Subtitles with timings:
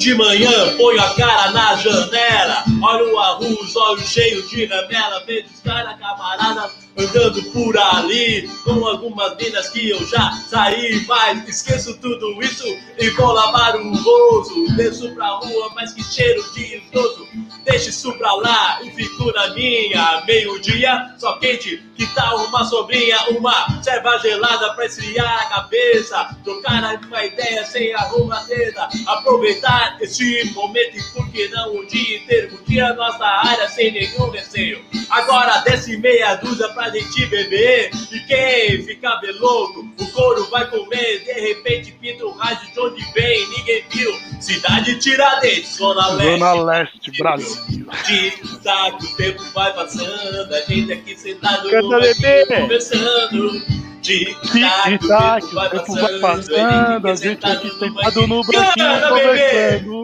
[0.00, 2.64] De manhã, ponho a cara na janela.
[2.82, 5.22] Olho o arroz, olhos cheios de ramela.
[5.26, 8.48] Vejo os caras camaradas andando por ali.
[8.64, 11.04] Com algumas minas que eu já saí.
[11.06, 12.66] Mas esqueço tudo isso
[12.98, 14.74] e vou lavar o rosto.
[14.76, 17.28] Desço pra rua, mas que cheiro de idoso.
[17.64, 20.22] Deixa isso pra lá e fico na minha.
[20.26, 23.16] Meio-dia, só quente, que tal uma sobrinha?
[23.30, 26.36] Uma serva gelada pra esfriar a cabeça.
[26.44, 28.88] Trocar uma ideia sem arrumadeira.
[29.06, 32.50] Aproveitar esse momento e por que não o dia inteiro?
[32.50, 34.84] Curtir a nossa área sem nenhum receio.
[35.10, 37.90] Agora desce meia dúzia pra gente beber.
[38.12, 41.24] E quem ficar belouro, o couro vai comer.
[41.24, 44.12] De repente pinta o rádio de onde vem, ninguém viu.
[44.40, 46.38] Cidade Tiradentes, Zona Leste.
[46.38, 47.86] Zona Leste, Brasil.
[48.06, 52.40] Tic-tac, o tempo vai passando, a gente aqui sentado Canta, no bebê.
[52.46, 53.89] banquinho conversando.
[54.02, 60.02] Tic-tac, o tempo vai passando, a gente aqui sentado no banquinho conversando.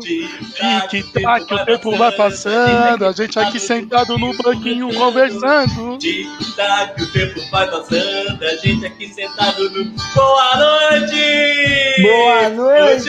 [0.88, 5.98] Tic-tac, o tempo vai passando, a gente aqui sentado no banquinho conversando.
[5.98, 9.84] Tic-tac, o tempo vai passando, a gente aqui sentado no.
[10.14, 12.02] Boa noite!
[12.02, 13.06] Boa noite.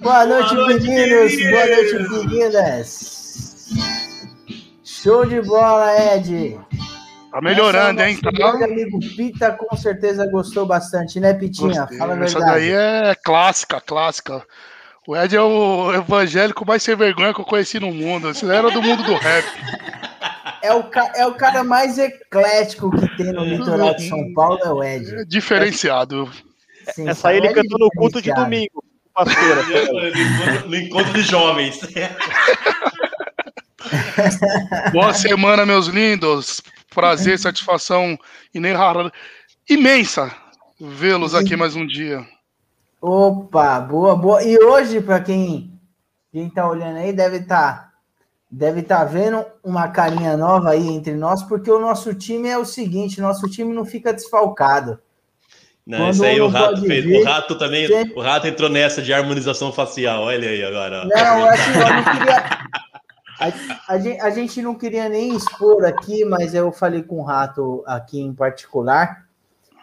[0.00, 0.84] Boa noite, Boa noite.
[0.88, 1.32] meninos!
[1.50, 3.22] Boa noite, meninas!
[4.84, 6.58] Show de bola, Ed!
[7.32, 8.16] Tá melhorando, Essa hein?
[8.20, 8.30] Tá?
[8.30, 11.80] grande amigo Pita com certeza gostou bastante, né, Pitinha?
[11.80, 11.98] Gostei.
[11.98, 12.60] Fala a Essa verdade.
[12.60, 14.42] daí é clássica, clássica.
[15.06, 18.28] O Ed é o evangélico mais sem vergonha que eu conheci no mundo.
[18.30, 19.44] Esse era do mundo do rap.
[20.62, 24.60] É, o ca- é o cara mais eclético que tem no litoral de São Paulo,
[24.62, 25.12] é o Ed.
[25.22, 26.30] É diferenciado.
[26.94, 29.62] Sim, Essa aí ele Ed cantou no culto de domingo, pastora.
[30.68, 31.80] No encontro de jovens.
[34.92, 36.60] Boa semana, meus lindos.
[36.94, 38.18] Prazer, satisfação
[38.54, 39.10] inenarrável.
[39.68, 40.34] imensa
[40.80, 42.26] vê-los aqui mais um dia.
[43.00, 44.42] Opa, boa, boa.
[44.42, 45.72] E hoje, para quem,
[46.32, 47.90] quem tá olhando aí, deve estar
[48.54, 52.66] deve tá vendo uma carinha nova aí entre nós, porque o nosso time é o
[52.66, 54.98] seguinte, nosso time não fica desfalcado.
[55.86, 57.04] Não, Quando esse aí o rato fez.
[57.04, 57.88] vir, O rato também.
[57.88, 60.22] sempre- O rato entrou nessa de harmonização facial.
[60.24, 61.02] Olha aí agora.
[61.02, 61.08] ó.
[61.08, 62.81] Não, assim, eu não queria.
[63.42, 67.24] A, a gen- a gente não queria nem expor aqui, mas eu falei com o
[67.24, 69.26] Rato aqui em particular.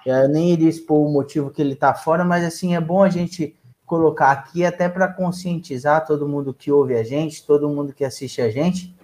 [0.05, 3.09] Eu nem iria expor o motivo que ele tá fora, mas assim é bom a
[3.09, 3.55] gente
[3.85, 8.41] colocar aqui até para conscientizar todo mundo que ouve a gente, todo mundo que assiste
[8.41, 8.95] a gente.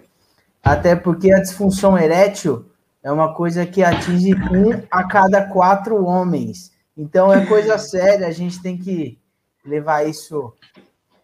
[0.62, 2.64] Até porque a disfunção erétil
[3.02, 6.72] é uma coisa que atinge um a cada quatro homens.
[6.96, 9.18] Então é coisa séria, a gente tem que
[9.64, 10.52] levar isso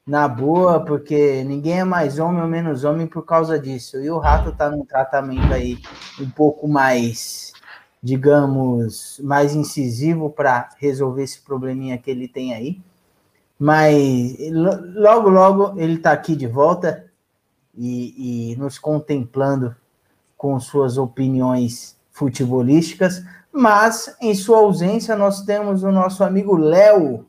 [0.07, 3.99] na boa, porque ninguém é mais homem ou menos homem por causa disso.
[4.01, 5.79] E o rato tá num tratamento aí
[6.21, 7.53] um pouco mais,
[8.03, 12.81] digamos, mais incisivo para resolver esse probleminha que ele tem aí.
[13.59, 17.07] Mas lo- logo, logo ele tá aqui de volta
[17.77, 19.75] e, e nos contemplando
[20.37, 23.25] com suas opiniões futebolísticas.
[23.53, 27.27] Mas, em sua ausência, nós temos o nosso amigo Léo,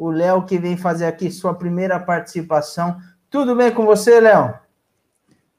[0.00, 2.96] o Léo que vem fazer aqui sua primeira participação.
[3.28, 4.54] Tudo bem com você, Léo?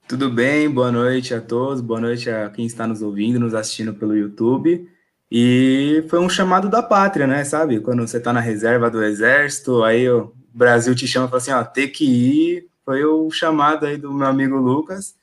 [0.07, 0.67] Tudo bem?
[0.67, 4.89] Boa noite a todos, boa noite a quem está nos ouvindo, nos assistindo pelo YouTube.
[5.31, 7.43] E foi um chamado da pátria, né?
[7.43, 7.79] Sabe?
[7.81, 11.51] Quando você está na reserva do exército, aí o Brasil te chama e fala assim:
[11.51, 12.67] ó, tem que ir.
[12.83, 15.13] Foi o chamado aí do meu amigo Lucas.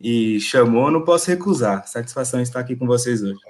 [0.00, 1.88] E chamou, não posso recusar.
[1.88, 3.40] Satisfação estar aqui com vocês hoje.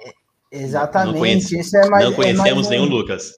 [0.51, 1.13] Exatamente.
[1.13, 3.33] Não conhece- Esse é mais, Não conhecemos é mais um, nenhum Lucas.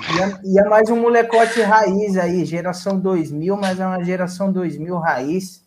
[0.00, 4.52] E é, e é mais um molecote raiz aí, geração 2000, mas é uma geração
[4.52, 5.62] 2000 raiz.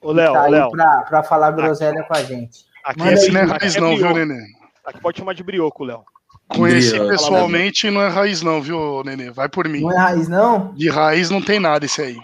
[0.00, 2.64] Ô, Léo, tá Léo, pra, pra falar groselha com a gente.
[2.84, 4.18] aqui Manda é, aí, Esse não é aqui raiz é não, viu, brioco.
[4.18, 4.46] Nenê?
[4.84, 6.04] Aqui pode chamar de brioco, Léo.
[6.48, 7.10] Conheci Brioco.
[7.10, 9.30] pessoalmente não é raiz não, viu, Nenê?
[9.30, 9.80] Vai por mim.
[9.80, 10.74] Não é raiz, não?
[10.74, 12.18] De raiz não tem nada esse aí.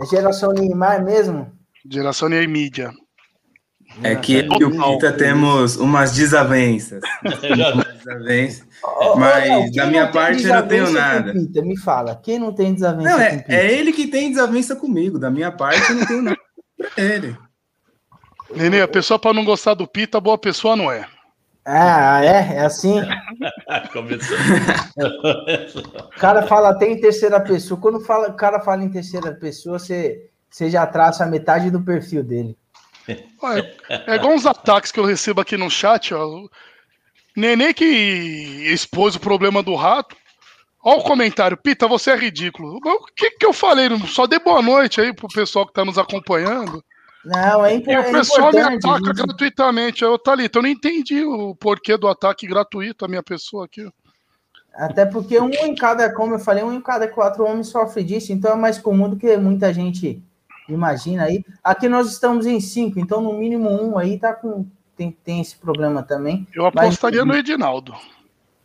[0.00, 1.52] É geração Neymar mesmo?
[1.88, 2.92] Geração Ney Mídia.
[4.02, 7.00] É que eu e o Pita temos umas desavenças.
[8.04, 8.66] Desavenças.
[9.16, 11.32] Mas da minha parte eu não tenho nada.
[11.32, 11.62] Pita?
[11.62, 13.52] Me fala, quem não tem desavença Não, com é, Pita?
[13.52, 15.18] é ele que tem desavença comigo.
[15.18, 16.36] Da minha parte, eu não tenho nada
[16.76, 17.36] pra ele.
[18.54, 21.06] Nenê, a pessoa pra não gostar do Pita, boa pessoa não é.
[21.64, 22.56] Ah, é?
[22.56, 23.00] É assim?
[23.92, 24.36] Começou.
[25.96, 27.80] O cara fala até em terceira pessoa.
[27.80, 31.80] Quando fala, o cara fala em terceira pessoa, você, você já traça a metade do
[31.80, 32.56] perfil dele.
[33.42, 36.46] Olha, É igual uns ataques que eu recebo aqui no chat, ó.
[37.36, 40.16] Nenê que expôs o problema do rato.
[40.82, 42.76] Olha o comentário, Pita, você é ridículo.
[42.76, 43.88] O que, que eu falei?
[44.06, 46.84] Só dei boa noite aí pro pessoal que tá nos acompanhando.
[47.24, 48.86] Não, é, impo E é o pessoal me importante.
[48.86, 50.04] ataca gratuitamente.
[50.04, 53.88] Eu, Thalita, eu não entendi o porquê do ataque gratuito à minha pessoa aqui.
[54.74, 58.32] Até porque um em cada, como eu falei, um em cada quatro homens sofre disso,
[58.32, 60.22] então é mais comum do que muita gente
[60.68, 61.44] imagina aí.
[61.62, 64.66] Aqui nós estamos em cinco, então no mínimo um aí tá com
[64.96, 66.46] tem, tem esse problema também.
[66.54, 67.94] Eu apostaria mas, no Edinaldo.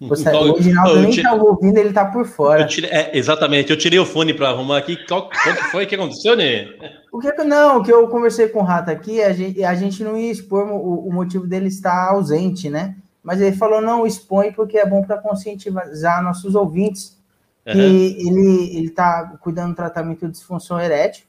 [0.02, 2.62] Você, o Edinaldo nem estava ouvindo, ele tá por fora.
[2.62, 4.96] Eu tirei, é, exatamente, eu tirei o fone para arrumar aqui.
[5.06, 6.70] Qual, qual que foi que aconteceu, né?
[7.12, 10.02] O que não, o que eu conversei com o Rato aqui, a gente, a gente
[10.02, 12.96] não ia expor o, o motivo dele estar ausente, né?
[13.22, 17.20] Mas ele falou, não, expõe porque é bom para conscientizar nossos ouvintes
[17.66, 17.82] que uhum.
[17.82, 21.26] ele, ele tá cuidando do tratamento de disfunção erétil.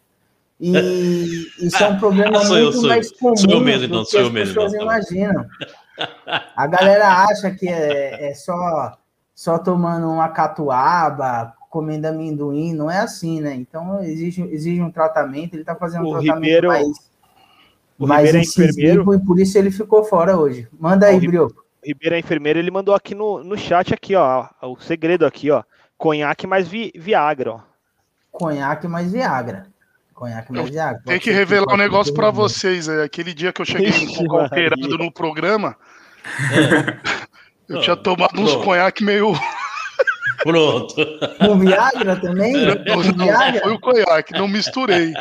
[0.60, 0.72] E
[1.58, 4.30] isso é um problema ah, muito eu, mais comum sou eu mesmo, então, sou eu
[4.30, 4.84] mesmo, pessoas então.
[4.84, 5.46] imaginam.
[6.56, 8.96] A galera acha que é, é, só,
[9.34, 13.54] só tomando uma catuaba, comendo amendoim, não é assim, né?
[13.54, 16.86] Então exige, exige um tratamento, ele está fazendo um tratamento Ribeiro, mais,
[17.98, 20.68] o mais é enfermeiro, e por isso ele ficou fora hoje.
[20.78, 21.64] Manda aí, Brioco.
[21.82, 25.50] O Ribeiro é enfermeiro, ele mandou aqui no, no chat aqui, ó, o segredo aqui,
[25.50, 25.62] ó,
[25.98, 27.60] conhaque mais vi, Viagra, ó.
[28.30, 29.66] Conhaque mais Viagra.
[30.20, 31.00] Conhaque mais Viagra.
[31.06, 32.88] Tem que revelar um negócio para vocês.
[32.88, 35.74] É, aquele dia que eu cheguei um pouco alterado no programa,
[36.52, 37.74] é.
[37.74, 39.32] eu tinha tomado uns conhaque meio
[40.42, 40.94] Pronto.
[41.38, 42.52] Com Viagra também?
[42.52, 43.62] Não, não, Viagra?
[43.62, 45.14] foi o conhaque, não misturei.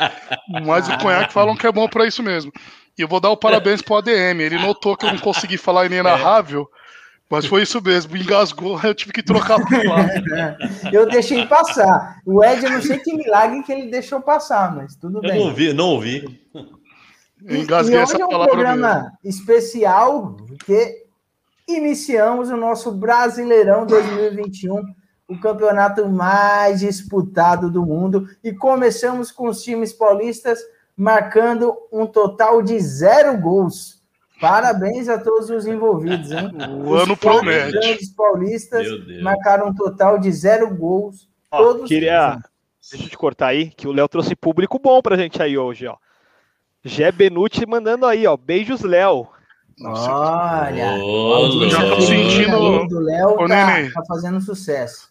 [0.65, 2.51] Mas o conhaque falam que é bom para isso mesmo.
[2.97, 4.41] E eu vou dar o parabéns pro ADM.
[4.41, 6.69] Ele notou que eu não consegui falar inenarrável,
[7.29, 8.17] mas foi isso mesmo.
[8.17, 9.77] Engasgou, eu tive que trocar pro
[10.91, 12.21] Eu deixei passar.
[12.25, 15.31] O Ed, eu não sei que milagre que ele deixou passar, mas tudo eu bem.
[15.31, 16.41] Eu não ouvi, não ouvi.
[17.47, 19.17] engasguei e hoje essa é um palavra programa mesmo.
[19.23, 21.05] especial, porque
[21.67, 24.99] iniciamos o nosso Brasileirão 2021
[25.29, 28.27] o campeonato mais disputado do mundo.
[28.43, 30.59] E começamos com os times paulistas
[30.97, 33.98] marcando um total de zero gols.
[34.39, 36.49] Parabéns a todos os envolvidos, hein?
[36.85, 37.67] O os ano promete.
[37.67, 38.87] Os grandes paulistas
[39.21, 41.27] marcaram um total de zero gols.
[41.51, 42.39] Ó, todos queria.
[42.89, 45.85] Deixa eu te cortar aí, que o Léo trouxe público bom pra gente aí hoje,
[45.85, 45.95] ó.
[46.83, 48.37] Gé Benucci mandando aí, ó.
[48.37, 49.27] Beijos, Léo.
[49.81, 52.57] Olha, oh, já tô sentindo.
[52.57, 55.09] O Léo tá, tá fazendo sucesso.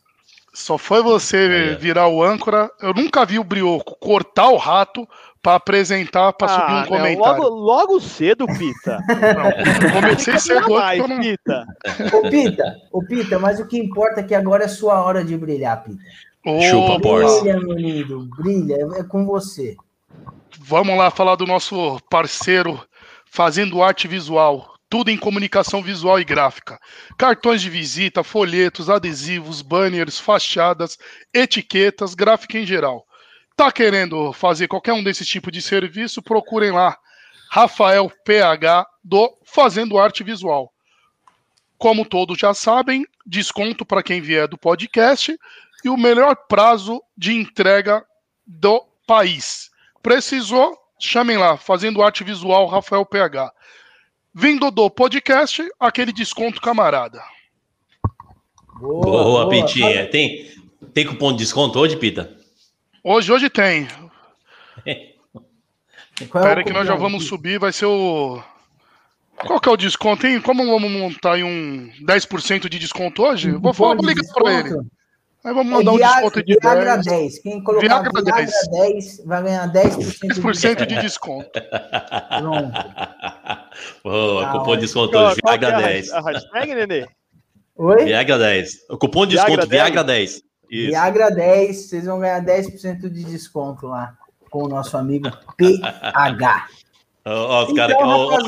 [0.52, 2.70] Só foi você virar o âncora.
[2.80, 5.08] Eu nunca vi o Brioco cortar o rato
[5.48, 7.42] para apresentar, para ah, subir um comentário.
[7.42, 8.98] Logo, logo cedo, Pita.
[9.08, 11.20] Não, comecei cedo mais, não...
[11.20, 11.66] Pita.
[12.12, 15.38] Ô, Pita, ô, Pita, mas o que importa é que agora é sua hora de
[15.38, 16.02] brilhar, Pita.
[16.44, 19.74] Oh, Chupa, Brilha, meu lindo, brilha, é com você.
[20.58, 22.78] Vamos lá falar do nosso parceiro
[23.24, 26.78] fazendo arte visual, tudo em comunicação visual e gráfica.
[27.16, 30.98] Cartões de visita, folhetos, adesivos, banners, fachadas,
[31.32, 33.07] etiquetas, gráfica em geral.
[33.58, 36.22] Tá querendo fazer qualquer um desses tipos de serviço?
[36.22, 36.96] Procurem lá.
[37.50, 40.72] Rafael PH do Fazendo Arte Visual.
[41.76, 45.36] Como todos já sabem, desconto para quem vier do podcast
[45.84, 48.06] e o melhor prazo de entrega
[48.46, 49.72] do país.
[50.00, 50.78] Precisou?
[50.96, 53.52] Chamem lá, Fazendo Arte Visual Rafael PH.
[54.32, 57.20] Vindo do podcast, aquele desconto camarada.
[58.78, 59.48] Boa, boa, boa.
[59.48, 60.08] Pitinha.
[60.08, 60.48] Tem,
[60.94, 62.37] tem cupom de desconto hoje, Pita?
[63.10, 63.88] Hoje, hoje tem.
[66.20, 68.38] Espera é que nós já vamos subir, vai ser o.
[69.34, 70.42] Qual que é o desconto, hein?
[70.42, 73.52] Como vamos montar um 10% de desconto hoje?
[73.52, 74.74] Vou, vou ligar para ele.
[75.42, 77.06] Aí vamos mandar é um desconto de Viagra 10.
[77.06, 77.38] 10.
[77.38, 78.52] Quem colocar Viagra, Viagra 10.
[78.92, 81.50] 10 vai ganhar 10%, 10 de desconto.
[84.02, 84.44] Pronto.
[84.44, 86.12] Ah, cupom de desconto hoje, Viagra 10.
[86.12, 87.06] A hashtag, Nenê?
[87.74, 88.04] Oi?
[88.04, 88.70] Viagra 10.
[88.90, 90.47] O cupom de desconto Viagra 10.
[90.70, 90.90] Isso.
[90.90, 94.14] Viagra 10, vocês vão ganhar 10% de desconto lá
[94.50, 96.68] com o nosso amigo PH.
[97.30, 98.38] Ó, os caras, então, ó, ó,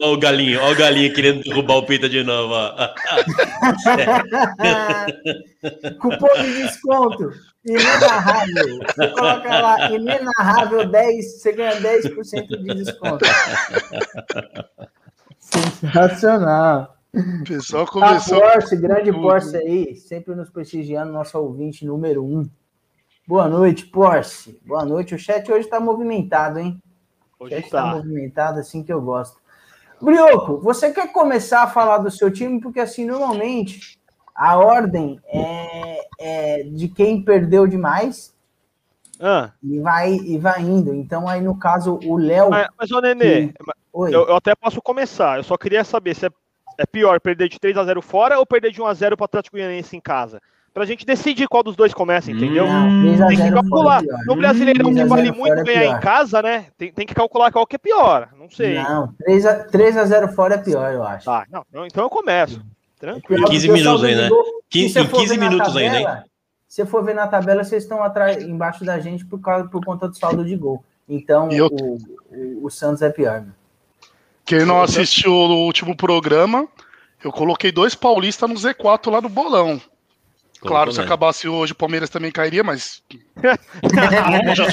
[0.00, 2.52] ó, o galinho, ó o galinho querendo derrubar o Pita de novo.
[6.00, 7.30] Cupom de desconto,
[7.64, 8.80] inenarrável.
[8.88, 13.24] Você coloca lá, inenarrável 10, você ganha 10% de desconto.
[15.38, 16.95] Sensacional.
[17.40, 18.44] O pessoal começou.
[18.44, 19.22] A Porsche, grande tudo.
[19.22, 22.44] Porsche aí, sempre nos prestigiando, nosso ouvinte número um.
[23.26, 24.60] Boa noite, Porsche.
[24.66, 25.14] Boa noite.
[25.14, 26.80] O chat hoje está movimentado, hein?
[27.40, 29.38] Hoje está tá movimentado assim que eu gosto.
[30.00, 32.60] Brioco, você quer começar a falar do seu time?
[32.60, 33.98] Porque assim, normalmente
[34.34, 38.34] a ordem é, é de quem perdeu demais
[39.18, 39.52] ah.
[39.62, 40.92] e, vai, e vai indo.
[40.92, 42.50] Então, aí no caso, o Léo.
[42.50, 43.54] Mas, mas ô Nenê, que...
[43.94, 45.38] eu, eu, até posso começar.
[45.38, 46.30] Eu só queria saber se é,
[46.78, 49.24] é pior perder de 3 a 0 fora ou perder de 1 a 0 para
[49.24, 50.40] o Atlético Goianiense em casa
[50.76, 52.66] pra gente decidir qual dos dois começa, entendeu?
[52.66, 54.02] Não, tem que calcular.
[54.26, 56.66] No Brasileirão que vale muito ganhar em casa, né?
[56.76, 58.28] Tem, tem que calcular qual que é pior.
[58.38, 58.74] Não sei.
[58.74, 61.24] Não, 3 a, 3 a 0 fora é pior, eu acho.
[61.24, 62.62] Tá, não, então eu começo.
[63.00, 63.46] Tranquilo.
[63.46, 64.28] 15 minutos aí, né?
[64.68, 66.06] 15, 15 minutos ainda, hein?
[66.68, 70.06] Se for ver na tabela, vocês estão atrás, embaixo da gente por, causa, por conta
[70.06, 70.84] do saldo de gol.
[71.08, 71.68] Então, eu...
[71.68, 71.96] o,
[72.30, 73.40] o, o, Santos é pior.
[73.40, 73.48] Né?
[74.46, 76.68] Quem não assistiu o último programa,
[77.22, 79.80] eu coloquei dois paulistas no Z4 lá no bolão.
[80.60, 83.02] Claro, se acabasse hoje, o Palmeiras também cairia, mas.
[83.10, 84.66] então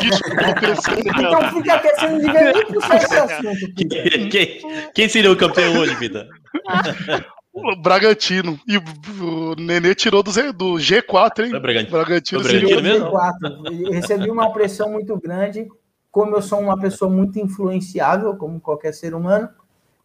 [1.54, 3.74] fica questão de ver puxar esse assunto.
[3.76, 4.62] Quem, quem,
[4.94, 6.28] quem seria o campeão hoje, Pita?
[7.56, 8.60] O Bragantino.
[8.68, 11.52] E o Nenê tirou do, Z, do G4, hein?
[11.52, 11.92] Bragantino.
[11.92, 13.12] Bragantino, Bragantino mesmo?
[13.12, 13.92] G4.
[13.92, 15.68] Recebi uma pressão muito grande.
[16.10, 19.48] Como eu sou uma pessoa muito influenciável, como qualquer ser humano,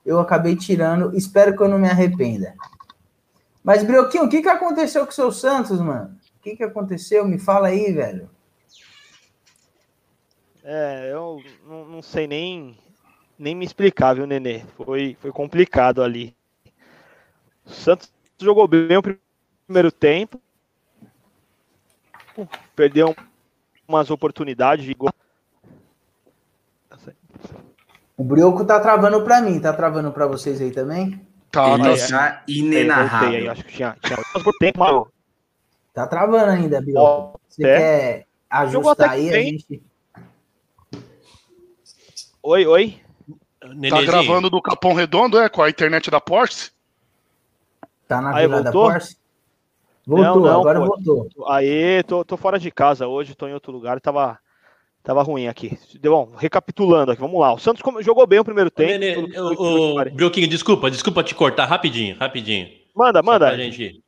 [0.09, 1.15] eu acabei tirando.
[1.15, 2.55] Espero que eu não me arrependa.
[3.62, 6.19] Mas, Brioquinho, o que, que aconteceu com o seu Santos, mano?
[6.38, 7.29] O que, que aconteceu?
[7.29, 8.31] Me fala aí, velho.
[10.65, 12.79] É, eu não, não sei nem,
[13.38, 14.65] nem me explicar, viu, Nenê?
[14.77, 16.35] Foi, foi complicado ali.
[17.67, 18.11] O Santos
[18.41, 19.03] jogou bem o
[19.67, 20.41] primeiro tempo.
[22.75, 23.15] Perdeu
[23.87, 25.12] umas oportunidades de gol.
[28.19, 31.25] O Brioco tá travando para mim, tá travando para vocês aí também?
[31.53, 33.29] Tá, Ele tá inenarrável.
[33.31, 35.07] Aí, acho que tinha, tinha por tempo, mano.
[35.95, 37.41] Tá travando ainda, Brioco.
[37.49, 37.79] Você é.
[37.79, 39.81] quer ajustar aí a gente?
[42.43, 43.01] Oi, oi.
[43.89, 45.49] Tá gravando do Capão Redondo, é?
[45.49, 46.73] Com a internet da Porsche?
[48.09, 48.89] Tá na Aí, Vila voltou?
[48.89, 49.17] da Porsche?
[50.05, 50.87] Voltou, não, não, agora pô.
[50.87, 51.29] voltou.
[51.49, 54.41] Aí, tô, tô fora de casa hoje, tô em outro lugar, tava,
[55.02, 55.78] tava ruim aqui.
[56.02, 57.52] Bom, recapitulando aqui, vamos lá.
[57.52, 58.90] O Santos jogou bem o primeiro tempo.
[58.90, 62.69] Nenê, o, o Brioquinho, desculpa, desculpa te cortar, rapidinho, rapidinho.
[62.95, 63.57] Manda, manda.
[63.57, 64.02] gente,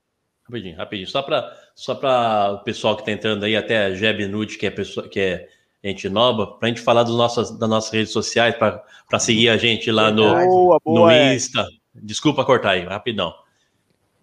[0.47, 1.09] rapidinho, rapidinho.
[1.09, 4.67] Só para só pra o pessoal que tá entrando aí, até a Jeb Nude, que
[4.67, 5.49] é, pessoa, que é
[5.83, 9.91] gente nova, pra gente falar dos nossos, das nossas redes sociais, para seguir a gente
[9.91, 11.35] lá no, boa, boa, no é.
[11.35, 11.63] Insta.
[11.63, 11.65] É.
[12.03, 13.35] Desculpa cortar aí, rapidão.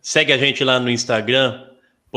[0.02, 1.68] Segue a gente lá no Instagram,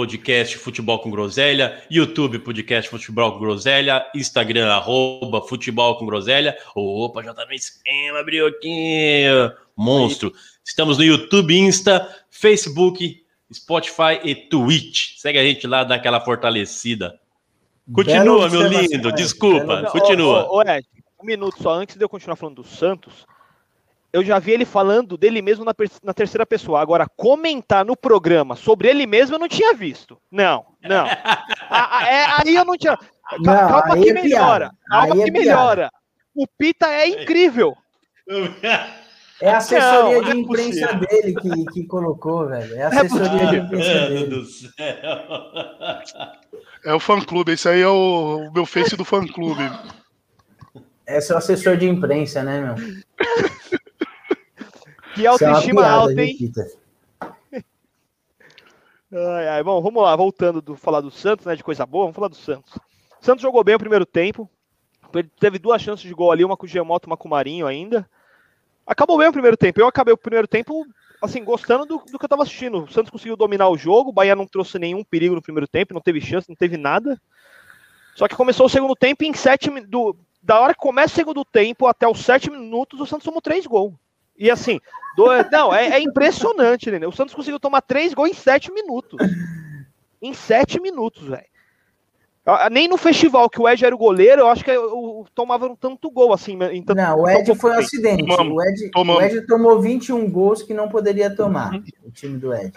[0.00, 6.56] podcast Futebol com Groselha, YouTube podcast Futebol com Groselha, Instagram arroba Futebol com Groselha.
[6.74, 9.52] Opa, já tá no esquema, brioquinho.
[9.76, 10.32] Monstro.
[10.64, 15.18] Estamos no YouTube, Insta, Facebook, Spotify e Twitch.
[15.18, 17.20] Segue a gente lá, dá aquela fortalecida.
[17.92, 19.12] Continua, meu lindo.
[19.12, 20.46] Desculpa, continua.
[20.46, 20.86] Ô, ô, ô, Ed,
[21.22, 23.26] um minuto só antes de eu continuar falando do Santos
[24.12, 26.80] eu já vi ele falando dele mesmo na, na, terceira pessoa.
[26.80, 30.18] Agora, comentar no programa sobre ele mesmo eu não tinha visto.
[30.30, 31.06] Não, não.
[31.70, 32.98] a, a, é, aí eu não tinha.
[33.38, 34.72] Não, calma que é melhora.
[34.88, 35.90] Calma que é melhora.
[36.34, 37.76] O Pita é incrível.
[39.40, 42.74] É a assessoria não, de é imprensa é dele que, que colocou, velho.
[42.76, 44.26] É a assessoria de imprensa dele.
[44.26, 44.72] Do céu.
[46.84, 47.52] É o fã-clube.
[47.52, 49.62] Esse aí é o, o meu face do fã-clube.
[51.06, 52.74] É seu assessor de imprensa, né, meu?
[55.20, 56.52] Que autoestima é alta, hein?
[59.12, 61.54] ai, ai, bom, vamos lá, voltando do falar do Santos, né?
[61.54, 62.74] De coisa boa, vamos falar do Santos.
[63.20, 64.48] O Santos jogou bem o primeiro tempo.
[65.38, 68.08] Teve duas chances de gol ali, uma com o Gemoto, uma com o Marinho ainda.
[68.86, 69.80] Acabou bem o primeiro tempo.
[69.80, 70.86] Eu acabei o primeiro tempo,
[71.20, 72.84] assim, gostando do, do que eu tava assistindo.
[72.84, 75.92] O Santos conseguiu dominar o jogo, o Bahia não trouxe nenhum perigo no primeiro tempo,
[75.92, 77.20] não teve chance, não teve nada.
[78.14, 81.44] Só que começou o segundo tempo em sete do Da hora que começa o segundo
[81.44, 83.92] tempo até os sete minutos, o Santos tomou três gols.
[84.40, 84.80] E assim,
[85.14, 87.06] do, não, é, é impressionante, né?
[87.06, 89.20] O Santos conseguiu tomar três gols em sete minutos.
[90.22, 91.44] Em sete minutos, velho.
[92.70, 95.76] Nem no festival que o Ed era o goleiro, eu acho que eu, tomava um
[95.76, 96.58] tanto gol assim.
[96.58, 98.22] Tanto, não, o Ed foi um acidente.
[98.22, 101.70] o, Ed, o Ed tomou 21 gols que não poderia tomar.
[102.02, 102.72] O time do Ed.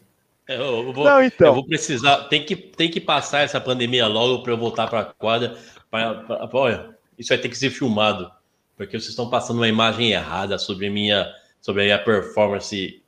[0.48, 1.48] É, eu, vou, não, então.
[1.48, 5.00] eu vou precisar, tem que, tem que passar essa pandemia logo para eu voltar para
[5.00, 5.56] a quadra.
[5.90, 8.30] Pra, pra, olha, isso vai ter que ser filmado,
[8.76, 11.26] porque vocês estão passando uma imagem errada sobre minha
[11.64, 13.02] sobre a performance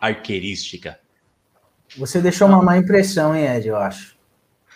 [0.00, 1.00] arqueirística.
[1.96, 4.16] Você deixou uma má impressão, hein, Ed, eu acho.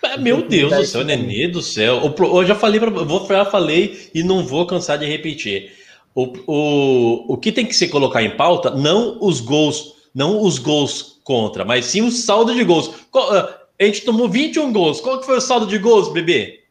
[0.02, 2.02] Ah, meu Deus do céu, Nenê do céu.
[2.18, 5.72] Eu já falei, pra, vou, já falei e não vou cansar de repetir.
[6.14, 10.58] O, o, o que tem que se colocar em pauta, não os gols, não os
[10.58, 12.90] gols contra, mas sim o saldo de gols.
[13.14, 15.00] Ah, a gente tomou 21 gols.
[15.00, 16.64] Qual que foi o saldo de gols, bebê?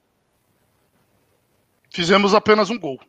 [1.90, 3.00] Fizemos apenas um gol.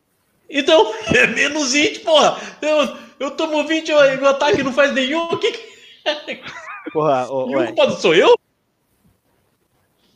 [0.49, 2.39] Então, é menos 20, porra.
[2.61, 5.25] Eu, eu tomo 20 e o ataque não faz nenhum.
[5.25, 5.67] O que, que...
[6.91, 8.37] Porra, o, e o culpado sou eu?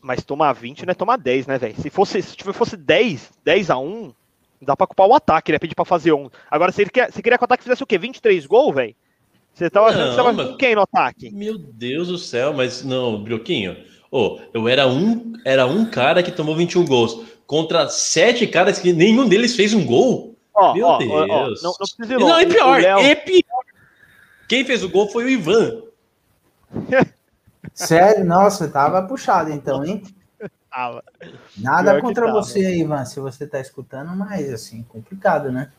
[0.02, 1.76] Mas tomar 20 não é tomar 10, né, velho?
[1.80, 4.14] Se fosse, se fosse 10, 10 a 1,
[4.62, 5.60] dá pra culpar o ataque, né?
[5.60, 6.30] Pedir pra fazer 1.
[6.50, 7.98] Agora, se ele quer, se queria que o ataque fizesse o quê?
[7.98, 8.96] 23 gols, velho?
[9.54, 11.30] Você tava que você tava com quem no ataque?
[11.32, 13.76] Meu Deus do céu, mas não, Brioquinho.
[14.10, 18.94] Oh, eu era um, era um cara que tomou 21 gols contra sete caras que
[18.94, 20.31] nenhum deles fez um gol.
[20.54, 21.12] Oh, Meu oh, Deus.
[21.12, 21.28] Oh,
[21.64, 23.00] não, não, precisa ir Não, é pior, Léo...
[23.00, 23.64] é pior.
[24.48, 25.84] Quem fez o gol foi o Ivan.
[27.74, 28.26] Sério?
[28.26, 30.04] Nossa, tava puxado então, hein?
[30.70, 31.04] Tava.
[31.58, 35.72] Nada Pior contra você aí, Ivan, se você tá escutando, mas assim, complicado, né?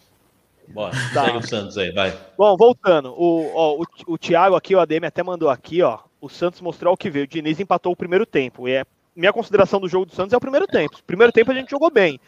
[0.69, 1.25] Bora, tá.
[1.25, 2.19] segue o Santos aí, vai.
[2.37, 6.29] Bom, voltando, o, ó, o, o Thiago aqui, o ADM até mandou aqui, ó, o
[6.29, 7.25] Santos mostrou o que veio.
[7.25, 8.69] O Diniz empatou o primeiro tempo.
[8.69, 10.97] E é, minha consideração do jogo do Santos é o primeiro tempo.
[11.07, 12.21] primeiro tempo a gente jogou bem.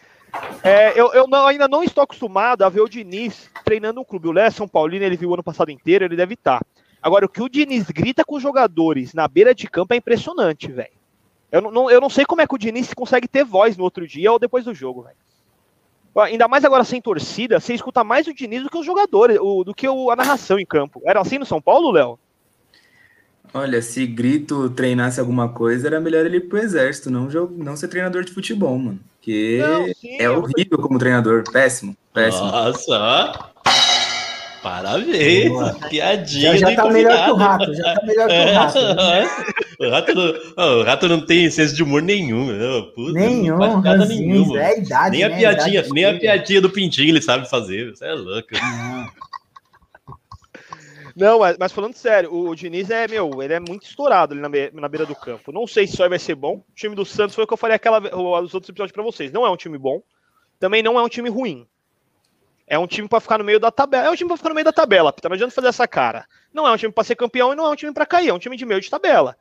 [0.63, 4.27] É, eu, eu não, ainda não estou acostumado a ver o Diniz treinando um clube.
[4.27, 6.59] O Léo São Paulino, ele viu o ano passado inteiro, ele deve estar.
[6.59, 6.65] Tá.
[7.01, 10.71] Agora, o que o Diniz grita com os jogadores na beira de campo é impressionante,
[10.71, 10.89] velho.
[11.51, 14.07] Eu não, eu não sei como é que o Diniz consegue ter voz no outro
[14.07, 15.15] dia ou depois do jogo, velho.
[16.23, 19.63] Ainda mais agora sem torcida, você escuta mais o Diniz do que os jogadores, o,
[19.63, 21.01] do que o, a narração em campo.
[21.05, 22.17] Era assim no São Paulo, Léo?
[23.53, 27.87] Olha, se Grito treinasse alguma coisa, era melhor ele ir pro exército, não, não ser
[27.87, 28.99] treinador de futebol, mano.
[29.25, 32.45] Porque não, sim, é horrível como treinador, péssimo, péssimo.
[32.45, 33.49] Nossa,
[34.61, 35.75] Parabéns, Boa.
[35.89, 36.57] piadinha.
[36.57, 38.79] Já, já tá melhor que o rato, já tá melhor que o rato.
[38.79, 39.29] Né?
[39.79, 42.49] o, rato não, o rato não tem senso de humor nenhum.
[42.95, 44.59] Puta, nenhum, não faz nenhuma.
[44.59, 45.37] É a idade, nem a né?
[45.37, 47.95] piadinha, a nem a piadinha do pintinho ele sabe fazer.
[47.95, 48.47] Você é louco.
[48.53, 49.07] Não.
[51.15, 54.69] Não, mas, falando sério, o, Diniz é, meu, ele é muito estourado ali na, be
[54.73, 55.49] na beira do campo.
[55.49, 56.57] Não sei se aí vai ser bom.
[56.57, 57.99] O time do Santos foi o que eu falei aquela,
[58.41, 59.31] os outros episódios para vocês.
[59.31, 60.03] Não é um time bom.
[60.59, 61.65] Também não é um time ruim.
[62.67, 64.07] É um time para ficar no meio da tabela.
[64.07, 65.29] É um time para ficar no meio da tabela, Pita.
[65.29, 66.27] Não adianta fazer essa cara.
[66.53, 68.27] Não é um time para ser campeão e não é um time para cair.
[68.29, 69.37] É um time de meio de tabela.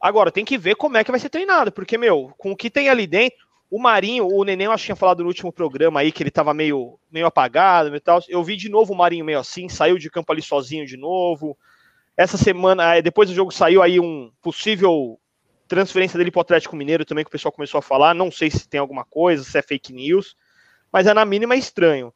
[0.00, 1.70] Agora, tem que ver como é que vai ser treinado.
[1.70, 4.86] Porque, meu, com o que tem ali dentro, o Marinho, o Neném, eu acho que
[4.86, 8.22] tinha falado no último programa aí que ele tava meio, meio apagado e tal.
[8.28, 11.56] Eu vi de novo o Marinho meio assim, saiu de campo ali sozinho de novo.
[12.16, 15.20] Essa semana, depois do jogo saiu aí um possível
[15.68, 18.14] transferência dele pro Atlético Mineiro também, que o pessoal começou a falar.
[18.14, 20.34] Não sei se tem alguma coisa, se é fake news,
[20.90, 22.12] mas é na mínima estranho.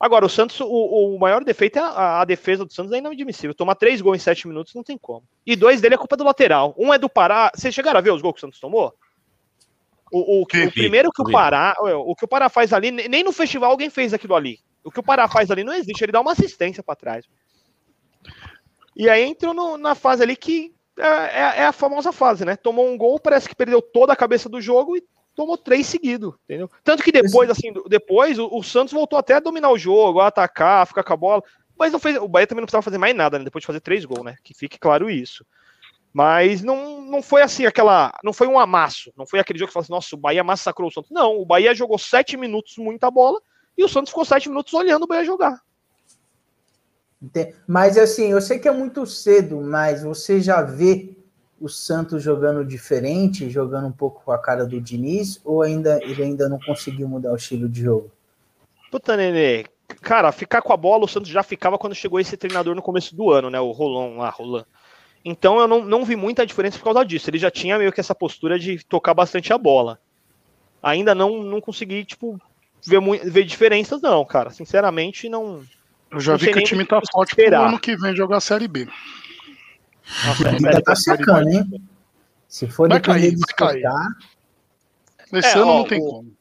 [0.00, 3.54] Agora, o Santos, o, o maior defeito é a, a, defesa do Santos é inadmissível.
[3.54, 5.22] Tomar três gols em sete minutos não tem como.
[5.46, 6.74] E dois dele é culpa do lateral.
[6.76, 7.50] Um é do Pará.
[7.54, 8.92] Vocês chegaram a ver os gols que o Santos tomou?
[10.14, 13.32] O, o, o primeiro que o Pará, o que o Pará faz ali, nem no
[13.32, 14.60] festival alguém fez aquilo ali.
[14.84, 17.26] O que o Pará faz ali não existe, ele dá uma assistência para trás.
[18.94, 22.54] E aí entrou no, na fase ali que é, é, é, a famosa fase, né?
[22.54, 25.02] Tomou um gol, parece que perdeu toda a cabeça do jogo e
[25.34, 26.70] tomou três seguidos, entendeu?
[26.84, 30.28] Tanto que depois, assim, depois o, o, Santos voltou até a dominar o jogo, a
[30.28, 31.42] atacar, a ficar com a bola,
[31.76, 33.44] mas não fez, o Bahia também não precisava fazer mais nada, né?
[33.44, 34.36] Depois de fazer três gols, né?
[34.44, 35.44] Que fique claro isso.
[36.14, 38.12] Mas não, não foi assim aquela.
[38.22, 39.12] Não foi um amasso.
[39.16, 41.10] Não foi aquele jogo que fala assim, nossa, o Bahia massacrou o Santos.
[41.10, 43.42] Não, o Bahia jogou sete minutos muita bola
[43.76, 45.60] e o Santos ficou sete minutos olhando o Bahia jogar.
[47.66, 51.16] Mas assim, eu sei que é muito cedo, mas você já vê
[51.60, 56.22] o Santos jogando diferente, jogando um pouco com a cara do Diniz, ou ainda ele
[56.22, 58.10] ainda não conseguiu mudar o estilo de jogo?
[58.90, 59.64] Puta, Nenê,
[60.00, 63.16] cara, ficar com a bola, o Santos já ficava quando chegou esse treinador no começo
[63.16, 63.58] do ano, né?
[63.58, 64.66] O Rolon lá, Roland.
[65.24, 67.30] Então eu não, não vi muita diferença por causa disso.
[67.30, 69.98] Ele já tinha meio que essa postura de tocar bastante a bola.
[70.82, 72.38] Ainda não, não consegui, tipo,
[72.84, 74.50] ver, ver diferenças, não, cara.
[74.50, 75.62] Sinceramente, não.
[76.10, 78.68] Eu já vi que o time tá forte pro ano que vem jogar a Série
[78.68, 78.86] B.
[80.26, 81.82] Nossa, ainda tá secando, hein?
[82.46, 83.82] Se for vai cair, vai cair.
[85.32, 86.36] Esse é, ano ó, não tem o, como.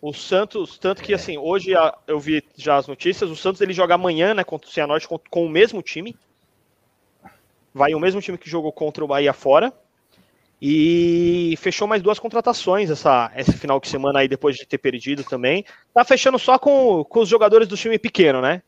[0.00, 1.72] O Santos, tanto que assim, hoje
[2.06, 5.18] eu vi já as notícias, o Santos ele joga amanhã, né, contra o Cianorte com,
[5.18, 6.16] com o mesmo time
[7.76, 9.70] vai o mesmo time que jogou contra o Bahia fora.
[10.60, 15.22] E fechou mais duas contratações essa, esse final de semana aí, depois de ter perdido
[15.22, 15.62] também.
[15.92, 18.62] Tá fechando só com, com os jogadores do time pequeno, né?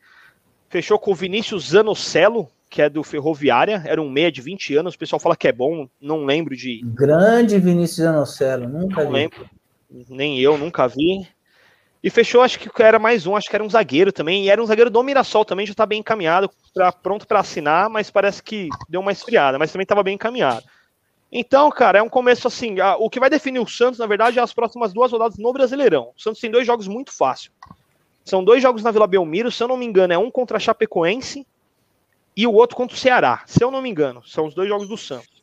[0.69, 4.95] Fechou com o Vinícius Zanocelo, que é do Ferroviária, era um meia de 20 anos,
[4.95, 6.83] o pessoal fala que é bom, não lembro de.
[6.85, 9.17] Grande Vinícius Zanocelo, nunca não vi.
[9.17, 9.51] lembro.
[10.11, 11.27] Nem eu, nunca vi.
[12.03, 14.45] E fechou, acho que era mais um, acho que era um zagueiro também.
[14.45, 17.91] E era um zagueiro do Mirassol também, já tá bem encaminhado, pra, pronto para assinar,
[17.91, 20.65] mas parece que deu uma esfriada, mas também estava bem encaminhado.
[21.31, 22.81] Então, cara, é um começo assim.
[22.81, 25.53] A, o que vai definir o Santos, na verdade, é as próximas duas rodadas no
[25.53, 26.13] Brasileirão.
[26.17, 27.51] O Santos tem dois jogos muito fáceis.
[28.25, 30.61] São dois jogos na Vila Belmiro, se eu não me engano, é um contra a
[30.61, 31.47] Chapecoense
[32.37, 33.43] e o outro contra o Ceará.
[33.47, 35.43] Se eu não me engano, são os dois jogos do Santos.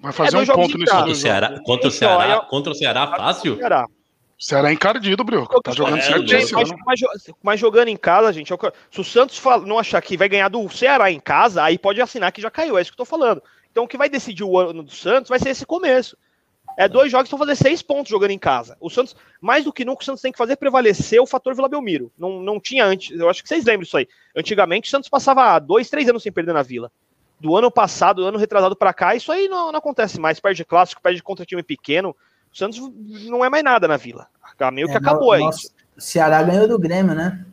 [0.00, 3.06] Vai fazer é um ponto nesse contra o Ceará, contra o Ceará, contra o Ceará
[3.08, 3.56] fácil?
[3.56, 3.86] Ceará.
[4.38, 5.60] Será encardido, Brioco.
[5.60, 6.60] Tá jogando é, certíssimo.
[6.60, 7.00] Mas, mas,
[7.42, 8.56] mas, jogando em casa, gente, é
[8.90, 12.30] se o Santos não achar que vai ganhar do Ceará em casa, aí pode assinar
[12.30, 12.78] que já caiu.
[12.78, 13.42] É isso que eu tô falando.
[13.70, 16.16] Então o que vai decidir o ano do Santos vai ser esse começo.
[16.76, 18.76] É dois jogos que vão fazer seis pontos jogando em casa.
[18.80, 21.68] O Santos, mais do que nunca, o Santos tem que fazer prevalecer o fator Vila
[21.68, 22.12] Belmiro.
[22.16, 24.06] Não, não tinha antes, eu acho que vocês lembram isso aí.
[24.36, 26.92] Antigamente o Santos passava dois, três anos sem perder na Vila.
[27.40, 30.38] Do ano passado, do ano retrasado para cá, isso aí não, não acontece mais.
[30.38, 32.14] Perde clássico, perde contra time pequeno.
[32.52, 32.80] O Santos
[33.26, 34.26] não é mais nada na Vila.
[34.72, 35.42] Meio que é, acabou aí.
[35.96, 37.44] Ceará ganhou do Grêmio, né?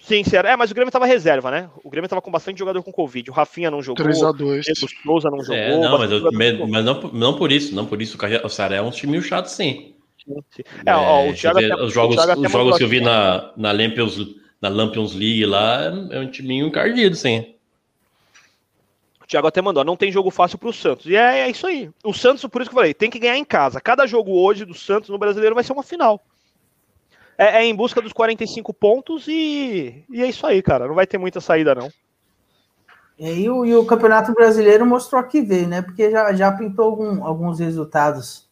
[0.00, 1.68] Sim, sim, é, mas o Grêmio tava reserva, né?
[1.84, 3.30] O Grêmio tava com bastante jogador com Covid.
[3.30, 4.06] O Rafinha não jogou.
[4.06, 4.62] 3x2.
[4.82, 5.56] O Souza não jogou.
[5.56, 8.16] É, não, mas, eu, mas, não, não por isso, não por isso.
[8.44, 9.94] O Ceará é um time chato, sim.
[10.86, 13.52] É, ó, o é, Thiago até, os jogos, o os jogos que eu vi na,
[13.56, 14.18] na, Lampions,
[14.60, 17.54] na Lampions League lá é um timinho encardido, sim.
[19.28, 21.04] Thiago até mandou, não tem jogo fácil pro Santos.
[21.04, 21.90] E é, é, isso aí.
[22.02, 23.78] O Santos, por isso que eu falei, tem que ganhar em casa.
[23.78, 26.18] Cada jogo hoje do Santos no brasileiro vai ser uma final.
[27.36, 30.88] É, é em busca dos 45 pontos e, e é isso aí, cara.
[30.88, 31.92] Não vai ter muita saída, não.
[33.18, 35.82] E o, e o Campeonato Brasileiro mostrou que veio, né?
[35.82, 38.48] Porque já, já pintou algum, alguns resultados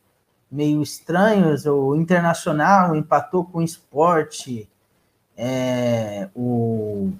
[0.50, 1.64] meio estranhos.
[1.64, 4.68] O Internacional empatou com o Esporte.
[5.38, 7.12] É, o,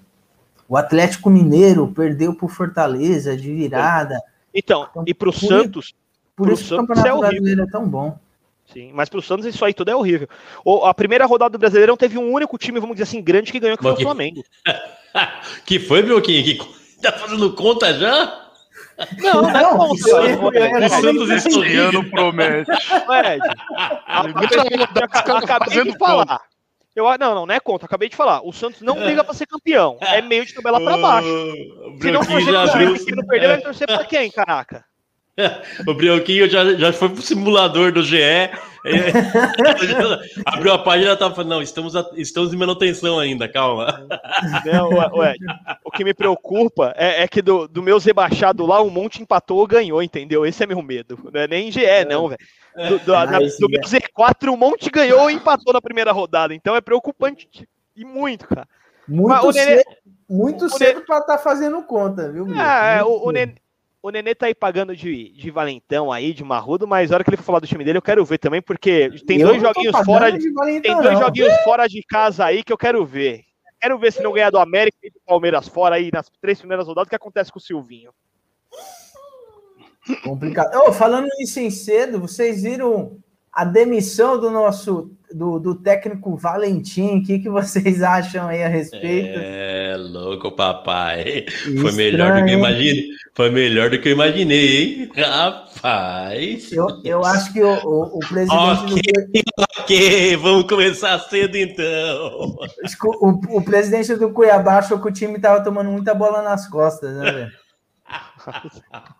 [0.69, 4.21] o Atlético Mineiro perdeu por Fortaleza de virada.
[4.55, 5.95] Então, então e para o Santos.
[6.35, 8.19] Por isso o Campeonato é Brasileiro é tão bom.
[8.73, 10.29] Sim, mas para o Santos isso aí tudo é horrível.
[10.65, 13.61] O, a primeira rodada do Brasileirão teve um único time, vamos dizer assim, grande que
[13.61, 14.43] ganhou, que foi o Flamengo.
[15.65, 16.45] que foi, Bioquinho?
[16.45, 16.59] Que
[17.01, 18.43] tá fazendo conta já?
[19.19, 22.71] Não, não, não, não isso é, o Santos historiano promete.
[22.71, 23.41] Ed,
[25.37, 26.41] acabei de falar.
[26.97, 28.41] Eu, não, não, não é conta, acabei de falar.
[28.43, 29.99] O Santos não briga para ser campeão.
[30.01, 31.29] É meio de tabela para baixo.
[32.01, 34.83] Se não for ser que não perder, vai torcer para quem, caraca?
[35.87, 38.17] o Brioquinho já, já foi pro simulador do GE.
[40.47, 44.07] abriu a página e tava falando, não, estamos, a, estamos em manutenção ainda, calma.
[44.65, 45.35] Não, ué,
[45.85, 49.59] o que me preocupa é, é que do, do meus rebaixados lá, um monte empatou
[49.59, 50.47] ou ganhou, entendeu?
[50.47, 51.19] Esse é meu medo.
[51.33, 52.05] Não é nem GE, é.
[52.05, 52.41] não, velho.
[52.89, 56.55] Do, do, ah, do meu Z4, um monte ganhou ou empatou na primeira rodada.
[56.55, 57.49] Então é preocupante
[57.97, 58.69] e muito, cara.
[59.09, 59.85] Muito Mas, cedo,
[60.29, 62.47] muito cedo para estar tá fazendo conta, viu?
[62.55, 63.55] É, o, o, Nenê,
[64.07, 67.31] o Nenê tá aí pagando de, de valentão aí, de marrudo, mas na hora que
[67.31, 69.97] ele for falar do time dele, eu quero ver também, porque tem eu dois joguinhos
[70.05, 71.27] fora de, de tem dois não.
[71.27, 73.43] joguinhos fora de casa aí que eu quero ver.
[73.81, 76.87] Quero ver se não ganhar do América e do Palmeiras fora aí nas três primeiras
[76.87, 78.13] rodadas, o que acontece com o Silvinho.
[80.23, 80.71] Complicado.
[80.87, 83.19] Oh, falando nisso em cedo, vocês viram
[83.57, 88.69] a demissão do nosso do, do técnico Valentim, o que, que vocês acham aí a
[88.69, 89.39] respeito?
[89.43, 91.47] É, louco, papai.
[91.81, 93.09] Foi melhor do que eu imaginei.
[93.35, 95.11] Foi melhor do que eu imaginei, hein?
[95.17, 96.71] Rapaz.
[96.71, 102.57] Eu, eu acho que o, o, o presidente okay, do Ok, vamos começar cedo então.
[103.23, 107.17] O, o presidente do Cuiabá achou que o time tava tomando muita bola nas costas,
[107.17, 107.53] né, velho?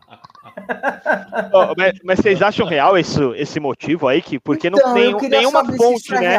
[1.53, 4.23] oh, mas, mas, vocês acham real esse, esse motivo aí?
[4.23, 6.39] Que, porque então, não tem nenhuma fonte, é né?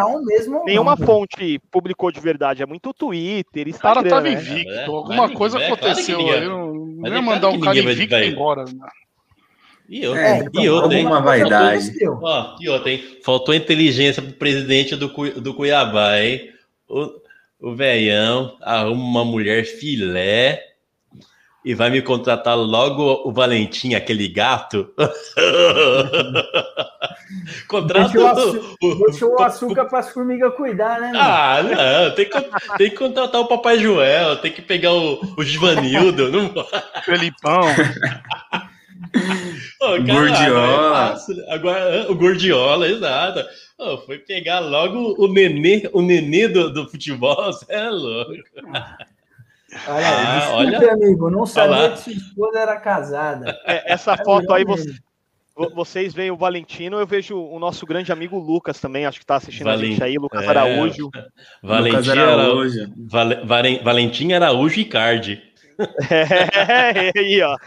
[0.65, 1.05] nenhuma não.
[1.05, 2.63] fonte publicou de verdade.
[2.63, 4.01] É muito Twitter, Instagram.
[4.01, 4.33] O cara tava né?
[4.33, 4.71] invicto.
[4.71, 6.47] É, alguma coisa é, aconteceu claro aí.
[6.47, 8.65] Não ia mandar um cara invicto embora.
[8.65, 8.87] Né?
[9.89, 11.05] E outra, é, então, e outra, hein?
[11.05, 11.91] vaidade.
[12.05, 13.03] Ó, e outra, hein?
[13.23, 15.07] Faltou inteligência pro presidente do,
[15.39, 16.49] do Cuiabá, hein?
[16.89, 17.09] O,
[17.59, 20.66] o velhão arruma uma mulher filé
[21.67, 24.89] e vai me contratar logo o Valentim, aquele gato.
[27.67, 28.17] Contrata
[28.81, 31.11] o, deixou o açúcar para as formigas cuidar, né?
[31.13, 32.41] Ah, não, tem que,
[32.77, 36.31] tem que contratar o Papai Joel, tem que pegar o, o Givanildo.
[36.31, 36.53] não...
[37.03, 37.63] Felipão.
[39.81, 41.17] oh, o Gordiola.
[41.17, 43.43] É Agora, o Gordiola, exato.
[43.77, 48.31] Oh, foi pegar logo o nenê, o nenê do, do futebol, você é louco.
[49.87, 53.57] Olha, ah, desculpe, olha, amigo, não sabia que sua esposa era casada.
[53.65, 54.89] É, essa é foto aí, você,
[55.73, 59.35] vocês veem o Valentino, eu vejo o nosso grande amigo Lucas também, acho que está
[59.35, 59.81] assistindo Valent...
[59.81, 60.47] a gente aí, Lucas é...
[60.47, 61.11] Araújo.
[61.61, 62.93] Valentim Araújo.
[62.97, 63.27] Val...
[63.83, 65.43] Valentim Araújo e Cardi.
[66.09, 67.57] É, aí, ó.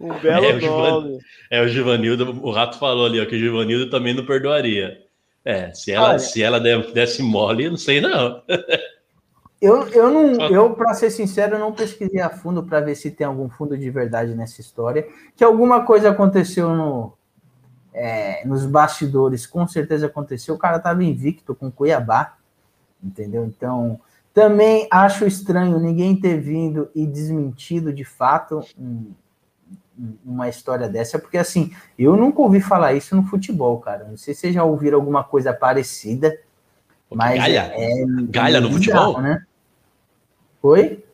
[0.00, 1.18] um belo é, nome.
[1.50, 5.03] É, o Givanildo, o Rato falou ali, ó, que o Givanildo também não perdoaria.
[5.44, 8.42] É, se ela, Olha, se ela desse mole, eu não sei não.
[9.60, 13.10] Eu, eu não, eu para ser sincero, eu não pesquisei a fundo para ver se
[13.10, 15.08] tem algum fundo de verdade nessa história.
[15.34, 17.14] Que alguma coisa aconteceu no,
[17.94, 20.54] é, nos bastidores, com certeza aconteceu.
[20.54, 22.36] O cara estava invicto com Cuiabá,
[23.02, 23.46] entendeu?
[23.46, 23.98] Então,
[24.34, 29.12] também acho estranho ninguém ter vindo e desmentido de fato um,
[30.24, 34.04] uma história dessa, porque assim, eu nunca ouvi falar isso no futebol, cara.
[34.04, 36.36] Não sei se vocês já ouviram alguma coisa parecida,
[37.10, 39.44] mas Galha, é, é Galha no futebol, né?
[40.62, 41.04] Oi?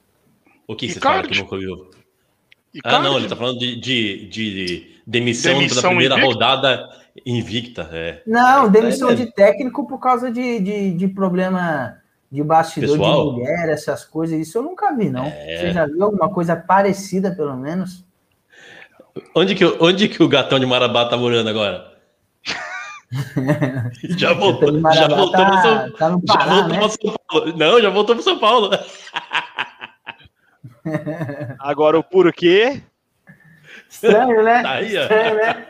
[0.67, 1.91] O que você fala que nunca ouviu?
[2.85, 6.33] Ah, não, ele tá falando de, de, de demissão, demissão da primeira invicta?
[6.33, 6.91] rodada
[7.27, 7.91] invicta.
[7.93, 8.23] É.
[8.27, 13.35] Não, é, demissão é, de técnico por causa de, de, de problema de bastidor Pessoal?
[13.35, 14.39] de mulher, essas coisas.
[14.39, 15.25] Isso eu nunca vi, não.
[15.25, 15.59] É...
[15.59, 18.05] Você já viu alguma coisa parecida, pelo menos?
[19.35, 21.91] Onde que, onde que o gatão de Marabá tá morando agora?
[24.17, 26.89] já voltou, já voltou tá, para São, tá no Pará, já voltou né?
[26.89, 27.57] São Paulo.
[27.57, 28.71] Não, já voltou para São Paulo.
[31.59, 32.83] Agora o porquê
[33.91, 34.63] Estranho, né?
[34.63, 35.67] Tá aí, Estranho, né?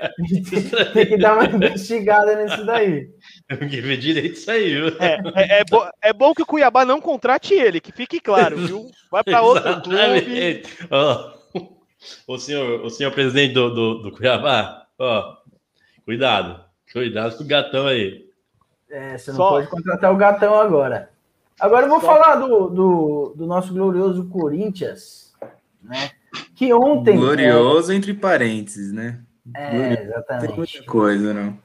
[0.93, 3.09] Tem que dar uma investigada nisso daí.
[3.49, 4.89] Tem que ver direito isso aí, viu?
[5.01, 8.59] É, é, é, bo é, bom que o Cuiabá não contrate ele, que fique claro,
[8.59, 8.91] viu?
[9.11, 10.63] Vai para outro clube.
[10.91, 11.40] Oh,
[12.27, 15.37] o, senhor, o senhor presidente do, do, do Cuiabá, ó,
[16.05, 16.65] cuidado.
[16.93, 18.29] Cuidado com o gatão aí.
[18.91, 19.51] É, você não Só...
[19.51, 21.11] pode contratar o gatão agora.
[21.59, 22.07] Agora eu vou Só...
[22.07, 25.33] falar do, do, do nosso glorioso Corinthians,
[25.83, 26.11] né?
[26.57, 27.17] Que ontem.
[27.17, 27.95] Glorioso é...
[27.95, 29.21] entre parênteses, né?
[29.55, 30.03] É, Glorioso.
[30.03, 30.47] exatamente.
[30.47, 31.59] Tem muita coisa, não.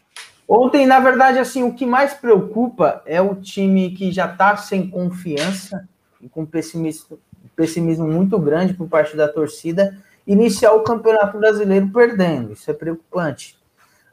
[0.48, 4.88] Ontem, na verdade, assim, o que mais preocupa é o time que já está sem
[4.88, 5.90] confiança
[6.22, 7.18] e com pessimismo,
[7.56, 12.54] pessimismo muito grande por parte da torcida, iniciar o Campeonato Brasileiro perdendo.
[12.54, 13.58] Isso é preocupante.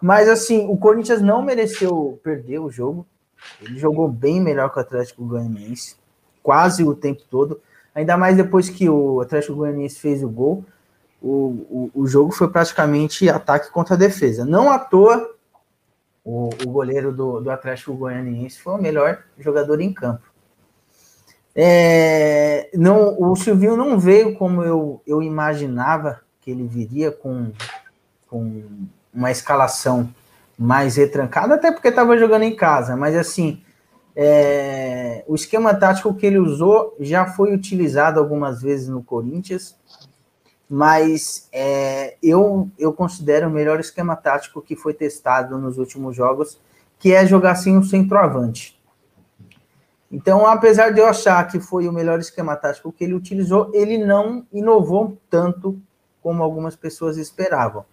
[0.00, 3.06] Mas, assim, o Corinthians não mereceu perder o jogo.
[3.60, 5.96] Ele jogou bem melhor que o Atlético Goianiense,
[6.42, 7.60] quase o tempo todo.
[7.94, 10.64] Ainda mais depois que o Atlético Goianiense fez o gol,
[11.20, 14.44] o, o, o jogo foi praticamente ataque contra defesa.
[14.44, 15.34] Não à toa,
[16.24, 20.31] o, o goleiro do, do Atlético Goianiense foi o melhor jogador em campo.
[21.54, 27.52] É, não, o Silvinho não veio como eu, eu imaginava que ele viria com,
[28.28, 28.64] com
[29.12, 30.08] uma escalação
[30.58, 33.62] mais retrancada, até porque estava jogando em casa, mas assim,
[34.14, 39.76] é, o esquema tático que ele usou já foi utilizado algumas vezes no Corinthians,
[40.68, 46.58] mas é, eu, eu considero o melhor esquema tático que foi testado nos últimos jogos,
[46.98, 48.80] que é jogar assim um centroavante.
[50.12, 53.96] Então, apesar de eu achar que foi o melhor esquema tático que ele utilizou, ele
[53.96, 55.80] não inovou tanto
[56.22, 57.86] como algumas pessoas esperavam.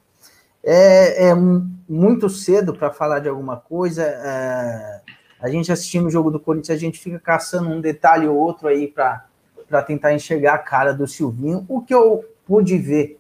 [0.62, 1.34] É, é
[1.88, 4.04] muito cedo para falar de alguma coisa.
[4.04, 5.02] É,
[5.40, 8.68] a gente assistindo o jogo do Corinthians, a gente fica caçando um detalhe ou outro
[8.68, 11.66] aí para tentar enxergar a cara do Silvinho.
[11.70, 13.18] O que eu pude ver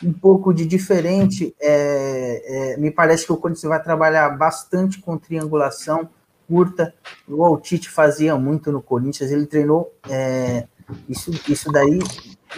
[0.00, 5.18] um pouco de diferente, é, é, me parece que o Corinthians vai trabalhar bastante com
[5.18, 6.08] triangulação
[6.48, 6.94] curta.
[7.28, 10.66] O Altite fazia muito no Corinthians, ele treinou é,
[11.08, 11.98] isso, isso daí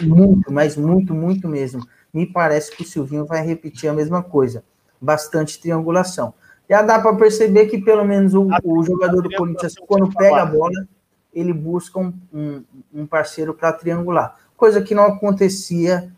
[0.01, 1.85] muito, mas muito, muito mesmo.
[2.13, 4.63] Me parece que o Silvinho vai repetir a mesma coisa,
[5.01, 6.33] bastante triangulação
[6.69, 10.45] já dá para perceber que pelo menos o, o jogador do Corinthians, quando pega a
[10.45, 10.87] bola,
[11.33, 16.11] ele busca um, um, um parceiro para triangular, coisa que não acontecia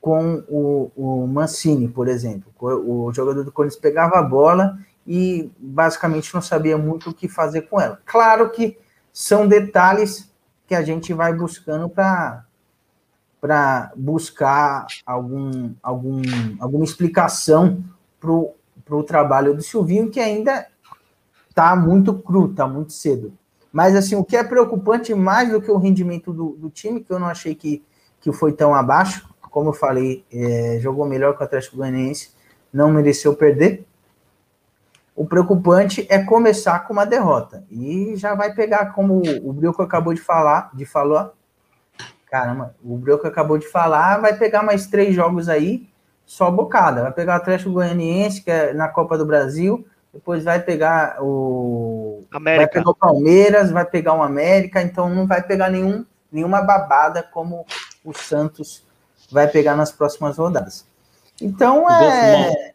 [0.00, 2.52] com o, o, Mancini, por exemplo.
[2.60, 7.62] O jogador do Corinthians pegava a bola e basicamente não sabia muito o que fazer
[7.62, 8.00] com ela.
[8.04, 8.78] Claro que
[9.12, 10.32] são detalhes
[10.66, 12.44] que a gente vai buscando para
[13.40, 16.22] para buscar algum, algum,
[16.60, 17.82] alguma explicação
[18.20, 20.68] para o trabalho do Silvinho, que ainda
[21.50, 23.32] está muito cru, está muito cedo.
[23.72, 27.12] Mas assim, o que é preocupante mais do que o rendimento do, do time, que
[27.12, 27.82] eu não achei que,
[28.20, 32.30] que foi tão abaixo, como eu falei, é, jogou melhor que o Atlético Goianiense,
[32.72, 33.84] não mereceu perder.
[35.14, 37.64] O preocupante é começar com uma derrota.
[37.70, 41.32] E já vai pegar, como o Brioco acabou de falar, de falar.
[42.30, 45.86] Caramba, o Brioco acabou de falar, vai pegar mais três jogos aí
[46.24, 47.02] só bocada.
[47.02, 52.22] Vai pegar o Atlético Goianiense, que é na Copa do Brasil, depois vai pegar o.
[52.30, 52.64] América.
[52.64, 57.22] Vai pegar o Palmeiras, vai pegar o América, então não vai pegar nenhum, nenhuma babada
[57.22, 57.66] como
[58.04, 58.84] o Santos
[59.30, 60.86] vai pegar nas próximas rodadas.
[61.40, 62.72] Então é.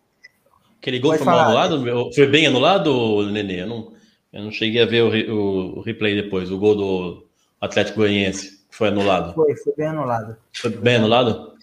[0.80, 2.14] Aquele gol foi mal anulado?
[2.14, 3.62] Foi bem anulado, Nenê?
[3.62, 3.94] Eu não,
[4.32, 7.28] eu não cheguei a ver o, o, o replay depois, o gol do
[7.60, 8.58] Atlético Goianiense.
[8.70, 9.34] Foi anulado.
[9.34, 10.38] Foi, foi bem anulado.
[10.54, 11.54] Foi bem anulado?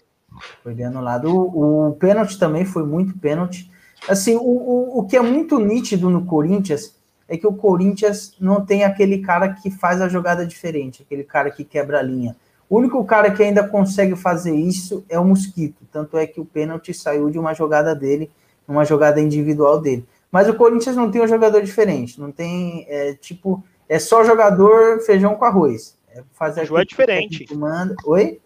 [0.61, 1.29] Foi bem anulado.
[1.29, 3.71] O, o pênalti também foi muito pênalti.
[4.07, 6.95] Assim, o, o, o que é muito nítido no Corinthians
[7.27, 11.49] é que o Corinthians não tem aquele cara que faz a jogada diferente, aquele cara
[11.49, 12.35] que quebra a linha.
[12.69, 15.85] O único cara que ainda consegue fazer isso é o Mosquito.
[15.91, 18.29] Tanto é que o pênalti saiu de uma jogada dele,
[18.67, 20.05] uma jogada individual dele.
[20.31, 22.19] Mas o Corinthians não tem um jogador diferente.
[22.19, 25.97] Não tem, é, tipo, é só jogador feijão com arroz.
[26.09, 27.55] É fazer o jogo é diferente.
[27.55, 27.95] Manda.
[28.05, 28.39] Oi?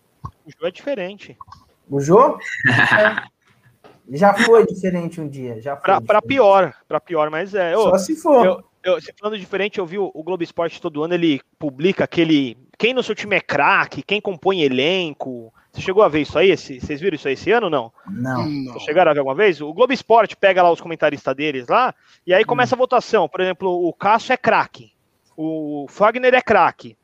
[0.45, 1.38] O jogo é diferente.
[1.89, 2.39] O jogo?
[4.12, 5.62] já foi diferente um dia.
[5.62, 7.73] Já para pior, para pior, mas é.
[7.73, 8.45] Só se for.
[8.45, 12.03] Eu, eu, se falando diferente, eu vi o, o Globo Esporte todo ano, ele publica
[12.03, 12.58] aquele.
[12.77, 15.53] Quem no seu time é craque, quem compõe elenco.
[15.71, 16.49] Você chegou a ver isso aí?
[16.49, 17.91] Esse, vocês viram isso aí esse ano ou não?
[18.08, 18.45] Não.
[18.45, 18.79] não.
[18.79, 19.62] chegaram a ver alguma vez?
[19.62, 21.93] O Globo Esporte pega lá os comentaristas deles lá,
[22.25, 22.77] e aí começa hum.
[22.77, 23.29] a votação.
[23.29, 24.91] Por exemplo, o Cássio é craque.
[25.38, 26.97] O Fagner é craque.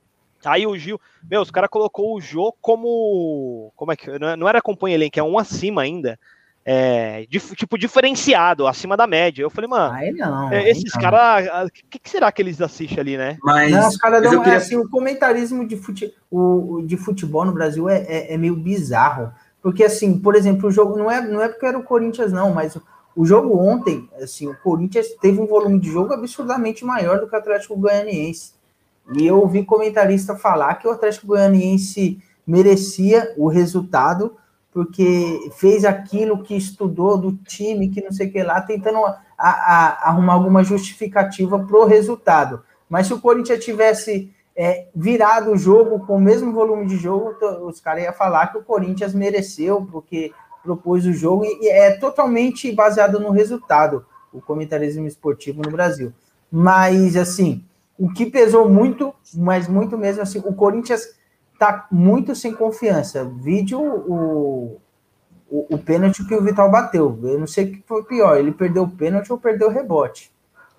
[0.43, 0.99] Aí o Gil,
[1.29, 3.71] meu, os caras colocou o Jô como.
[3.75, 4.07] Como é que.
[4.19, 6.19] Não era acompanha elenco, é um acima ainda.
[6.67, 9.43] É, tipo, diferenciado, acima da média.
[9.43, 12.99] Eu falei, mano, aí não, é, esses caras, o que, que, será que eles assistem
[12.99, 13.37] ali, né?
[13.43, 14.53] Mas, não, os caras dão, queria...
[14.53, 18.55] é, assim, o comentarismo de, fute, o, de futebol no Brasil é, é, é, meio
[18.55, 19.31] bizarro.
[19.61, 22.51] Porque, assim, por exemplo, o jogo, não é, não é porque era o Corinthians, não,
[22.51, 22.75] mas
[23.15, 27.35] o jogo ontem, assim, o Corinthians teve um volume de jogo absurdamente maior do que
[27.35, 28.53] o Atlético Goianiense.
[29.13, 34.35] E eu ouvi comentarista falar que o Atlético Goianiense merecia o resultado
[34.75, 39.15] porque fez aquilo que estudou do time, que não sei o que lá, tentando a,
[39.37, 42.61] a, arrumar alguma justificativa para o resultado.
[42.89, 47.37] Mas se o Corinthians tivesse é, virado o jogo com o mesmo volume de jogo,
[47.65, 52.69] os caras iam falar que o Corinthians mereceu, porque propôs o jogo, e é totalmente
[52.73, 56.11] baseado no resultado, o comentarismo esportivo no Brasil.
[56.51, 57.63] Mas, assim,
[57.97, 61.15] o que pesou muito, mas muito mesmo, assim, o Corinthians
[61.57, 63.25] tá muito sem confiança.
[63.25, 64.79] Vídeo o,
[65.49, 67.17] o, o pênalti que o Vital bateu.
[67.23, 70.31] Eu não sei o que foi pior, ele perdeu o pênalti ou perdeu o rebote.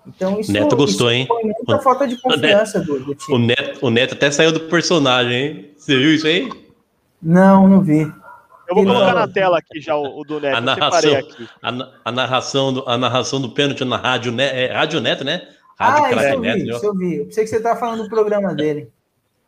[0.07, 1.25] Então isso, Neto gostou, hein?
[1.27, 3.37] Foi muita o, falta de confiança Neto, do, do, time.
[3.37, 5.71] O Neto, o Neto até saiu do personagem, hein?
[5.77, 6.49] Você viu isso aí?
[7.21, 8.01] Não, não vi.
[8.69, 10.55] Eu vou colocar na tela aqui já o, o do Neto.
[10.55, 11.13] A narração,
[11.61, 14.65] a, a, narração do, a narração do pênalti na rádio, né?
[14.65, 15.47] É, rádio Neto, né?
[15.77, 17.15] Rádio ah, isso eu, vi, Neto, isso eu vi.
[17.17, 18.89] Eu pensei que você estava falando do programa dele.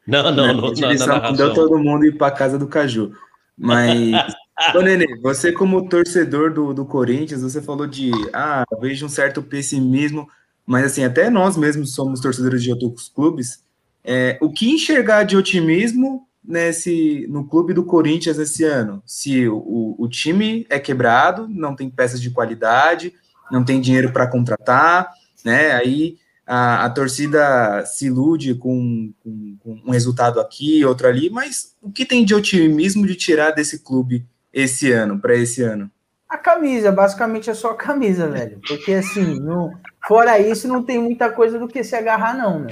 [0.05, 0.71] Não, não, não.
[0.71, 3.13] não ele só mandou todo mundo ir para casa do Caju.
[3.57, 4.35] Mas,
[4.75, 9.43] ô Nenê, você como torcedor do, do Corinthians, você falou de, ah, vejo um certo
[9.43, 10.27] pessimismo,
[10.65, 13.63] mas assim, até nós mesmos somos torcedores de outros clubes.
[14.03, 19.03] É, o que enxergar de otimismo nesse no clube do Corinthians esse ano?
[19.05, 23.13] Se o, o time é quebrado, não tem peças de qualidade,
[23.51, 25.11] não tem dinheiro para contratar,
[25.43, 25.71] né?
[25.71, 26.17] Aí
[26.51, 31.91] a, a torcida se ilude com, com, com, um resultado aqui, outro ali, mas o
[31.91, 35.91] que tem de otimismo de tirar desse clube esse ano, para esse ano?
[36.27, 38.59] A camisa, basicamente é só a camisa, velho.
[38.67, 39.71] Porque assim, não,
[40.07, 42.69] fora isso, não tem muita coisa do que se agarrar, não, né?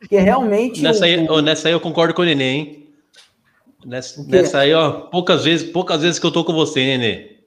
[0.00, 0.80] Porque realmente.
[0.80, 2.88] Nessa, o, aí, oh, nessa aí eu concordo com o Nenê, hein?
[3.84, 7.37] Nessa, nessa aí, ó, poucas vezes, poucas vezes que eu tô com você, Nenê.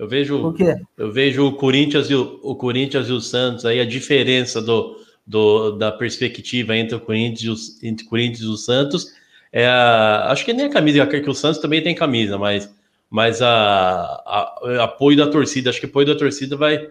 [0.00, 0.54] Eu vejo,
[0.96, 4.96] eu vejo o Corinthians e o, o, Corinthians e o Santos aí a diferença do,
[5.26, 9.12] do da perspectiva entre o Corinthians, entre o Corinthians e o Santos.
[9.52, 12.74] É a, acho que nem a camisa, que o Santos também tem camisa, mas,
[13.10, 16.88] mas a, a, a, apoio da torcida, acho que o apoio da torcida vai,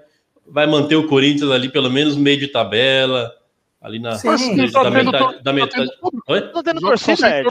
[0.48, 3.34] vai manter o Corinthians ali pelo menos meio de tabela,
[3.82, 5.90] Ali na Sim, tá da, metade, da metade.
[6.28, 6.42] Oi?
[6.52, 7.44] Tá tendo torcida,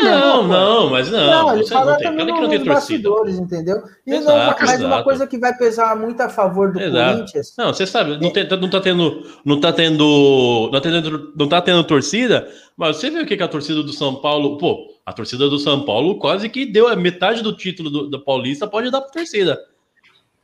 [0.00, 1.26] Não, não, mas não.
[1.26, 3.82] Não, ele fala também no, nos bastidores, entendeu?
[4.06, 4.86] E exato, não, mas exato.
[4.86, 7.16] uma coisa que vai pesar muito a favor do exato.
[7.16, 7.52] Corinthians.
[7.58, 9.26] Não, você sabe, não, tem, não tá tendo.
[9.44, 10.70] Não tá tendo.
[10.72, 13.82] Não tá tendo, não tá tendo torcida, mas você vê o que, que a torcida
[13.82, 14.56] do São Paulo.
[14.56, 18.20] Pô, a torcida do São Paulo quase que deu a metade do título do, da
[18.20, 19.58] Paulista, pode dar pra torcida.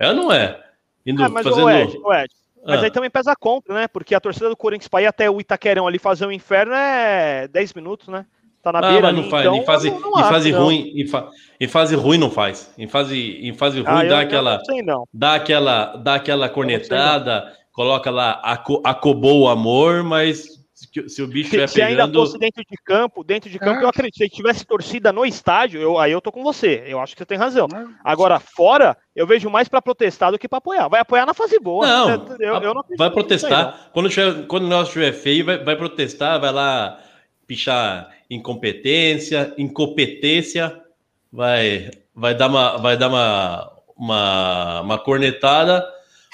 [0.01, 0.61] É ou não é?
[1.07, 1.65] Indo, ah, mas fazendo...
[1.65, 2.31] o Ed, o Ed,
[2.65, 2.85] mas ah.
[2.85, 3.89] aí também pesa contra, né?
[3.89, 7.49] Porque a torcida do Corinthians para ir até o Itaquerão ali fazer o inferno é
[7.49, 8.27] 10 minutos, né?
[8.63, 11.07] Tá na ah, beira ali, faz, então, em fase, não, não em fase ruim, em,
[11.07, 12.71] fa, em, fase ruim não faz.
[12.77, 14.83] Em fase, em fase ruim ah, dá eu, aquela, eu sei,
[15.15, 18.39] dá aquela, dá aquela cornetada, coloca lá,
[18.85, 20.60] acobou o amor, mas
[21.09, 23.85] se o bicho se, se ainda fosse dentro de campo, dentro de campo, é.
[23.85, 24.19] eu acredito.
[24.19, 26.83] Se tivesse torcida no estádio, eu, aí eu tô com você.
[26.87, 27.69] Eu acho que você tem razão.
[27.73, 27.87] É.
[28.03, 30.89] Agora, fora, eu vejo mais para protestar do que para apoiar.
[30.89, 31.87] Vai apoiar na fase boa.
[31.87, 33.69] Não, eu, eu não vai protestar.
[33.69, 37.01] Aí, quando, tiver, quando o negócio estiver feio, vai, vai protestar, vai lá
[37.47, 40.81] pichar incompetência, incompetência,
[41.33, 45.85] vai, vai dar uma, vai dar uma, uma, uma cornetada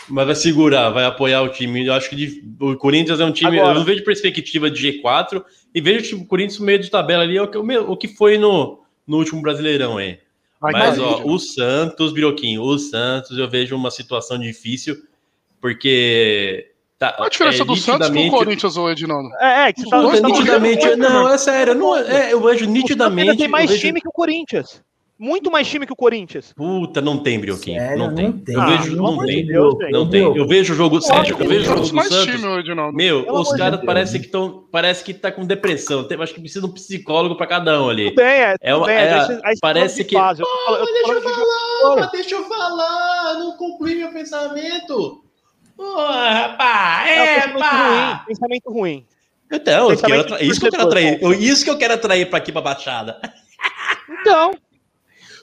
[0.08, 1.86] mas vai segurar, vai apoiar o time.
[1.86, 3.58] Eu acho que o Corinthians é um time.
[3.58, 6.90] Agora, eu não vejo perspectiva de G4 e vejo tipo, o Corinthians no meio de
[6.90, 10.18] tabela ali, é o que, o que foi no, no último Brasileirão, hein?
[10.60, 14.96] Mas, ó, o Santos, Biroquinho, o Santos, eu vejo uma situação difícil,
[15.60, 16.72] porque.
[16.98, 19.28] Tá, Qual a diferença é, do Santos com o Corinthians hoje, Edinaldo?
[19.38, 20.96] É, é, que você tá, nitidamente.
[20.96, 23.36] Não, é sério, não, é, eu vejo nitidamente.
[23.36, 23.82] Tem mais vejo...
[23.82, 24.82] time que o Corinthians
[25.18, 26.52] muito mais time que o Corinthians.
[26.52, 27.96] Puta, não tem, Brioquinho.
[27.96, 28.26] Não tem.
[28.26, 28.54] Não tem.
[28.54, 29.46] Eu vejo, ah, não tem.
[29.46, 30.22] Deus, não tem.
[30.22, 31.00] Eu vejo o jogo.
[31.00, 32.34] Sério, eu vejo o jogo do Santos.
[32.34, 34.66] Time, meu, Pelo os caras de parece que estão.
[34.70, 36.04] Parece que tá com depressão.
[36.04, 38.10] Tem, acho que precisa de um psicólogo para cada um ali.
[38.10, 38.56] Tudo bem, é.
[38.60, 40.14] é, bem, é, é parece que.
[40.14, 40.42] Fase.
[40.42, 43.34] Eu eu deixa eu falar, deixa eu falar.
[43.38, 45.24] Não concluí meu pensamento.
[45.76, 48.24] Porra, rapaz, é, pá.
[48.26, 49.06] Pensamento ruim.
[49.52, 51.40] Então, pensamento eu quero isso que eu quero atrair.
[51.40, 53.20] Isso que eu quero atrair para aqui para Baixada.
[54.08, 54.52] Então,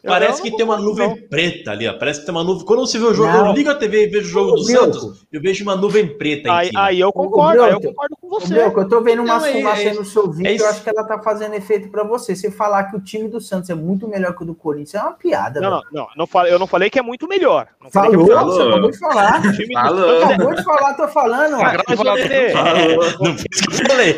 [0.05, 1.17] Parece que tem uma nuvem não.
[1.29, 1.97] preta ali, ó.
[1.97, 2.65] Parece que tem uma nuvem.
[2.65, 3.47] Quando você vê o jogo, não.
[3.47, 6.53] eu ligo a TV e vejo o jogo do Santos, eu vejo uma nuvem preta
[6.53, 8.61] aí, aí eu concordo, aí eu concordo com você.
[8.61, 11.05] Eu tô vendo uma então, fumaça é, no seu vídeo, é eu acho que ela
[11.05, 12.35] tá fazendo efeito para você.
[12.35, 15.01] Você falar que o time do Santos é muito melhor que o do Corinthians é
[15.01, 15.61] uma piada.
[15.61, 17.67] Não, não, não, não falei, eu não falei que é muito melhor.
[17.81, 19.41] Não falou, é você acabou de falar.
[19.73, 20.23] Falou.
[20.23, 21.51] Acabou de falar, tô falando.
[21.51, 24.17] Não foi isso que eu falei.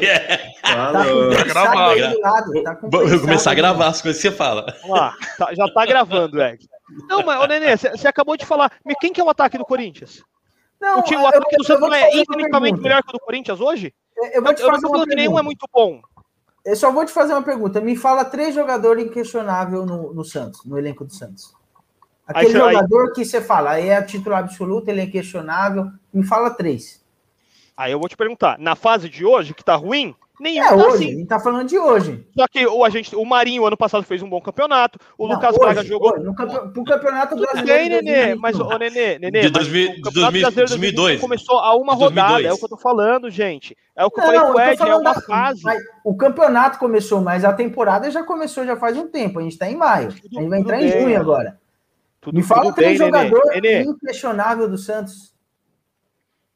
[0.66, 2.64] Tá, tá gravado.
[2.64, 4.76] Tá Vou começar a gravar as coisas que você fala.
[4.82, 6.68] Vamos lá, tá, já tá gravando, Ed.
[7.08, 8.72] Não, mas, ô Nenê, você acabou de falar.
[9.00, 10.24] Quem que é o ataque do Corinthians?
[10.82, 13.20] Não, o, time, o ataque eu, do Santos não é infinitamente melhor que o do
[13.20, 13.94] Corinthians hoje?
[14.34, 16.02] Eu vou te eu, fazer eu uma que nenhum é muito bom.
[16.66, 17.80] Eu só vou te fazer uma pergunta.
[17.80, 21.54] Me fala três jogadores inquestionáveis no, no Santos, no elenco do Santos.
[22.28, 23.14] Aquele aí, jogador aí...
[23.14, 25.92] que você fala, é a titular absoluto, ele é inquestionável.
[26.12, 27.04] Me fala três.
[27.78, 30.76] Aí eu vou te perguntar, na fase de hoje, que tá ruim, Nenhum é tá
[30.76, 31.06] hoje, assim.
[31.06, 32.28] a gente tá falando de hoje.
[32.38, 35.00] Só que o, a gente, o Marinho, ano passado, fez um bom campeonato.
[35.18, 36.14] O não, Lucas hoje, Braga jogou.
[36.14, 36.74] Hoje, no campe...
[36.74, 37.90] Pro campeonato brasileiro.
[37.90, 39.42] Bem, Nenê, mas, ô, Nenê, Nenê.
[39.42, 41.22] De 2002.
[41.22, 42.46] Começou a uma rodada, 2002.
[42.46, 43.78] é o que eu tô falando, gente.
[43.96, 45.64] É o que eu falei com o Ed, é uma fase.
[46.04, 49.40] O campeonato começou, mas a temporada já começou já faz um tempo.
[49.40, 50.10] A gente tá em maio.
[50.10, 51.60] Tudo, a gente vai entrar em junho agora.
[52.20, 55.35] Tudo, Me fala três jogadores inquestionável do Santos.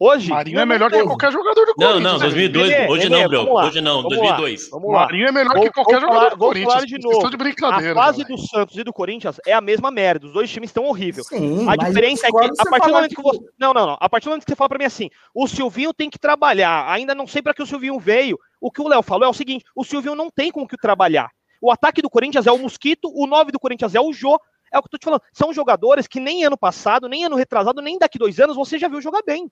[0.01, 0.29] Hoje.
[0.29, 2.03] Marinho é melhor que qualquer jogador do Corinthians.
[2.03, 2.69] Não, não, 2002.
[2.69, 2.87] Né?
[2.87, 3.53] hoje não, Bro.
[3.53, 4.69] Hoje não, 2002.
[4.69, 4.99] Vamos lá.
[5.01, 6.85] Marinho é melhor que qualquer jogador falar, do Corinthians.
[6.85, 7.29] De novo.
[7.29, 7.91] de brincadeira.
[7.91, 10.25] A fase do Santos e do Corinthians é a mesma merda.
[10.25, 11.27] Os dois times estão horríveis.
[11.27, 13.39] Sim, a diferença é que a partir do momento que você.
[13.59, 13.97] Não, não, não.
[13.99, 16.89] A partir do momento que você fala pra mim assim, o Silvinho tem que trabalhar.
[16.89, 18.39] Ainda não sei para que o Silvinho veio.
[18.61, 20.77] O que o Léo falou é o seguinte: o Silvinho não tem com o que
[20.77, 21.29] trabalhar.
[21.61, 24.39] O ataque do Corinthians é o Mosquito, o 9 do Corinthians é o Jô.
[24.71, 25.23] É o que eu tô te falando.
[25.33, 28.87] São jogadores que nem ano passado, nem ano retrasado, nem daqui dois anos você já
[28.87, 29.51] viu jogar bem.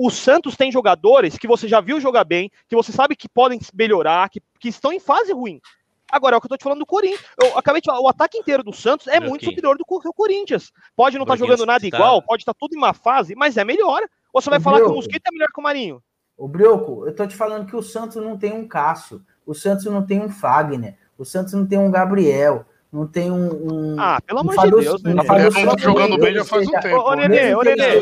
[0.00, 3.58] O Santos tem jogadores que você já viu jogar bem, que você sabe que podem
[3.74, 5.60] melhorar, que, que estão em fase ruim.
[6.08, 7.20] Agora, é o que eu tô te falando do Corinthians.
[7.42, 10.14] Eu acabei de falar, o ataque inteiro do Santos é muito superior do que o
[10.14, 10.70] Corinthians.
[10.94, 11.86] Pode não estar tá jogando nada tá...
[11.88, 14.00] igual, pode estar tá tudo em uma fase, mas é melhor.
[14.32, 16.00] Ou você vai o falar Brioco, que o Mosquito é melhor que o Marinho?
[16.36, 19.84] O Brioco, eu tô te falando que o Santos não tem um Cássio, o Santos
[19.86, 23.94] não tem um Fagner, o Santos não tem um Gabriel, não tem um.
[23.94, 25.12] um ah, pelo amor de Deus, né?
[25.12, 26.96] Rafael não tá jogando bem já faz um tempo.
[26.96, 28.00] Ô, Nenê, ô, Nenê,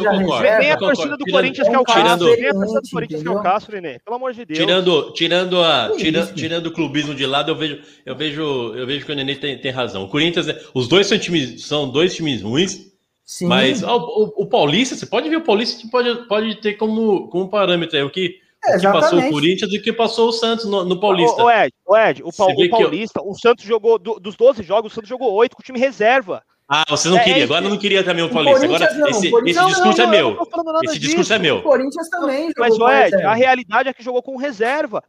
[0.59, 3.29] nem a torcida do Corinthians que é o Castro, nem a torcida do Corinthians que
[3.29, 3.99] é o Castro, Nenê.
[3.99, 4.59] Pelo amor de Deus.
[4.59, 8.43] Tirando, tirando, a, tirando, tirando o clubismo de lado, eu vejo, eu vejo,
[8.77, 10.05] eu vejo que o Nenê tem, tem razão.
[10.05, 12.87] O Corinthians, os dois são, times, são dois times ruins.
[13.25, 13.49] Sim.
[13.49, 17.51] Mas ó, o, o, Paulista, você pode ver o Paulista pode, pode ter como, como
[17.51, 18.37] parâmetro aí, o que
[18.67, 21.43] é, que passou o Corinthians e que passou o Santos no, no Paulista.
[21.43, 23.29] O, o, Ed, o, Ed, o, pa, o Paulista, eu...
[23.29, 26.43] o Santos jogou, do, dos 12 jogos, o Santos jogou 8 com o time reserva.
[26.69, 28.65] Ah, você não é, queria, é, agora não queria também o Paulista.
[28.65, 30.39] Agora não, esse, esse não, discurso não, é meu.
[30.85, 31.57] Esse discurso é meu.
[31.59, 35.03] O Corinthians também Mas, o Ed, a realidade é que jogou com reserva.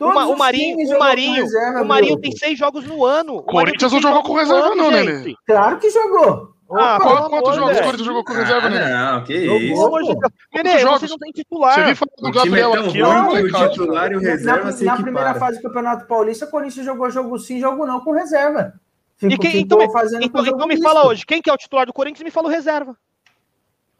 [0.00, 3.36] Uma, o Marinho, o Marinho, reserva, o Marinho tem seis jogos no ano.
[3.36, 5.32] O Corinthians não jogou com reserva, não, né?
[5.46, 6.48] Claro que jogou.
[6.74, 8.90] Ah, Opa, quantos jogos o Corinthians jogou com reserva, né?
[8.90, 10.18] Não, que isso.
[10.54, 11.74] Nenê, você não tem titular.
[11.74, 15.02] Você viu falar do Gabriel é aqui, ruim, o titular e o reserva Na, na
[15.02, 18.72] primeira fase do Campeonato Paulista, o Corinthians jogou jogo sim, jogo não com reserva.
[19.16, 19.78] Fico, e quem, então,
[20.20, 22.50] então, então me fala hoje, quem que é o titular do Corinthians me fala o
[22.50, 22.96] reserva.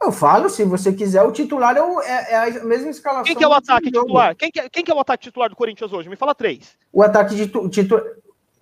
[0.01, 3.23] Eu falo, se você quiser, o titular é, o, é, é a mesma escalação.
[3.23, 4.35] Quem que é o ataque titular?
[4.35, 6.09] Quem que, é, quem que é o ataque titular do Corinthians hoje?
[6.09, 6.75] Me fala três.
[6.91, 8.03] O ataque de titular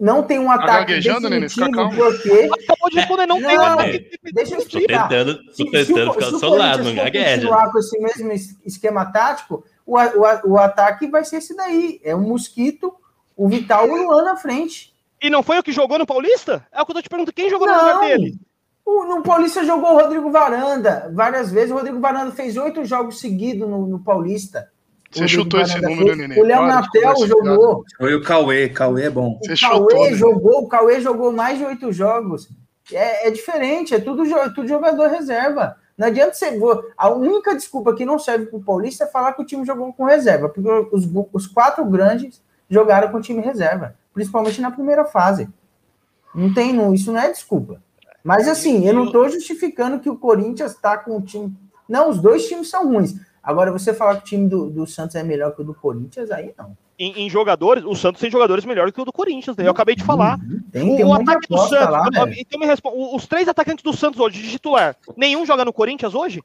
[0.02, 2.50] não tem um tá ataque definitivo porque...
[2.52, 5.04] Acabou de responder, não, não tem um ataque Deixa eu explicar.
[5.04, 7.42] Tô tentando, tô tentando ficar do seu lado, não gagueja.
[7.42, 12.02] Se com esse mesmo esquema tático, o, o, o ataque vai ser esse daí.
[12.04, 12.92] É o Mosquito,
[13.38, 14.92] o Vital e o Luan na frente.
[15.22, 16.66] E não foi o que jogou no Paulista?
[16.72, 18.40] É o que eu tô te perguntando, quem jogou não, no lugar dele?
[18.84, 21.70] O, no Paulista jogou o Rodrigo Varanda várias vezes.
[21.70, 24.71] O Rodrigo Varanda fez oito jogos seguidos no, no Paulista.
[25.12, 26.40] Você chutou esse número, Nenê?
[26.40, 27.84] O Léo Natel jogou.
[27.98, 29.38] Foi o Cauê, Cauê é bom.
[29.42, 32.50] O Você Cauê chutou, jogou, o Cauê jogou mais de oito jogos.
[32.92, 34.24] É, é diferente, é tudo,
[34.56, 35.76] tudo jogador reserva.
[35.98, 36.58] Não adianta ser.
[36.98, 39.92] A única desculpa que não serve para o Paulista é falar que o time jogou
[39.94, 45.06] com reserva, porque os, os quatro grandes jogaram com o time reserva, principalmente na primeira
[45.06, 45.50] fase.
[46.34, 47.82] Não tem, não, isso não é desculpa.
[48.24, 51.54] Mas assim, eu não estou justificando que o Corinthians está com o time.
[51.88, 53.16] Não, os dois times são ruins.
[53.44, 56.30] Agora, você falar que o time do, do Santos é melhor que o do Corinthians,
[56.30, 56.78] aí não.
[56.98, 59.66] Em, em, jogadores, o Santos tem jogadores melhores que o do Corinthians, né?
[59.66, 60.38] Eu acabei de falar.
[60.38, 60.62] Uhum.
[60.72, 61.90] Tem, tem o, ataque do Santos.
[61.90, 65.74] Lá, então me responde, os três atacantes do Santos hoje, de titular, nenhum joga no
[65.74, 66.44] Corinthians hoje?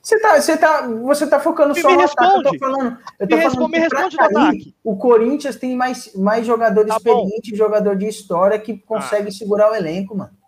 [0.00, 2.30] Você tá, você tá, você tá focando só me no responde.
[2.30, 2.46] ataque.
[2.46, 4.74] Eu tô falando, eu tô me, falando responde, me responde do ataque.
[4.82, 7.56] O Corinthians tem mais, mais jogador tá experiente, bom.
[7.58, 9.32] jogador de história que consegue ah.
[9.32, 10.39] segurar o elenco, mano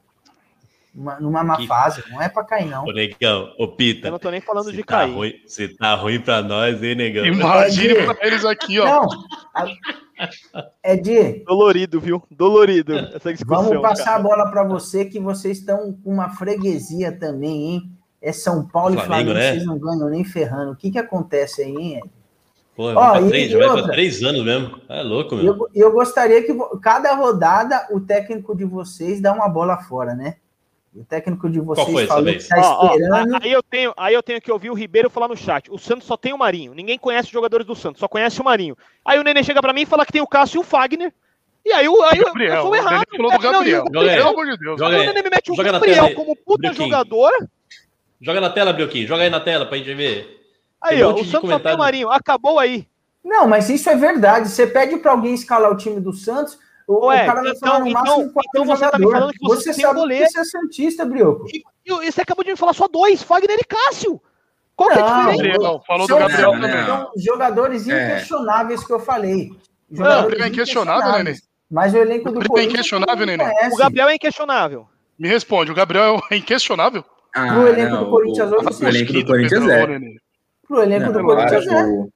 [0.94, 1.66] uma, numa má que...
[1.66, 2.84] fase, não é pra cair, não.
[2.84, 4.08] Ô, negão, ô Pita.
[4.08, 5.14] Eu não tô nem falando de tá cair.
[5.14, 7.24] Ruim, você tá ruim pra nós, hein, negão?
[7.24, 8.84] Imagine pra eles aqui, ó.
[8.84, 9.08] Não,
[10.82, 11.44] é de.
[11.44, 12.22] Dolorido, viu?
[12.30, 12.94] Dolorido.
[13.46, 14.16] Vamos passar cara.
[14.16, 17.92] a bola para você, que vocês estão com uma freguesia também, hein?
[18.20, 19.50] É São Paulo Flamengo, e Flamengo, né?
[19.52, 20.72] vocês não ganham nem ferrando.
[20.72, 22.10] O que que acontece aí, hein, Ed?
[22.74, 24.78] Pô, Ó, e, três, vai para três anos mesmo.
[24.88, 25.46] É louco, meu.
[25.46, 30.36] Eu, eu gostaria que cada rodada o técnico de vocês dá uma bola fora, né?
[30.94, 33.34] O técnico de vocês falou que está esperando.
[33.34, 35.70] Ó, aí, eu tenho, aí eu tenho que ouvir o Ribeiro falar no chat.
[35.70, 36.74] O Santos só tem o Marinho.
[36.74, 38.76] Ninguém conhece os jogadores do Santos, só conhece o Marinho.
[39.02, 41.12] Aí o Nenê chega para mim e fala que tem o Cássio e o Fagner.
[41.64, 43.06] E aí, aí Gabriel, eu sou errado.
[43.16, 43.84] Falou do Gabriel.
[43.90, 44.78] Não, Pelo amor de Deus.
[44.78, 45.02] Joga aí.
[45.02, 47.32] O Nenê me mete o Gabriel como puta jogador.
[48.20, 49.08] Joga na tela, Brioquinho.
[49.08, 50.42] Joga aí na tela pra gente ver.
[50.80, 52.10] Aí, ó, o Santos só tem o Marinho.
[52.10, 52.86] Acabou aí.
[53.24, 54.48] Não, mas isso é verdade.
[54.48, 56.58] Você pede para alguém escalar o time do Santos,
[56.92, 59.32] o, Ué, o cara vai então, falar no então, máximo então você tá me falando
[59.32, 60.24] que você, você sabe goleiro.
[60.26, 61.46] que você é Santista, Brioco.
[61.48, 64.20] E, e, você acabou de me falar só dois, Fagner e Cássio.
[64.76, 65.58] Qual não, que é a diferença?
[65.58, 66.86] Não, falou do Gabriel também.
[66.86, 68.14] São jogadores é.
[68.14, 68.86] inquestionáveis é.
[68.86, 69.50] que eu falei.
[69.90, 71.38] Jogadores não, é inquestionável, Nenê.
[71.70, 72.60] Mas o elenco do Corinthians...
[72.60, 73.44] é inquestionável, Nenê.
[73.72, 74.88] O Gabriel é inquestionável.
[75.18, 77.04] Me responde, o Gabriel é inquestionável?
[77.34, 78.84] Ah, o elenco não, do Corinthians hoje...
[78.84, 79.86] O elenco do Corinthians é.
[80.66, 82.06] Pro elenco do Corinthians é.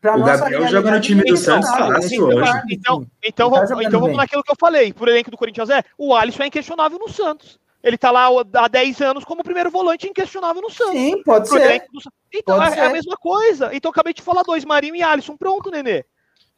[0.00, 2.50] Pra o Gabriel joga no time do Santos fácil hoje.
[2.70, 4.92] Então, então, tá então vamos naquilo que eu falei.
[4.94, 7.60] Por elenco do Corinthians é, o Alisson é inquestionável no Santos.
[7.82, 10.92] Ele tá lá há 10 anos como primeiro volante inquestionável no Santos.
[10.92, 11.80] Sim, pode Pro ser.
[11.92, 12.00] Do...
[12.32, 12.80] Então pode é, ser.
[12.80, 13.70] é, a mesma coisa.
[13.74, 15.36] Então acabei de falar dois, Marinho e Alisson.
[15.36, 16.04] Pronto, Nenê.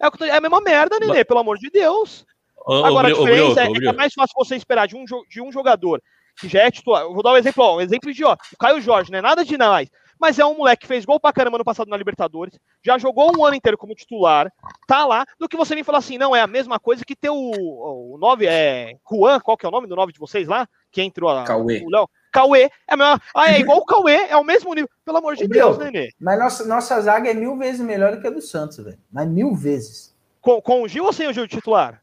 [0.01, 2.25] É, é a mesma merda, Nenê, pelo amor de Deus.
[2.65, 6.01] Agora, a diferença é, é, é mais fácil você esperar de um, de um jogador
[6.39, 7.03] que já é titular.
[7.03, 9.23] Eu vou dar um exemplo, ó, um exemplo de ó, o Caio Jorge, não é
[9.23, 9.89] nada de mais
[10.23, 13.37] mas é um moleque que fez gol pra caramba no passado na Libertadores, já jogou
[13.37, 14.53] um ano inteiro como titular,
[14.87, 17.29] tá lá, do que você me falar assim, não, é a mesma coisa que ter
[17.29, 20.69] o, o 9, é Juan, qual que é o nome do 9 de vocês lá?
[20.93, 21.83] Que entrou a, Cauê.
[21.85, 22.09] o Léo.
[22.33, 25.49] Cauê, é, mesma, ah, é igual o Cauê, é o mesmo nível, pelo amor de
[25.49, 26.11] Deus, Deus, Nenê.
[26.21, 28.99] Mas nossa, nossa zaga é mil vezes melhor do que a do Santos, velho.
[29.11, 30.15] Mas mil vezes.
[30.41, 32.01] Com, com o Gil ou sem o Gil titular?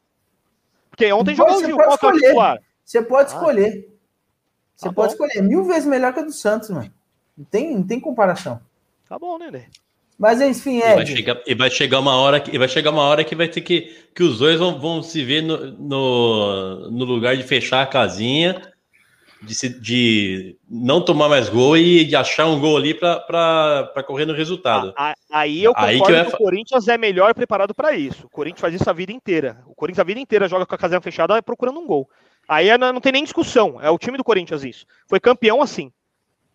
[0.90, 2.58] Porque ontem jogou o Gil, qual que é o titular?
[2.84, 3.36] Você pode ah.
[3.36, 3.98] escolher.
[4.76, 5.24] Você tá pode bom.
[5.24, 5.42] escolher.
[5.42, 6.92] Mil vezes melhor que a do Santos, mano.
[7.36, 8.60] Não tem, não tem comparação.
[9.08, 9.66] Tá bom, né,
[10.18, 10.92] Mas enfim, é.
[10.92, 13.48] E vai chegar, e vai chegar uma hora que vai chegar uma hora que vai
[13.48, 17.82] ter que que os dois vão, vão se ver no, no, no lugar de fechar
[17.82, 18.60] a casinha,
[19.42, 24.26] de, se, de não tomar mais gol e de achar um gol ali para correr
[24.26, 24.92] no resultado.
[25.30, 26.24] Aí eu concordo aí que, eu...
[26.26, 28.26] que, o Corinthians é melhor preparado para isso.
[28.26, 29.62] O Corinthians faz isso a vida inteira.
[29.66, 32.08] O Corinthians a vida inteira joga com a casinha fechada procurando um gol.
[32.48, 33.80] Aí é, não tem nem discussão.
[33.80, 34.84] É o time do Corinthians isso.
[35.08, 35.90] Foi campeão assim.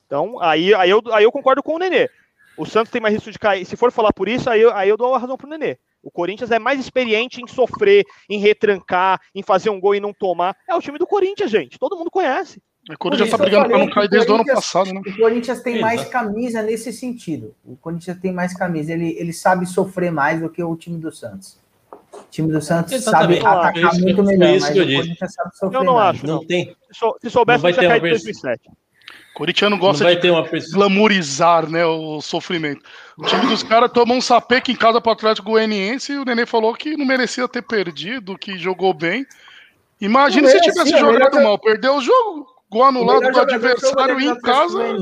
[0.06, 2.10] Então, aí, aí, eu, aí eu concordo com o Nenê.
[2.58, 3.66] O Santos tem mais risco de cair.
[3.66, 5.78] Se for falar por isso, aí eu, aí eu dou a razão pro Nenê.
[6.02, 10.14] O Corinthians é mais experiente em sofrer, em retrancar, em fazer um gol e não
[10.14, 10.56] tomar.
[10.70, 11.80] É o time do Corinthians, gente.
[11.80, 12.62] Todo mundo conhece.
[12.88, 15.02] O Corinthians está brigando para não cair desde o ano passado, né?
[15.04, 17.56] O Corinthians tem mais camisa nesse sentido.
[17.66, 18.94] O Corinthians tem mais camisa.
[18.94, 21.58] Ele, ele sabe sofrer mais do que o time do Santos.
[22.14, 23.42] O time do Santos Exatamente.
[23.42, 26.16] sabe atacar muito melhor, mas o Corinthians sabe sofrer Eu não mais.
[26.16, 26.28] acho.
[26.28, 26.76] Não, não tem.
[26.92, 28.70] Se, soubesse, não vai ter cair em 2007.
[29.36, 30.48] Corintiano gosta de uma...
[30.72, 32.82] glamorizar né, o sofrimento.
[33.18, 36.24] O time dos caras tomou um sapeque em casa para o Atlético Goianiense e o
[36.24, 39.26] Nenê falou que não merecia ter perdido, que jogou bem.
[40.00, 44.96] Imagina se tivesse jogado mal, perdeu o jogo, gol anulado do adversário em casa.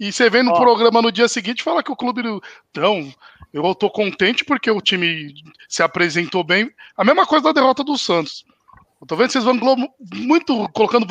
[0.00, 0.58] E você vê no Ó.
[0.58, 2.22] programa no dia seguinte fala que o clube.
[2.70, 3.12] Então,
[3.52, 5.34] eu tô contente porque o time
[5.68, 6.70] se apresentou bem.
[6.96, 8.46] A mesma coisa da derrota do Santos.
[9.02, 9.58] Eu tô vendo vocês vão
[10.14, 11.04] muito colocando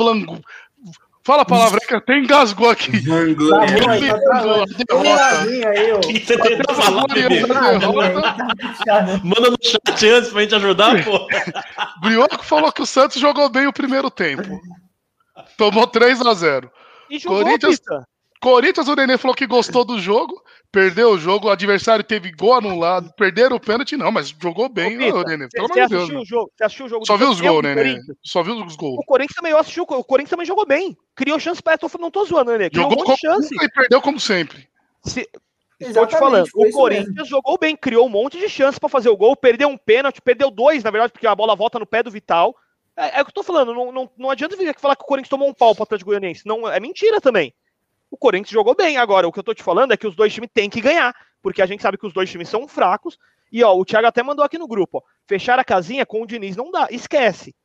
[1.24, 2.98] Fala a palavra que até engasgou aqui.
[3.06, 4.16] Vanglória.
[5.96, 7.06] O que você tentou falar,
[9.24, 11.28] Manda no chat antes pra gente ajudar, pô.
[12.02, 14.60] Brioco falou que o Santos jogou bem o primeiro tempo.
[15.58, 16.72] Tomou 3 a 0
[17.10, 17.80] E jogou, Corinthians,
[18.42, 20.42] Corinthians, o Nenê falou que gostou do jogo,
[20.72, 24.96] perdeu o jogo, o adversário teve gol anulado, perderam o pênalti, não, mas jogou bem,
[24.96, 25.48] Ô, Pita, Nenê.
[25.50, 26.10] Pelo amor de Deus.
[26.10, 28.00] O jogo, você assistiu o jogo Só viu os gols, Nenê.
[28.24, 28.98] Só viu os gols.
[28.98, 30.98] O Corinthians também, eu assisti, o Corinthians também jogou bem.
[31.16, 32.70] Criou chance para não tô zoando, Nenê.
[32.70, 33.54] Criou jogou um monte de chance.
[33.54, 34.68] E perdeu como sempre.
[35.04, 35.28] Se,
[35.80, 37.26] Estou te falando, o Corinthians mesmo.
[37.26, 40.52] jogou bem, criou um monte de chance para fazer o gol, perdeu um pênalti, perdeu
[40.52, 42.56] dois, na verdade, porque a bola volta no pé do Vital.
[42.96, 45.04] É, é o que eu tô falando, não, não, não adianta vir aqui falar que
[45.04, 46.46] o Corinthians tomou um pau para o Atlético Goianiense.
[46.46, 47.52] Não, é mentira também
[48.12, 48.98] o Corinthians jogou bem.
[48.98, 51.16] Agora, o que eu tô te falando é que os dois times têm que ganhar,
[51.42, 53.18] porque a gente sabe que os dois times são fracos.
[53.52, 56.28] E ó, o Thiago até mandou aqui no grupo, ó, fechar a casinha com o
[56.28, 57.56] Diniz não dá, esquece.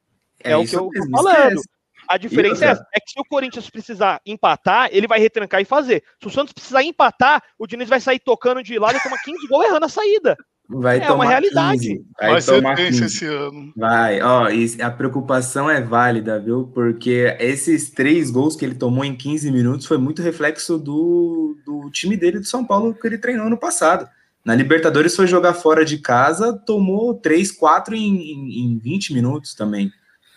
[0.42, 1.56] É, é o que eu mesmo, tô falando.
[1.56, 1.76] Esquece.
[2.08, 6.04] A diferença é, é, que se o Corinthians precisar empatar, ele vai retrancar e fazer.
[6.20, 9.48] Se o Santos precisar empatar, o Diniz vai sair tocando de lado e tomar 15
[9.48, 10.36] gols errando a saída.
[10.68, 11.88] Vai é uma realidade.
[11.88, 12.06] 15.
[12.18, 13.04] Vai, vai tomar ser 15.
[13.04, 13.72] esse ano.
[13.76, 14.48] Vai, ó,
[14.82, 16.70] a preocupação é válida, viu?
[16.74, 21.88] Porque esses três gols que ele tomou em 15 minutos foi muito reflexo do, do
[21.90, 24.08] time dele do São Paulo que ele treinou no passado.
[24.44, 29.54] Na Libertadores foi jogar fora de casa, tomou 3, 4 em, em, em 20 minutos
[29.54, 29.92] também.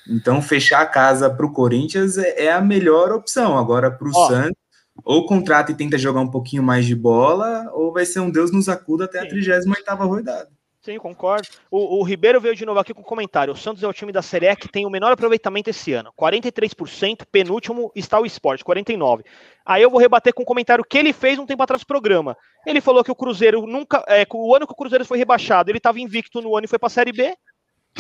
[0.09, 3.57] Então, fechar a casa para o Corinthians é, é, a melhor opção.
[3.57, 4.57] Agora, para o Santos,
[5.03, 8.51] ou contrata e tenta jogar um pouquinho mais de bola, ou vai ser um Deus
[8.51, 10.49] nos acuda até a 38 rodada.
[10.81, 11.45] Sim, concordo.
[11.69, 13.53] O, o, Ribeiro veio de novo aqui com um comentário.
[13.53, 16.13] O Santos é o time da Série E que tem o menor aproveitamento esse ano.
[16.17, 19.25] 43%, penúltimo está o Esporte, 49%.
[19.65, 22.35] Aí eu vou rebater com um comentário que ele fez um tempo atrás do programa.
[22.65, 24.03] Ele falou que o Cruzeiro nunca.
[24.07, 26.79] É, o ano que o Cruzeiro foi rebaixado, ele estava invicto no ano e foi
[26.79, 27.35] para a Série B.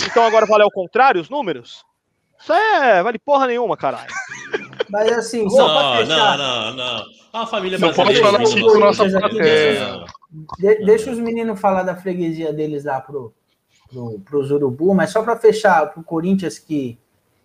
[0.01, 1.83] Então agora vale ao contrário os números?
[2.39, 3.03] Isso é.
[3.03, 4.13] Vale porra nenhuma, caralho.
[4.89, 6.37] Mas assim, não, só fechar...
[6.37, 7.05] não, não, não.
[7.31, 10.05] A família não pode falar assim com nossa plateia.
[10.57, 13.33] De, deixa os meninos falar da freguesia deles lá pro,
[13.91, 16.97] pro, pros Urubu, mas só para fechar pro Corinthians que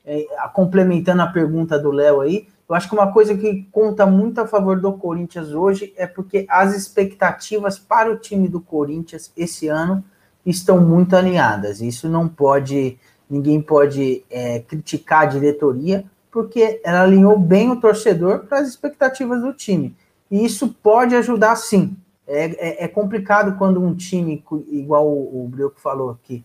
[0.05, 4.41] é, complementando a pergunta do Léo aí, eu acho que uma coisa que conta muito
[4.41, 9.69] a favor do Corinthians hoje é porque as expectativas para o time do Corinthians esse
[9.69, 10.05] ano
[10.45, 11.81] estão muito alinhadas.
[11.81, 18.41] Isso não pode, ninguém pode é, criticar a diretoria, porque ela alinhou bem o torcedor
[18.41, 19.97] para as expectativas do time.
[20.29, 21.97] E isso pode ajudar sim.
[22.27, 26.45] É, é, é complicado quando um time, igual o, o Brioco falou aqui,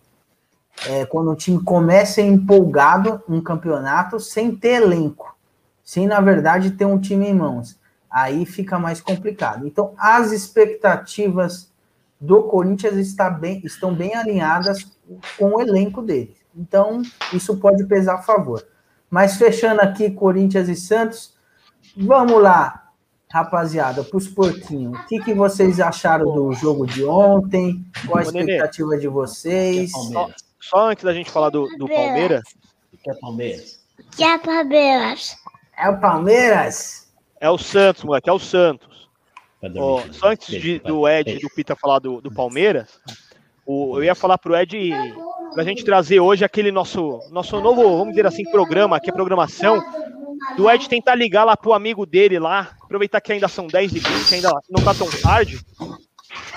[0.85, 5.35] é, quando um time começa empolgado um campeonato sem ter elenco,
[5.83, 7.79] sem na verdade ter um time em mãos.
[8.11, 9.65] Aí fica mais complicado.
[9.65, 11.71] Então, as expectativas
[12.21, 14.85] do Corinthians está bem, estão bem alinhadas
[15.35, 16.35] com o elenco dele.
[16.55, 17.01] Então,
[17.33, 18.63] isso pode pesar a favor.
[19.09, 21.33] Mas fechando aqui Corinthians e Santos,
[21.97, 22.91] vamos lá,
[23.31, 24.99] rapaziada, para os porquinhos.
[24.99, 27.83] O que, que vocês acharam do jogo de ontem?
[28.05, 29.91] Qual a expectativa de vocês?
[29.91, 30.29] Só,
[30.59, 32.43] só, antes da gente falar do, do Palmeiras.
[33.03, 33.79] Que é Palmeiras?
[34.15, 35.35] Que é Palmeiras?
[35.77, 37.09] É o Palmeiras?
[37.39, 39.09] É o Santos, moleque, é o Santos.
[39.75, 42.99] Oh, só antes de, do Ed e do Pita falar do, do Palmeiras,
[43.69, 44.91] o, eu ia falar pro Ed
[45.53, 49.13] para a gente trazer hoje aquele nosso, nosso novo, vamos dizer assim, programa, aqui a
[49.13, 49.79] programação,
[50.57, 53.99] do Ed tentar ligar lá pro amigo dele lá, aproveitar que ainda são 10 e
[53.99, 55.59] 20, ainda não tá tão tarde,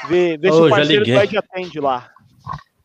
[0.08, 2.08] ver, ver oh, se o parceiro do Ed atende lá.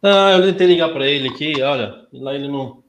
[0.04, 2.84] Ah, eu tentei ligar para ele aqui, olha, lá ele não.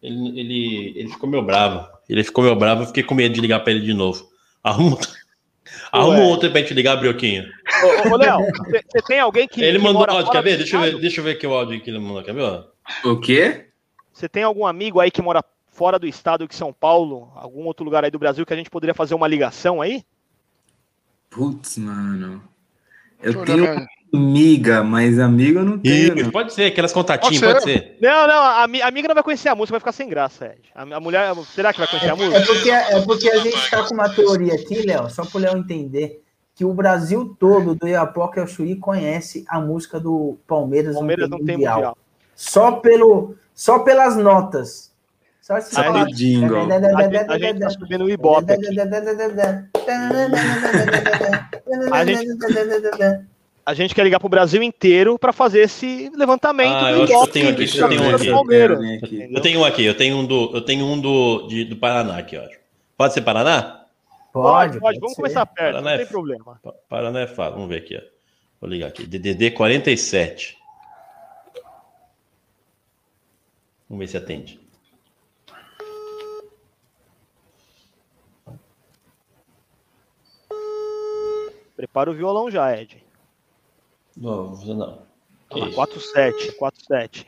[0.00, 1.84] Ele, ele, ele ficou meio bravo.
[2.08, 4.24] Ele ficou meio bravo, eu fiquei com medo de ligar para ele de novo.
[4.62, 4.98] Arruma,
[5.92, 7.44] Arruma um outro pra gente ligar, Brioquinho.
[8.04, 9.62] Ô, ô Léo, você tem alguém que.
[9.62, 10.56] Ele que mandou áudio, quer ver?
[10.58, 12.64] Deixa eu ver, deixa eu ver aqui o áudio que ele mandou, quer ver?
[13.04, 13.66] O quê?
[14.12, 17.84] Você tem algum amigo aí que mora fora do estado de São Paulo, algum outro
[17.84, 20.02] lugar aí do Brasil que a gente poderia fazer uma ligação aí?
[21.28, 22.42] Putz, mano.
[23.22, 26.18] Eu tenho amiga, mas amigo eu não tenho.
[26.18, 27.98] Isso, pode ser, aquelas contatinhas, pode, pode ser.
[28.00, 30.60] Não, não, a, a, amiga não vai conhecer a música, vai ficar sem graça, Ed.
[30.74, 32.36] A, a mulher, será que vai conhecer é, a música?
[32.36, 35.56] É porque, é porque a gente tá com uma teoria aqui, Léo, só pro Léo
[35.56, 36.22] entender,
[36.54, 41.38] que o Brasil todo, do Iapoca ao Chuí, conhece a música do Palmeiras, Palmeiras não
[41.38, 41.74] tem mundial.
[41.74, 41.98] mundial.
[42.34, 44.94] Só, pelo, só pelas notas.
[45.40, 46.04] Só se falar...
[46.04, 48.52] A, gente tá subindo o Ibope.
[51.92, 52.26] A gente
[53.66, 57.06] a gente quer ligar para o Brasil inteiro para fazer esse levantamento ah, do eu
[57.08, 59.28] eu tenho aqui, eu tenho um aqui.
[59.34, 62.16] Eu tenho um aqui, eu tenho um do, eu tenho um do, de, do Paraná
[62.16, 62.46] aqui, ó.
[62.96, 63.86] Pode ser Paraná?
[64.32, 64.78] Pode, pode.
[64.78, 65.22] pode Vamos ser.
[65.22, 66.60] começar perto, Paraná não é tem é, problema.
[66.88, 67.54] Paraná é fácil.
[67.54, 68.00] Vamos ver aqui, ó.
[68.60, 69.04] Vou ligar aqui.
[69.04, 70.56] DDD 47.
[73.90, 74.60] Vamos ver se atende.
[81.76, 83.05] Prepara o violão já, Ed.
[84.16, 85.06] Não, não.
[85.74, 87.26] 47, 47.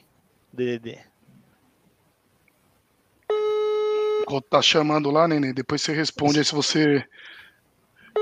[0.53, 0.99] DDD.
[4.22, 7.05] Enquanto tá chamando lá, Nenê, depois você responde aí se você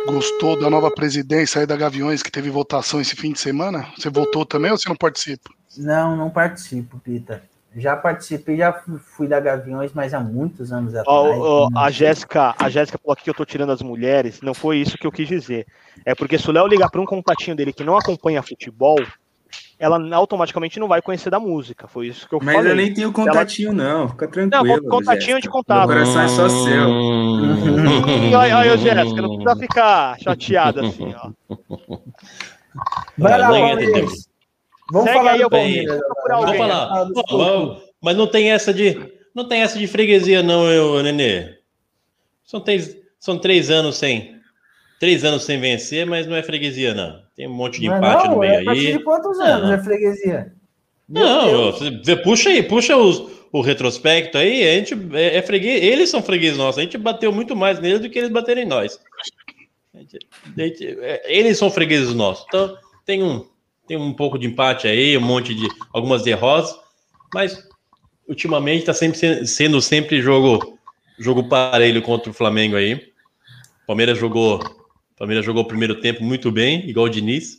[0.07, 3.93] gostou da nova presidência aí da Gaviões, que teve votação esse fim de semana.
[3.97, 5.51] Você votou também ou você não participa?
[5.77, 7.43] Não, não participo, Pita.
[7.77, 11.39] Já participei, já fui da Gaviões, mas há muitos anos atrás.
[11.39, 14.41] Oh, oh, a Jéssica, a Jéssica falou aqui que eu tô tirando as mulheres.
[14.41, 15.66] Não foi isso que eu quis dizer.
[16.03, 18.97] É porque se o Léo ligar para um contatinho dele que não acompanha futebol,
[19.79, 21.87] ela automaticamente não vai conhecer da música.
[21.87, 22.70] Foi isso que eu mas falei.
[22.70, 23.77] Mas eu nem tenho contatinho, ela...
[23.77, 24.09] não.
[24.09, 24.83] Fica tranquilo.
[24.83, 25.41] Não, contatinho Jéssica.
[25.43, 25.89] de contato.
[25.89, 26.89] Meu coração é só seu.
[28.39, 31.31] Olha aí, Jéssica, não precisa ficar chateada assim, ó.
[33.18, 34.29] Vai lá, Palmeiras.
[34.93, 36.01] Vamos Segue falar aí, Palmeiras.
[36.28, 37.80] Vamos falar.
[38.01, 39.14] mas não tem essa de.
[39.34, 41.57] Não tem essa de freguesia, não, eu, Nenê.
[42.45, 44.37] São três, são três anos sem.
[44.99, 47.20] Três anos sem vencer, mas não é freguesia, não.
[47.34, 48.93] Tem um monte de não é empate não, no meio é aí.
[48.93, 50.53] de quantos anos é freguesia?
[51.09, 55.82] Meu não, você, puxa aí, puxa os, o retrospecto aí, a gente é, é freguês,
[55.82, 58.66] eles são fregueses nossos, a gente bateu muito mais neles do que eles bateram em
[58.66, 58.99] nós.
[59.95, 60.18] A gente,
[60.57, 62.45] a gente, é, eles são fregueses nossos.
[62.49, 63.47] Então, tem um,
[63.87, 66.74] tem um pouco de empate aí, um monte de algumas derrotas,
[67.32, 67.62] mas
[68.28, 70.76] ultimamente está sempre sendo sempre jogo
[71.18, 73.01] jogo parelho contra o Flamengo aí.
[73.87, 74.61] Palmeiras jogou,
[75.16, 77.59] Palmeiras jogou o primeiro tempo muito bem, igual o Diniz.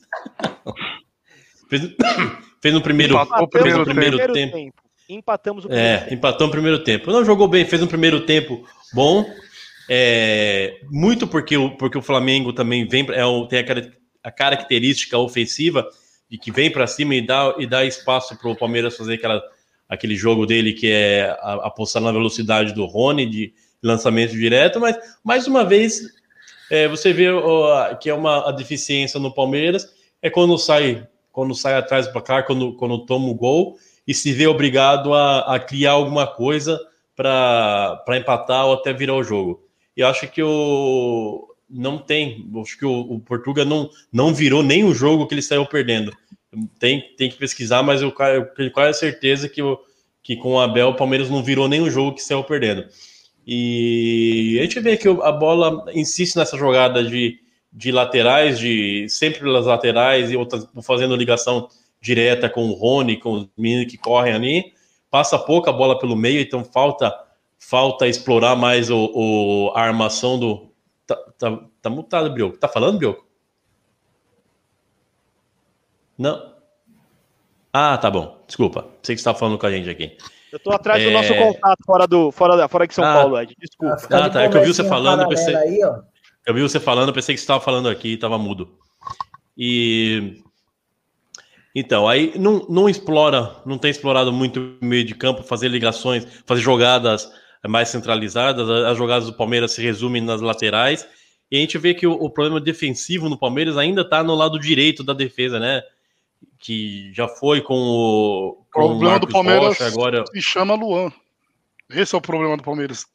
[1.70, 1.82] fez,
[2.62, 4.54] fez no primeiro, Empatou primeiro, primeiro primeiro tempo.
[4.54, 4.82] tempo.
[5.10, 6.14] Empatamos o primeiro É, tempo.
[6.14, 7.12] empatou no primeiro tempo.
[7.12, 9.26] Não jogou bem, fez um primeiro tempo bom.
[9.90, 13.64] É, muito porque o, porque o Flamengo também vem, é, o- tem a,
[14.28, 15.88] a característica ofensiva
[16.30, 19.42] de que vem para cima e dá, e dá espaço para o Palmeiras fazer aquela,
[19.88, 25.48] aquele jogo dele que é apostar na velocidade do Rony, de lançamento direto, mas mais
[25.48, 26.02] uma vez
[26.70, 29.88] é, você vê ó, que é uma deficiência no Palmeiras
[30.22, 34.34] é quando sai quando sai atrás do placar, quando, quando toma o gol e se
[34.34, 36.80] vê obrigado a, a criar alguma coisa
[37.16, 39.64] para empatar ou até virar o jogo.
[39.96, 44.64] E acho que o não tem, eu acho que o, o Portuga não, não virou
[44.64, 46.16] nem o jogo que ele saiu perdendo.
[46.80, 49.78] Tem, tem que pesquisar, mas eu, eu tenho quase certeza que, o,
[50.24, 52.86] que com o Abel o Palmeiras não virou o jogo que saiu perdendo.
[53.46, 57.40] E a gente vê que a bola insiste nessa jogada de,
[57.72, 61.70] de laterais, de sempre pelas laterais e outras fazendo ligação
[62.02, 64.74] direta com o Rony, com os meninos que correm ali.
[65.10, 67.14] Passa pouca bola pelo meio, então falta
[67.60, 70.67] falta explorar mais o, o- a armação do.
[71.08, 72.58] Tá, tá, tá mutado, Brioco.
[72.58, 73.26] Tá falando, Brioco?
[76.18, 76.54] Não.
[77.72, 78.44] Ah, tá bom.
[78.48, 78.82] Desculpa.
[79.04, 80.18] Sei que você estava falando com a gente aqui.
[80.52, 81.14] Eu tô atrás do É.
[81.14, 83.14] nosso contato fora, do, fora, da- fora de São Ah.
[83.14, 83.56] Paulo, Ed.
[83.60, 83.98] Desculpa.
[83.98, 86.02] Fica Ah, de tá, é que eu vi você falando, pensei- Aí, ó.
[86.46, 88.78] Eu vi você falando, pensei que você estava falando aqui e estava mudo.
[89.58, 90.42] E.
[91.76, 96.26] Então, aí não, não explora, não tem explorado muito o meio de campo, fazer ligações,
[96.46, 97.32] fazer jogadas
[97.66, 98.70] mais centralizadas.
[98.70, 101.08] As jogadas do Palmeiras se resumem nas laterais.
[101.50, 104.60] E a gente vê que o, o problema defensivo no Palmeiras ainda está no lado
[104.60, 105.82] direito da defesa, né?
[106.60, 108.58] Que já foi com o.
[108.72, 110.24] Com o problema do Marcos Palmeiras Rocha, agora.
[110.28, 111.12] se chama Luan.
[111.90, 113.06] Esse é o problema do Palmeiras.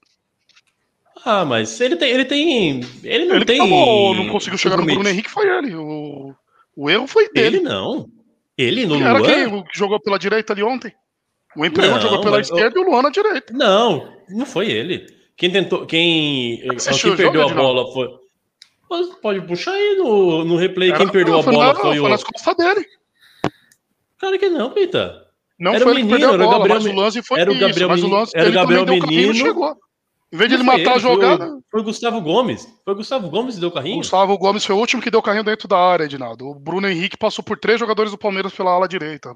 [1.24, 2.10] Ah, mas ele tem.
[2.10, 2.80] Ele tem.
[3.04, 3.58] Ele não ele tem.
[3.58, 5.08] tomou, não conseguiu chegar no Bruno.
[5.08, 5.74] Henrique, foi ele.
[5.74, 6.34] O,
[6.74, 7.58] o erro foi dele.
[7.58, 8.08] Ele não.
[8.56, 9.28] Ele no Era Luan?
[9.28, 10.92] quem o que jogou pela direita ali ontem?
[11.56, 13.52] O Emprego Não, jogou pela mas- esquerda e o Luan na direita.
[13.52, 15.06] Não, não foi ele.
[15.36, 15.84] Quem tentou.
[15.86, 18.08] Quem, Assistiu quem perdeu a bola foi.
[18.90, 20.92] Mas Pode puxar aí no, no replay.
[20.92, 22.08] Quem Era- perdeu não, a bola na- foi o.
[22.08, 22.86] nas costas dele.
[24.18, 25.20] Cara que não, Pita.
[25.58, 26.96] Não Era foi o ele que menino, perdeu a era o bola, Gabriel mas o
[27.00, 27.60] lance foi era o isso.
[27.66, 29.34] Gabriel mas o Menino- lance era o Gabriel Menino.
[29.34, 29.76] chegou.
[30.32, 32.66] Em vez de ele matar a foi o- jogada, Foi o Gustavo Gomes.
[32.84, 33.96] Foi o Gustavo Gomes que deu o o carrinho.
[33.98, 36.46] Gustavo Gomes foi o último que deu carrinho dentro da área, Edinaldo.
[36.48, 39.34] O Bruno Henrique passou por três jogadores do Palmeiras pela ala direita.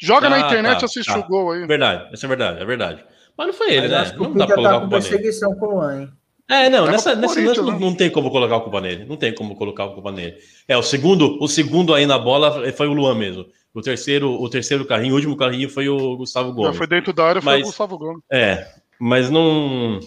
[0.00, 1.18] Joga na Ah, internet tá, e assiste tá.
[1.18, 1.66] o gol aí.
[1.66, 3.04] Verdade, essa é verdade, é verdade.
[3.36, 4.18] Mas não foi ele, Mas né?
[4.18, 6.08] o Não dá pra colocar tá a com perseguição com o Luan, hein?
[6.50, 7.78] É, não, nessa, Corinthians, lance não, né?
[7.78, 9.04] não tem como colocar a culpa nele.
[9.04, 10.36] Não tem como colocar a culpa nele.
[10.66, 13.44] É, o segundo, o segundo aí na bola foi o Luan mesmo.
[13.74, 16.76] O terceiro, o terceiro carrinho, o último carrinho foi o Gustavo Já Gomes.
[16.78, 18.22] foi dentro da área, foi Mas- o Gustavo Gomes.
[18.32, 18.66] É,
[19.00, 20.00] mas não.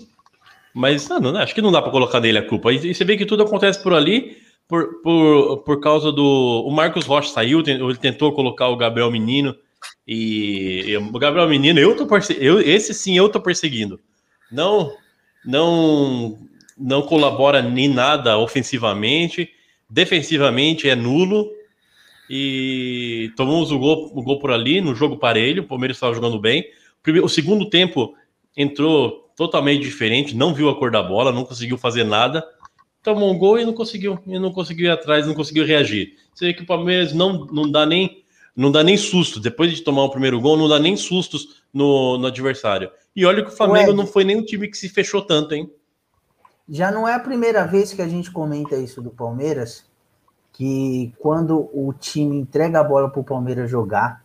[0.73, 2.71] Mas ah, não, acho que não dá pra colocar nele a culpa.
[2.71, 4.37] E, e você vê que tudo acontece por ali,
[4.67, 6.63] por, por, por causa do.
[6.65, 9.55] O Marcos Rocha saiu, ele tentou colocar o Gabriel Menino.
[10.07, 12.07] E, e o Gabriel Menino, eu tô
[12.39, 13.99] eu Esse sim eu tô perseguindo.
[14.51, 14.93] Não,
[15.45, 16.37] não,
[16.77, 19.49] não colabora nem nada ofensivamente.
[19.89, 21.49] Defensivamente é nulo.
[22.29, 25.63] E tomamos o gol, o gol por ali, no jogo parelho.
[25.63, 26.65] O Palmeiras estava jogando bem.
[27.03, 28.13] Primeiro- o segundo tempo
[28.55, 32.43] entrou totalmente diferente, não viu a cor da bola, não conseguiu fazer nada.
[33.01, 36.15] Tomou um gol e não conseguiu, e não conseguiu ir atrás, não conseguiu reagir.
[36.33, 38.21] Você vê que o Palmeiras não, não dá nem
[38.55, 39.39] não dá nem susto.
[39.39, 42.91] Depois de tomar o primeiro gol, não dá nem sustos no, no adversário.
[43.15, 43.97] E olha que o Flamengo Ed.
[43.97, 45.71] não foi nem um time que se fechou tanto, hein?
[46.69, 49.85] Já não é a primeira vez que a gente comenta isso do Palmeiras,
[50.53, 54.20] que quando o time entrega a bola para o Palmeiras jogar,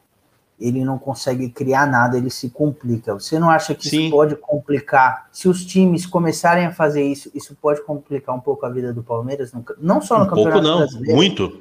[0.59, 3.13] ele não consegue criar nada, ele se complica.
[3.15, 4.03] Você não acha que Sim.
[4.05, 5.29] isso pode complicar?
[5.31, 9.03] Se os times começarem a fazer isso, isso pode complicar um pouco a vida do
[9.03, 9.53] Palmeiras?
[9.53, 11.61] no- Não só no Um pouco Campeonato não, Brasileiro, muito.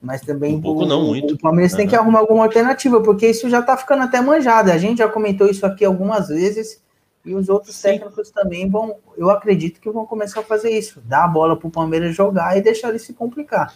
[0.00, 1.34] mas também Um pouco o, não, muito.
[1.34, 4.70] o Palmeiras tem que arrumar alguma alternativa, porque isso já tá ficando até manjado.
[4.70, 6.82] A gente já comentou isso aqui algumas vezes
[7.24, 7.82] e os outros Sim.
[7.92, 11.70] técnicos também vão, eu acredito que vão começar a fazer isso, dar a bola pro
[11.70, 13.74] Palmeiras jogar e deixar ele se complicar.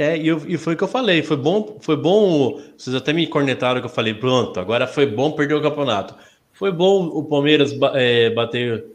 [0.00, 1.22] É, e, eu- e foi o que eu falei.
[1.22, 2.58] Foi bom, foi bom.
[2.74, 6.14] Vocês até me cornetaram que eu falei, pronto, agora foi bom perder o campeonato.
[6.54, 8.86] Foi bom o Palmeiras é, bater,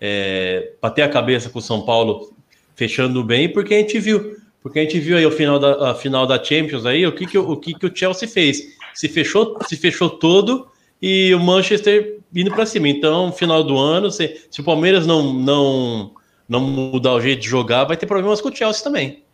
[0.00, 2.32] é, bater a cabeça com o São Paulo,
[2.76, 4.36] fechando bem, porque a gente viu.
[4.62, 7.26] Porque a gente viu aí o final da, a final da Champions aí, o que,
[7.26, 8.62] que, o que, que o Chelsea fez.
[8.94, 10.68] Se fechou, se fechou todo
[11.00, 12.88] e o Manchester indo para cima.
[12.88, 16.12] Então, final do ano, se, se o Palmeiras não, não,
[16.48, 19.24] não mudar o jeito de jogar, vai ter problemas com o Chelsea também.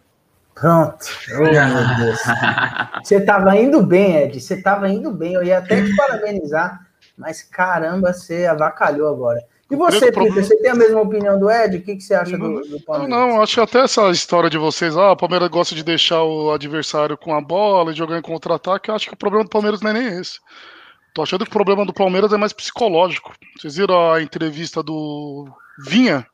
[0.61, 1.07] Pronto.
[1.35, 2.19] Oh, meu Deus.
[3.03, 4.41] Você tava indo bem, Ed.
[4.41, 5.35] Você tava indo bem.
[5.35, 6.87] Eu ia até te parabenizar,
[7.17, 9.41] mas caramba, você avacalhou agora.
[9.71, 11.77] E você, Peter, você tem a mesma opinião do Ed?
[11.77, 13.11] O que, que você acha do, do Palmeiras?
[13.11, 16.51] Não, não, acho até essa história de vocês, ah, o Palmeiras gosta de deixar o
[16.51, 19.91] adversário com a bola e jogar em contra-ataque, acho que o problema do Palmeiras não
[19.91, 20.39] é nem esse.
[21.15, 23.35] Tô achando que o problema do Palmeiras é mais psicológico.
[23.59, 25.47] Vocês viram a entrevista do
[25.85, 26.27] Vinha?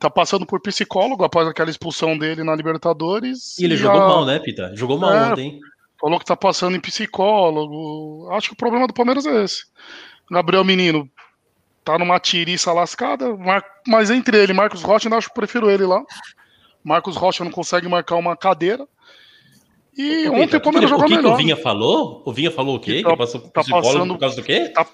[0.00, 3.58] Tá passando por psicólogo após aquela expulsão dele na Libertadores.
[3.58, 4.08] E ele e jogou a...
[4.08, 4.74] mal, né, Pita?
[4.74, 5.60] Jogou mal é, ontem.
[6.00, 8.26] Falou que tá passando em psicólogo.
[8.32, 9.64] Acho que o problema do Palmeiras é esse.
[10.30, 11.06] Gabriel Menino
[11.84, 13.26] tá numa tiriça lascada,
[13.86, 16.02] mas entre ele e Marcos Rocha, ainda acho que prefiro ele lá.
[16.82, 18.88] Marcos Rocha não consegue marcar uma cadeira.
[19.94, 21.20] E ontem o Palmeiras jogou melhor.
[21.20, 22.22] O que o Vinha falou?
[22.24, 22.98] O Vinha falou o quê?
[22.98, 24.68] Que, tá, que passou tá passando, por causa do quê?
[24.68, 24.86] Tá,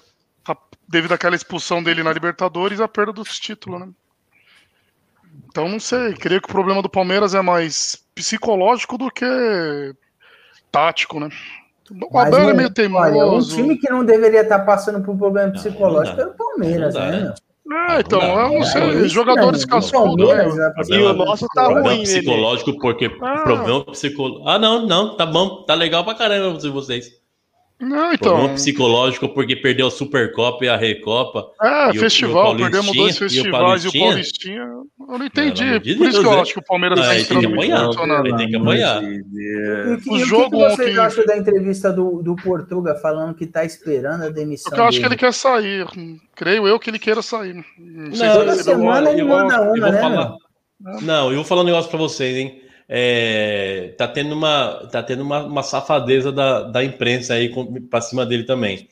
[0.43, 3.87] tá, devido àquela expulsão dele na Libertadores a perda dos títulos, né?
[5.49, 9.25] Então não sei, creio que o problema do Palmeiras é mais psicológico do que
[10.71, 11.29] tático, né?
[12.11, 13.17] O Abel é meio teimoso.
[13.17, 17.01] Olha, um time que não deveria estar passando por problema psicológico é o Palmeiras, não
[17.01, 17.33] né?
[17.69, 20.29] É, então, eu não sei, é, jogadores cascudos.
[20.29, 20.73] Né?
[20.89, 22.03] E o nosso tá ruim.
[22.03, 23.41] psicológico, porque ah.
[23.43, 24.47] problema psicológico.
[24.47, 27.11] Ah, não, não, tá bom, tá legal pra caramba vocês.
[27.79, 28.33] Não, então.
[28.33, 31.51] Problema psicológico porque perdeu a Supercopa e a Recopa.
[31.61, 34.61] É, festival, perdemos dois festivais e o Paulistinha.
[34.61, 35.79] Eu não entendi.
[35.79, 38.37] De Por isso que eu acho que o Palmeiras está entrando tem que apanhar, Ele
[38.37, 39.03] tem que apanhar.
[40.09, 44.23] o jogo o que você acha da entrevista do, do Portuga falando que está esperando
[44.23, 44.71] a demissão?
[44.71, 45.09] Porque eu acho dele.
[45.09, 45.85] que ele quer sair.
[46.35, 47.53] Creio eu que ele queira sair.
[47.77, 50.01] Não, não toda semana ele manda uma, né?
[50.01, 50.35] Falar,
[51.01, 52.61] não, eu vou falar um negócio para vocês, hein?
[52.89, 57.51] É, tá tendo uma, tá tendo uma, uma safadeza da, da imprensa aí
[57.89, 58.87] para cima dele também.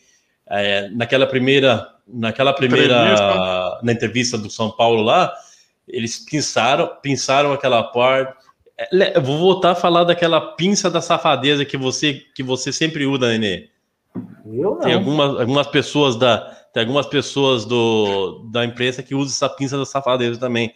[0.47, 3.79] É, naquela primeira, naquela primeira, entrevista.
[3.81, 5.33] na entrevista do São Paulo lá,
[5.87, 8.35] eles pinçaram, pinçaram aquela parte.
[8.77, 13.05] É, eu vou voltar a falar daquela pinça da safadeza que você, que você sempre
[13.05, 13.69] usa, Nenê.
[14.45, 14.79] Eu não.
[14.79, 16.37] Tem algumas, algumas pessoas da,
[16.73, 20.73] tem algumas pessoas do, da imprensa que usam essa pinça da safadeza também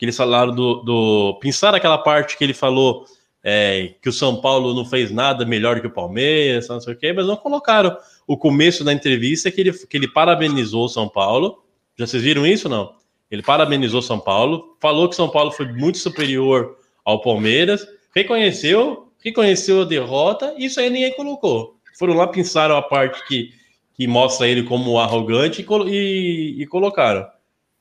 [0.00, 3.04] que eles falaram do, do pensar aquela parte que ele falou
[3.44, 6.96] é, que o São Paulo não fez nada melhor que o Palmeiras, não sei o
[6.96, 7.94] quê, mas não colocaram
[8.26, 11.62] o começo da entrevista que ele, que ele parabenizou o São Paulo.
[11.98, 12.94] Já vocês viram isso não?
[13.30, 17.86] Ele parabenizou São Paulo, falou que São Paulo foi muito superior ao Palmeiras,
[18.16, 21.76] reconheceu, reconheceu a derrota, isso aí ninguém colocou.
[21.98, 23.52] Foram lá, pensaram a parte que,
[23.92, 27.26] que mostra ele como arrogante e, e, e colocaram.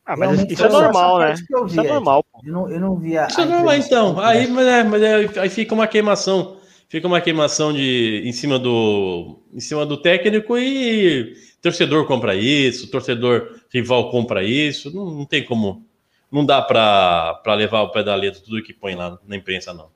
[0.09, 1.33] Ah, mas isso, isso é normal, né?
[1.35, 2.25] isso é normal.
[2.43, 3.27] Eu não, eu não via.
[3.27, 4.19] Isso é normal, então.
[4.19, 6.57] Aí, mas, é, mas é, aí fica uma queimação.
[6.87, 12.89] Fica uma queimação de, em, cima do, em cima do técnico e torcedor compra isso,
[12.89, 14.91] torcedor rival compra isso.
[14.91, 15.85] Não, não tem como.
[16.31, 19.89] Não dá para levar o pé da letra tudo que põe lá na imprensa, não.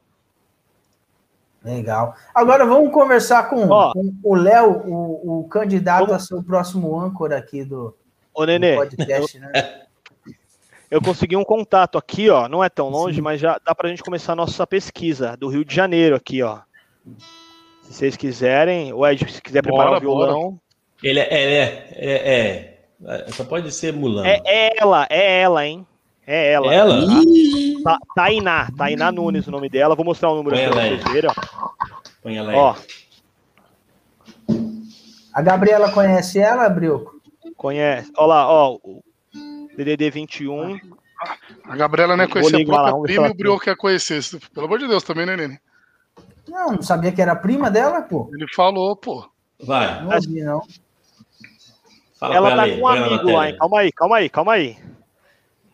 [1.63, 2.13] Legal.
[2.35, 6.23] Agora vamos conversar com, com o Léo, o, o candidato vamos...
[6.23, 7.95] a ser o próximo âncora aqui do,
[8.31, 9.51] Ô, Nenê, do podcast, né?
[10.93, 12.47] eu consegui um contato aqui, ó.
[12.47, 13.21] Não é tão longe, Sim.
[13.21, 16.43] mas já dá para a gente começar a nossa pesquisa do Rio de Janeiro aqui,
[16.43, 16.59] ó.
[17.81, 20.41] Se vocês quiserem, o Ed, se quiser preparar bora, o violão.
[20.41, 20.61] Bora.
[21.01, 24.23] Ele é, é, é, é, Só pode ser Mulan.
[24.23, 25.83] É, é ela, é ela, hein?
[26.27, 26.71] É ela.
[26.71, 27.01] É ela?
[27.83, 29.95] Tá, Tainá, Tainá Nunes o nome dela.
[29.95, 31.79] Vou mostrar o número aqui pra vocês verem, ó.
[32.21, 32.55] Põe ela aí.
[32.55, 32.75] Ó.
[35.33, 37.19] A Gabriela conhece ela, Brioco?
[37.57, 38.11] Conhece.
[38.15, 38.77] Olha lá, ó.
[39.75, 40.79] DDD 21.
[41.65, 44.21] A Gabriela não é conhecer a própria lá, prima e o Brio quer conhecer.
[44.53, 45.59] Pelo amor de Deus, também, né, Nene?
[46.47, 48.29] Não, não sabia que era prima dela, pô.
[48.33, 49.29] Ele falou, pô.
[49.59, 50.03] Vai.
[50.03, 50.61] Não ouvi, não.
[52.19, 53.57] Fala ela tá com um amigo lá, hein?
[53.57, 54.77] Calma aí, calma aí, calma aí.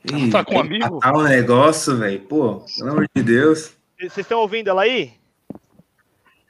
[0.05, 0.99] Ih, tá com um amigo?
[0.99, 2.21] Tá um negócio, velho.
[2.21, 3.75] Pô, pelo amor de Deus.
[3.97, 5.13] Vocês estão ouvindo ela aí?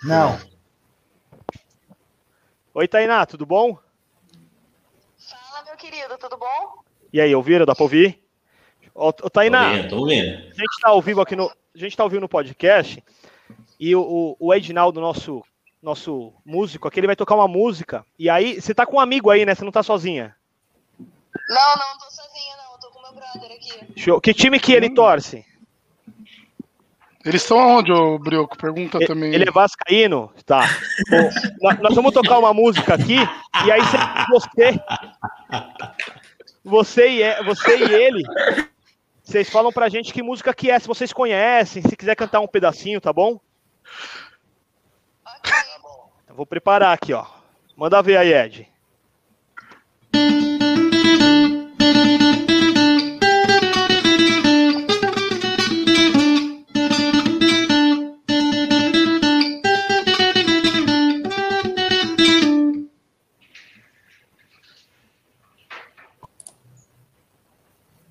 [0.04, 0.40] Não.
[2.74, 3.78] Oi, Tainá, tudo bom?
[5.18, 6.84] Fala, meu querido, tudo bom?
[7.12, 7.66] E aí, ouviram?
[7.66, 8.20] Dá para ouvir?
[8.94, 10.38] Ô, ô Tainá, tô tô ouvindo.
[10.38, 13.04] a gente está ao vivo aqui no, a gente tá ao vivo no podcast
[13.80, 15.44] e o, o, Edinaldo, nosso
[15.82, 18.06] nosso músico aqui, ele vai tocar uma música.
[18.18, 19.56] E aí, você tá com um amigo aí, né?
[19.56, 20.36] Você não tá sozinha?
[21.00, 22.74] Não, não tô sozinha, não.
[22.74, 24.00] Eu tô com meu brother aqui.
[24.02, 24.20] Show.
[24.20, 25.46] Que time que ele torce?
[27.24, 28.58] Eles estão aonde, ô Brioco?
[28.58, 29.34] Pergunta ele, também.
[29.34, 30.34] Ele é vascaíno?
[30.46, 30.62] Tá.
[31.62, 33.18] Bom, nós vamos tocar uma música aqui,
[33.66, 34.80] e aí você
[36.70, 38.24] você e, é, você e ele,
[39.24, 42.48] vocês falam pra gente que música que é, se vocês conhecem, se quiser cantar um
[42.48, 43.40] pedacinho, tá bom?
[45.26, 46.12] Ok, tá bom.
[46.30, 47.26] vou preparar aqui, ó.
[47.76, 48.70] Manda ver aí, Ed.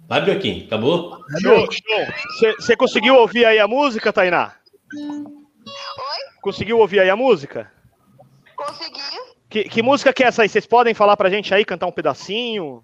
[0.09, 1.23] Vai, Bioquim, acabou?
[1.43, 2.55] Show, show.
[2.59, 4.55] Você conseguiu ouvir aí a música, Tainá?
[4.97, 5.29] Oi?
[6.41, 7.71] Conseguiu ouvir aí a música?
[8.57, 8.99] Consegui.
[9.51, 10.49] Que, que música que é essa aí?
[10.49, 12.83] Vocês podem falar pra gente aí, cantar um pedacinho?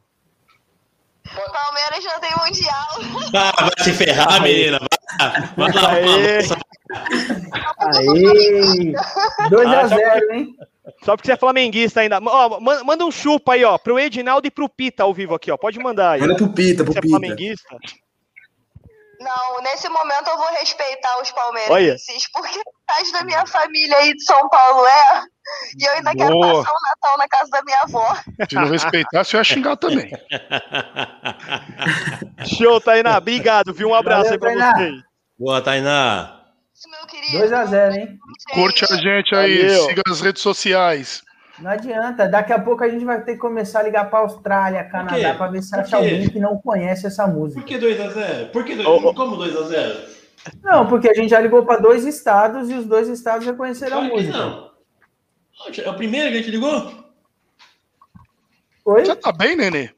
[1.25, 2.85] Palmeiras já tem mundial.
[3.35, 4.79] Ah, vai se ferrar, menina.
[5.57, 5.93] Vai, vai lá,
[7.78, 8.09] Aê.
[8.09, 9.48] Aê!
[9.50, 9.98] 2x0,
[10.30, 10.57] Ah, hein?
[11.05, 12.18] Só porque você é flamenguista ainda.
[12.22, 15.50] Ó, ma- manda um chupa aí, ó, pro Edinaldo e pro Pita ao vivo aqui,
[15.50, 15.57] ó.
[15.57, 16.20] Pode mandar aí.
[16.20, 17.18] Manda pro Pita, pro Você é Pita.
[17.18, 17.76] flamenguista?
[19.20, 21.34] Não, nesse momento eu vou respeitar os Olha.
[21.34, 25.22] palmeirenses, porque metade da minha família aí de São Paulo é.
[25.78, 26.62] E eu ainda quero Boa.
[26.62, 28.16] passar o Natal na casa da minha avó.
[28.48, 30.11] Se não respeitar, você vai xingar também.
[32.59, 33.16] Show, Tainá.
[33.18, 33.88] Obrigado, viu?
[33.88, 34.74] Um abraço Valeu, aí pra Tainá.
[34.76, 35.02] vocês.
[35.38, 36.40] Boa, Tainá.
[36.85, 37.39] Isso, meu querido.
[37.39, 38.18] 2x0, hein?
[38.53, 39.85] Curte a gente aí, Valeu.
[39.87, 41.22] siga nas redes sociais.
[41.59, 42.28] Não adianta.
[42.28, 45.47] Daqui a pouco a gente vai ter que começar a ligar pra Austrália, Canadá, pra
[45.47, 45.97] ver se Por acha quê?
[45.97, 47.61] alguém que não conhece essa música.
[47.61, 48.51] Por que 2x0?
[48.51, 49.14] Por que 2 Ô, ô.
[49.14, 50.14] Como 2x0?
[50.62, 54.01] Não, porque a gente já ligou pra dois estados e os dois estados reconheceram a
[54.01, 54.39] Claro que música.
[54.39, 54.70] não.
[55.85, 56.93] É o primeiro que a gente ligou?
[58.85, 59.05] Oi?
[59.07, 59.89] Você tá bem, Nenê?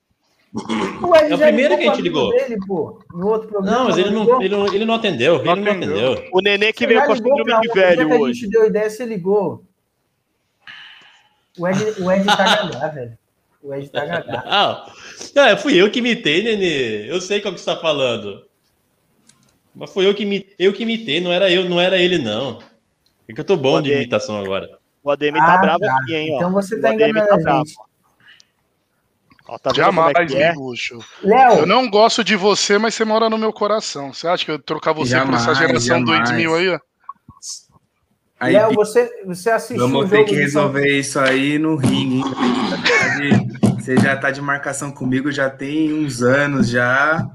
[1.02, 2.30] Ué, É o primeiro que a gente ligou.
[2.30, 3.76] Dele, pô, no outro programa.
[3.78, 5.36] Não, mas ele não, ele não, ele não atendeu.
[5.36, 6.12] Ele não atendeu.
[6.12, 6.28] atendeu.
[6.32, 8.40] O Nenê que Você veio com a síndrome de velho que a hoje.
[8.40, 9.64] gente deu ideia, você ligou.
[11.58, 13.18] O Ed, o Ed tá gagá, velho.
[13.62, 14.42] O Ed tá gagá.
[14.46, 14.86] Ah,
[15.36, 17.10] é, fui eu que imitei, Nenê.
[17.10, 18.44] Eu sei qual que você tá falando.
[19.74, 22.60] Mas foi eu que, imi- eu que imitei, não era eu, não era ele, não.
[23.28, 24.78] É que eu tô bom de imitação agora.
[25.02, 25.98] O ADM tá Ah, bravo tá.
[25.98, 26.36] aqui, hein, ó.
[26.36, 27.64] Então você O tá ADM enganando a bravo.
[29.48, 30.54] Ó, tá Jamais, é que é?
[31.58, 34.12] Eu não gosto de você, mas você mora no meu coração.
[34.12, 36.30] Você acha que eu trocar você por essa Jamais, geração jamais.
[36.30, 36.68] 2000 aí?
[36.70, 36.78] ó?
[38.38, 43.48] Aí, Léo, você, você assistiu vamos ter que São- resolver isso aí no ringue, hein?
[43.78, 47.26] Você já tá de marcação comigo já tem uns anos já.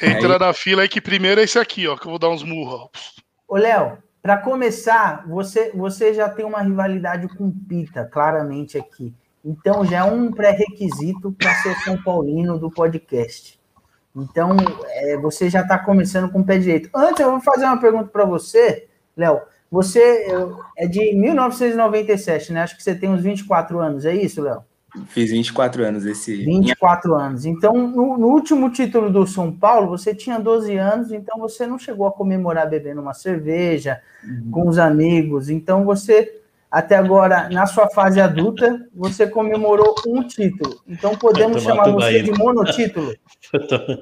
[0.00, 2.42] Entra na fila aí que primeiro é esse aqui, ó, que eu vou dar uns
[2.42, 2.88] murros.
[3.46, 9.12] Ô, Léo, para começar, você, você já tem uma rivalidade com o Pita, claramente aqui.
[9.48, 13.58] Então já é um pré-requisito para ser São Paulino do podcast.
[14.14, 14.56] Então,
[14.88, 16.90] é, você já está começando com o pé direito.
[16.94, 19.40] Antes, eu vou fazer uma pergunta para você, Léo.
[19.70, 20.26] Você
[20.76, 22.62] é de 1997, né?
[22.62, 24.64] Acho que você tem uns 24 anos, é isso, Léo?
[25.08, 26.34] Fiz 24 anos esse.
[26.44, 27.44] 24 anos.
[27.44, 31.78] Então, no, no último título do São Paulo, você tinha 12 anos, então você não
[31.78, 34.00] chegou a comemorar bebendo uma cerveja
[34.50, 35.50] com os amigos.
[35.50, 36.40] Então, você,
[36.70, 40.80] até agora, na sua fase adulta, você comemorou um título.
[40.86, 42.22] Então, podemos chamar você aí.
[42.22, 43.12] de monotítulo.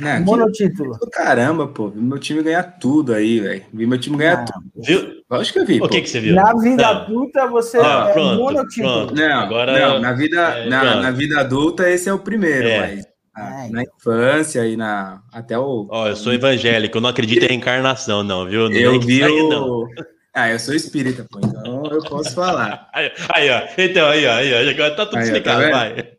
[0.00, 0.98] Não, que Monotítulo.
[0.98, 1.88] do caramba, pô.
[1.90, 3.62] Vi meu time ganhar tudo aí, velho.
[3.72, 4.66] Vi meu time ganhar Ah, tudo.
[4.84, 5.22] Viu?
[5.30, 5.76] Lógico que eu vi.
[5.76, 5.88] O pô.
[5.88, 6.34] que, que você viu?
[6.34, 6.90] Na vida Não.
[6.90, 9.06] adulta, você Ah, é pronto, monotítulo.
[9.06, 9.14] pronto.
[9.14, 12.80] Não, Agora- não, na vida, é, na, na vida adulta esse é o primeiro, É.
[12.80, 13.04] mas
[13.36, 17.44] na, É, na infância e na até o Ó, eu sou evangélico, eu não acredito
[17.44, 18.68] em reencarnação, não, viu?
[18.68, 19.86] Não eu que vi o
[20.36, 22.88] Ah, eu sou espírita, pô, então eu posso falar.
[22.92, 23.62] Aí, aí, ó.
[23.78, 24.70] Então, aí, ó, aí, ó.
[24.70, 26.12] Agora tá tudo Aí, ó, explicado, tá vai.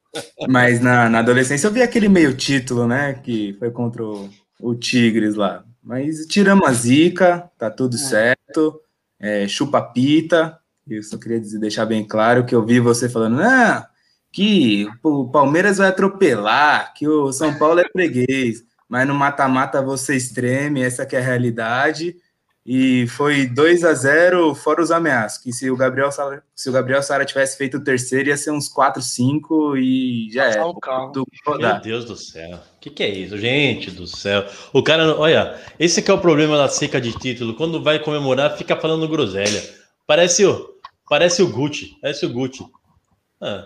[0.50, 4.28] Mas na, na adolescência eu vi aquele meio título, né, que foi contra o,
[4.60, 5.64] o Tigres lá.
[5.84, 8.82] Mas tiramos a zica, tá tudo certo.
[9.20, 10.58] É, chupa pita.
[10.90, 13.88] Eu só queria dizer, deixar bem claro que eu vi você falando, ah,
[14.32, 20.16] que o Palmeiras vai atropelar, que o São Paulo é freguês, mas no mata-mata você
[20.16, 22.16] extreme, essa que é a realidade.
[22.70, 26.74] E foi 2 a 0 fora os ameaços, que se o Gabriel Sara, se o
[26.74, 30.66] Gabriel Sara tivesse feito o terceiro, ia ser uns 4, 5 e já era.
[30.68, 31.14] o carro.
[31.14, 31.26] Do-
[31.58, 31.80] Meu.
[31.80, 32.58] Deus do céu.
[32.58, 33.38] O que, que é isso?
[33.38, 34.46] Gente do céu.
[34.74, 37.56] O cara, olha, esse que é o problema da seca de título.
[37.56, 39.64] Quando vai comemorar, fica falando groselha.
[40.06, 40.68] Parece o,
[41.10, 41.96] parece o Gucci.
[42.02, 42.66] Parece o Gucci.
[43.40, 43.64] Ah,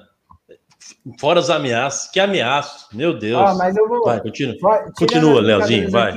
[1.19, 2.11] fora os ameaços.
[2.11, 2.85] Que ameaços.
[2.95, 3.41] Meu Deus.
[3.41, 4.03] Ó, mas eu vou.
[4.03, 4.55] Vai, continua.
[4.61, 6.13] Vai, Continua, Leozinho, vai.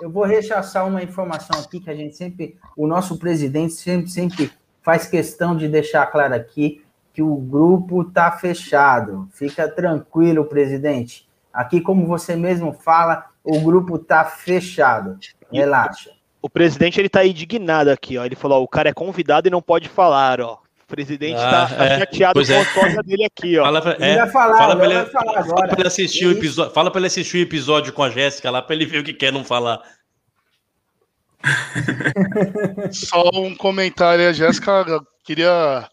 [0.00, 4.50] Eu vou, rechaçar uma informação aqui que a gente sempre, o nosso presidente sempre, sempre
[4.82, 9.28] faz questão de deixar claro aqui que o grupo está fechado.
[9.32, 11.28] Fica tranquilo, presidente.
[11.52, 15.16] Aqui, como você mesmo fala, o grupo está fechado.
[15.52, 16.10] Relaxa.
[16.42, 18.24] O presidente ele tá indignado aqui, ó.
[18.24, 20.58] Ele falou: ó, o cara é convidado e não pode falar, ó.
[20.84, 21.98] O presidente Ah, tá, tá é.
[22.00, 22.56] chateado com é.
[22.58, 23.64] a história dele aqui, ó.
[23.64, 25.68] Fala pra, Ele é, vai falar, fala pra ele, vai falar fala agora.
[25.68, 26.72] pra ele assistir o É episódio.
[26.74, 29.14] Fala pra ele assistir o episódio com a Jéssica lá, pra ele ver o que
[29.14, 29.80] quer não falar.
[32.92, 34.84] Só um comentário, a Jéssica
[35.24, 35.88] queria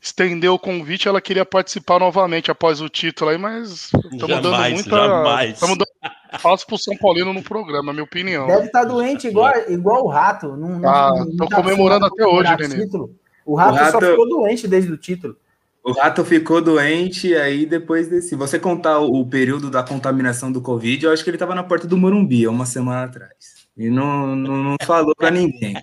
[0.00, 4.90] estender o convite, ela queria participar novamente após o título aí, mas estamos dando muita.
[4.90, 5.54] jamais.
[5.54, 8.46] Estamos dando espaço pro São Paulino no programa, minha opinião.
[8.46, 10.48] Deve estar doente igual, igual o rato.
[10.56, 12.84] Não, não- Ah, não tô tá comemorando até hoje, Nenê.
[12.84, 13.14] título.
[13.44, 15.36] O rato, O rato- só ficou doente desde o título.
[15.84, 18.34] O rato ficou doente, aí depois desse.
[18.34, 21.86] Você contar o, período da contaminação do Covid, eu acho que ele estava na porta
[21.86, 23.66] do Morumbi, uma semana atrás.
[23.76, 25.74] E não, não, não falou para ninguém.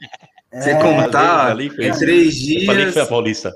[0.52, 2.64] Você é, contar, ali, ali é três dias.
[2.64, 3.54] Eu falei que foi a Paulista.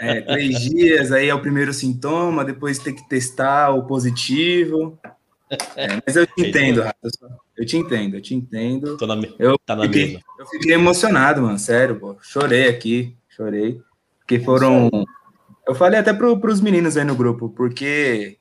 [0.00, 4.98] É, três dias, aí é o primeiro sintoma, depois tem que testar o positivo.
[5.76, 7.08] É, mas eu te é entendo, Rato.
[7.56, 8.96] Eu te entendo, eu te entendo.
[8.96, 10.20] Tô na, eu, tá na fiquei, mesa.
[10.38, 12.16] eu fiquei emocionado, mano, sério, pô.
[12.20, 13.80] Chorei aqui, chorei.
[14.18, 14.90] Porque foram.
[15.66, 18.38] Eu falei até para os meninos aí no grupo, porque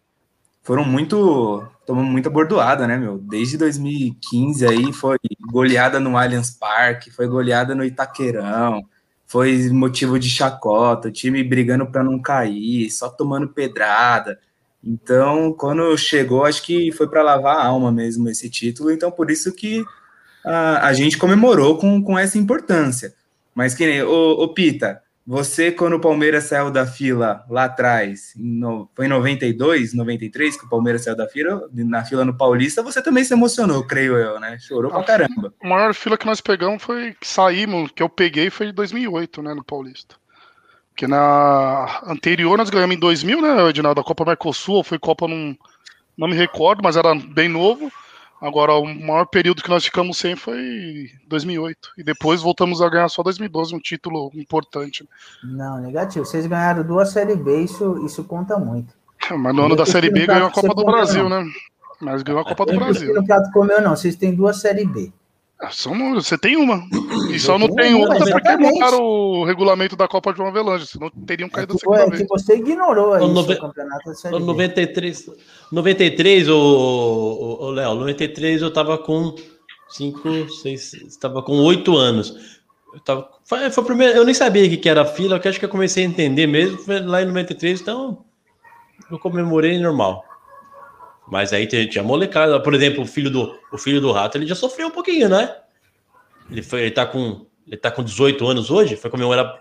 [0.61, 1.63] foram muito.
[1.86, 3.20] Tomamos muita bordoada, né, meu?
[3.20, 5.18] Desde 2015 aí foi
[5.51, 8.84] goleada no Allianz Parque, foi goleada no Itaquerão,
[9.28, 14.39] foi motivo de chacota, o time brigando para não cair, só tomando pedrada.
[14.86, 19.31] Então, quando chegou, acho que foi para lavar a alma mesmo esse título, então por
[19.31, 19.83] isso que
[20.45, 23.13] a, a gente comemorou com, com essa importância.
[23.53, 28.33] Mas que nem, ô, ô Pita, você, quando o Palmeiras saiu da fila lá atrás,
[28.36, 32.83] no, foi em 92, 93 que o Palmeiras saiu da fila, na fila no Paulista,
[32.83, 34.59] você também se emocionou, creio eu, né?
[34.59, 35.51] Chorou pra caramba.
[35.63, 39.41] A maior fila que nós pegamos foi que saímos, que eu peguei foi em 2008,
[39.41, 40.15] né, no Paulista.
[40.96, 44.00] Porque na anterior nós ganhamos em 2000, né, Edinaldo?
[44.00, 45.54] A Copa Mercosul, foi Copa, não,
[46.18, 47.91] não me recordo, mas era bem novo.
[48.41, 51.89] Agora, o maior período que nós ficamos sem foi 2008.
[51.98, 55.06] E depois voltamos a ganhar só 2012, um título importante.
[55.43, 56.26] Não, negativo.
[56.26, 58.93] Vocês ganharam duas Série B, isso, isso conta muito.
[59.38, 61.43] Mas no ano da Série B ganhou a Copa do Brasil, né?
[62.00, 63.14] Mas ganhou a Copa do Brasil.
[63.14, 63.98] Não prato comeu, não.
[63.98, 65.12] Vocês têm duas Série B.
[65.60, 66.84] Ah, são, você tem uma.
[67.34, 71.49] E só não tem outra porque mudaram o regulamento da Copa João Avelange, senão teriam
[71.49, 75.32] caído é que, foi, é que você ignorou aí o campeonato da Série 93,
[75.72, 79.34] 93, o, Léo, 93 eu tava com
[79.89, 82.60] 5, 6, estava com 8 anos.
[82.93, 85.66] Eu, tava, foi, foi primeiro, eu nem sabia que, que era fila, que acho que
[85.66, 88.26] eu comecei a entender mesmo, foi lá em 93, então
[89.10, 90.26] eu comemorei normal.
[91.28, 94.55] Mas aí tinha molecada, por exemplo, o filho do, o filho do rato, ele já
[94.55, 95.55] sofreu um pouquinho, né?
[96.49, 99.55] Ele, foi, ele, tá com, ele tá com 18 anos hoje, foi comemorar,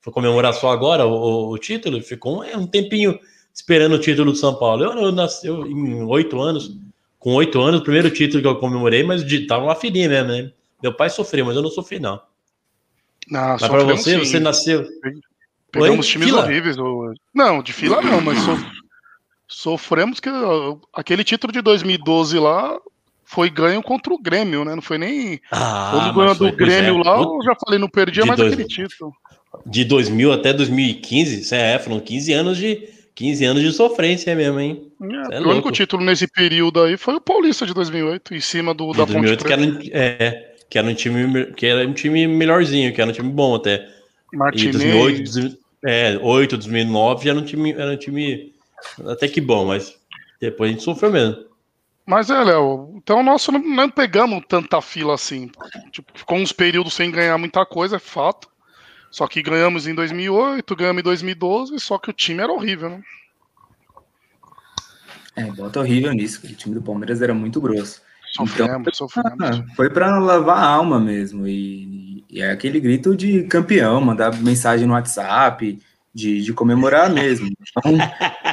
[0.00, 3.18] foi comemorar só agora o, o título, ficou um, um, tempinho
[3.52, 4.84] esperando o título do São Paulo.
[4.84, 6.74] Eu, eu nasci em oito anos,
[7.18, 10.28] com oito anos, o primeiro título que eu comemorei, mas de, tava uma filhinha mesmo,
[10.28, 10.52] né?
[10.82, 12.18] Meu pai sofreu, mas eu não sofri, não.
[13.30, 14.18] Não, mas pra você, sim.
[14.18, 14.86] você nasceu.
[15.70, 16.12] Pegamos Oi?
[16.12, 16.42] times fila?
[16.42, 16.76] horríveis.
[17.34, 18.38] Não, de fila não, mas
[19.50, 20.30] sofremos que
[20.94, 22.78] aquele título de 2012 lá
[23.24, 24.74] foi ganho contra o Grêmio, né?
[24.74, 25.40] Não foi nem.
[25.50, 27.04] Ah, Quando ganhou do Grêmio é.
[27.04, 29.12] lá, eu já falei, não perdia mais dois, aquele título.
[29.66, 34.86] De 2000 até 2015, é, foram 15 anos de 15 anos de sofrência mesmo, hein?
[35.30, 38.72] É, é o único título nesse período aí foi o Paulista de 2008, em cima
[38.72, 41.92] do de da 2008, Ponte que era, é, que era um time que era um
[41.92, 43.88] time melhorzinho, que era um time bom até.
[44.32, 44.76] Martinez.
[44.76, 48.52] E 2008, é, 8, 2009 já era um time, era um time
[49.08, 49.94] até que bom, mas
[50.40, 51.50] depois a gente sofreu mesmo.
[52.06, 55.50] Mas é, Léo, então nós não, não pegamos tanta fila assim.
[55.92, 58.48] Tipo, ficou uns períodos sem ganhar muita coisa, é fato.
[59.10, 63.02] Só que ganhamos em 2008, ganhamos em 2012, só que o time era horrível, né?
[65.36, 68.02] É, bota horrível nisso, o time do Palmeiras era muito grosso.
[68.32, 69.62] Sofremos, então, sofremos.
[69.74, 71.46] Foi para lavar a alma mesmo.
[71.46, 75.80] E, e, é aquele grito de campeão, mandar mensagem no WhatsApp,
[76.14, 77.48] de, de comemorar mesmo.
[77.48, 77.96] Então,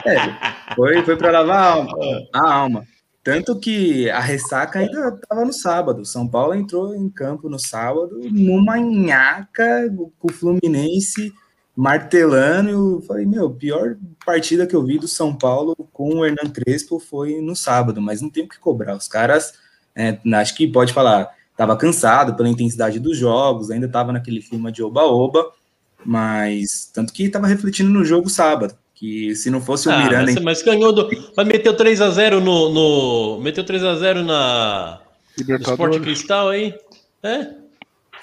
[0.05, 1.97] é, foi, foi para lavar a alma,
[2.33, 2.83] a alma.
[3.23, 6.05] Tanto que a ressaca ainda estava no sábado.
[6.05, 11.33] São Paulo entrou em campo no sábado, numa nhaca com o Fluminense
[11.75, 12.69] martelando.
[12.69, 16.99] Eu falei, meu, pior partida que eu vi do São Paulo com o Hernan Crespo
[16.99, 18.95] foi no sábado, mas não tem o que cobrar.
[18.95, 19.55] Os caras,
[19.93, 24.71] é, acho que pode falar, estava cansado pela intensidade dos jogos, ainda estava naquele clima
[24.71, 25.51] de oba-oba,
[26.07, 28.73] mas tanto que estava refletindo no jogo sábado.
[28.95, 30.31] Que se não fosse o ah, Miranda.
[30.31, 31.09] Mas, mas ganhou do.
[31.35, 33.41] Mas meteu 3x0 no, no.
[33.41, 35.01] Meteu 3x0 na.
[35.37, 36.73] Esporte Cristal aí.
[37.21, 37.49] É?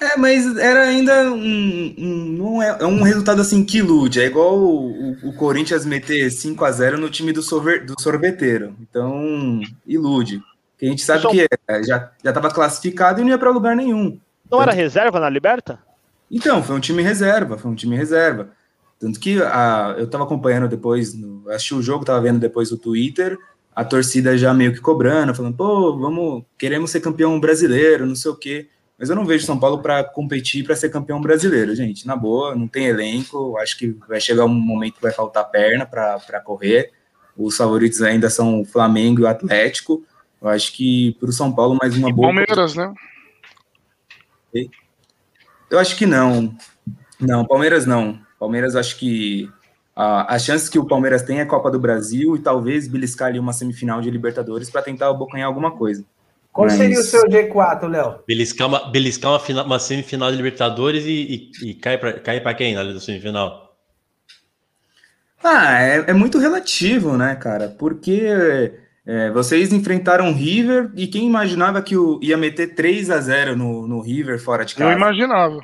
[0.01, 4.20] É, mas era ainda um, um, não é, é um resultado assim que ilude.
[4.20, 7.94] É igual o, o, o Corinthians meter 5 a 0 no time do, sorver, do
[8.01, 8.74] sorveteiro.
[8.81, 10.43] Então, ilude.
[10.73, 14.19] Porque a gente sabe que é, já estava classificado e não ia para lugar nenhum.
[14.51, 15.78] Não era reserva na Liberta?
[16.30, 18.51] Então, foi um time reserva, foi um time reserva.
[18.98, 22.78] Tanto que a, eu estava acompanhando depois, no, assisti o jogo, estava vendo depois o
[22.78, 23.38] Twitter,
[23.74, 28.30] a torcida já meio que cobrando, falando, pô, vamos, queremos ser campeão brasileiro, não sei
[28.30, 28.68] o quê.
[28.96, 32.06] Mas eu não vejo São Paulo para competir para ser campeão brasileiro, gente.
[32.06, 33.59] Na boa, não tem elenco.
[33.59, 36.92] Acho que vai chegar um momento que vai faltar perna para correr.
[37.36, 40.05] Os favoritos ainda são o Flamengo e o Atlético.
[40.40, 42.28] Eu acho que para o São Paulo, mais uma e boa.
[42.28, 42.94] Palmeiras, né?
[45.74, 46.55] Eu acho que não.
[47.20, 48.20] Não, Palmeiras não.
[48.38, 49.51] Palmeiras acho que
[49.96, 53.52] as chances que o Palmeiras tem é Copa do Brasil e talvez beliscar ali uma
[53.52, 56.05] semifinal de Libertadores para tentar abocanhar alguma coisa.
[56.52, 56.76] Qual Mas...
[56.76, 58.20] seria o seu G4, Léo?
[58.24, 62.76] Beliscar uma, beliscar uma, final, uma semifinal de Libertadores e, e, e cai para quem
[62.76, 63.76] na semifinal?
[65.42, 67.68] Ah, é, é, muito relativo, né, cara?
[67.68, 68.72] Porque
[69.06, 73.56] é, vocês enfrentaram o River e quem imaginava que o, ia meter 3 a 0
[73.56, 74.90] no, no River fora de casa?
[74.90, 75.60] Eu imaginava.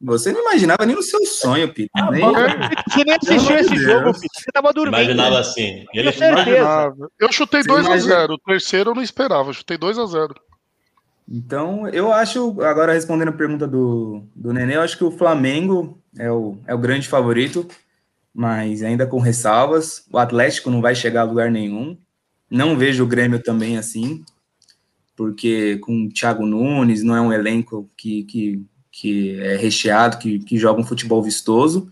[0.00, 1.90] Você não imaginava nem no seu sonho, Pita.
[1.96, 2.22] Ah, nem...
[2.24, 3.82] Você nem assistiu esse Deus.
[3.82, 4.40] jogo, Pita.
[4.40, 5.00] Você tava dormindo.
[5.00, 5.40] Imaginava né?
[5.40, 5.86] assim.
[5.92, 7.10] Ele imaginava.
[7.18, 7.84] Eu chutei 2x0.
[7.84, 8.24] Imagina...
[8.26, 9.48] O terceiro eu não esperava.
[9.48, 10.34] Eu chutei 2x0.
[11.30, 16.00] Então, eu acho, agora respondendo a pergunta do, do Nenê, eu acho que o Flamengo
[16.18, 17.66] é o, é o grande favorito,
[18.32, 20.06] mas ainda com ressalvas.
[20.10, 21.98] O Atlético não vai chegar a lugar nenhum.
[22.50, 24.24] Não vejo o Grêmio também assim,
[25.16, 28.62] porque com o Thiago Nunes não é um elenco que, que
[29.00, 31.88] que é recheado, que, que joga um futebol vistoso.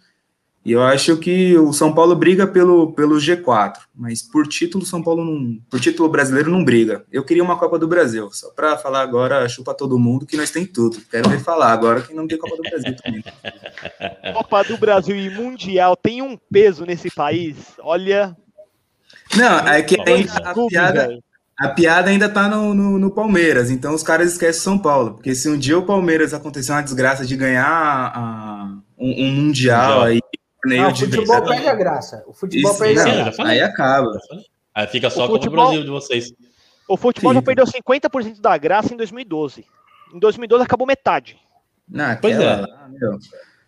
[0.64, 5.00] E eu acho que o São Paulo briga pelo, pelo G4, mas por título São
[5.00, 7.04] Paulo não, por título brasileiro não briga.
[7.12, 10.50] Eu queria uma Copa do Brasil, só para falar agora, chupa todo mundo que nós
[10.50, 11.00] tem tudo.
[11.08, 13.22] Quero ver falar agora que não tem Copa do Brasil também.
[14.34, 17.56] Copa do Brasil e Mundial tem um peso nesse país.
[17.78, 18.36] Olha,
[19.34, 21.18] não, é que tem a, piada,
[21.58, 25.14] a piada ainda tá no, no, no, Palmeiras, então os caras esquecem São Paulo.
[25.14, 30.02] Porque se um dia o Palmeiras acontecer uma desgraça de ganhar a, um, um, Mundial
[30.02, 30.20] aí.
[30.64, 31.48] Não, o futebol de...
[31.48, 32.24] perde a graça.
[32.26, 33.42] O futebol Isso, perde a graça.
[33.42, 34.18] Aí acaba.
[34.74, 36.32] Aí fica só com o Brasil de vocês.
[36.88, 37.38] O futebol Sim.
[37.38, 39.64] já perdeu 50% da graça em 2012.
[40.12, 41.38] Em 2012 acabou metade.
[41.88, 42.56] Não, pois é.
[42.56, 43.18] Lá, meu.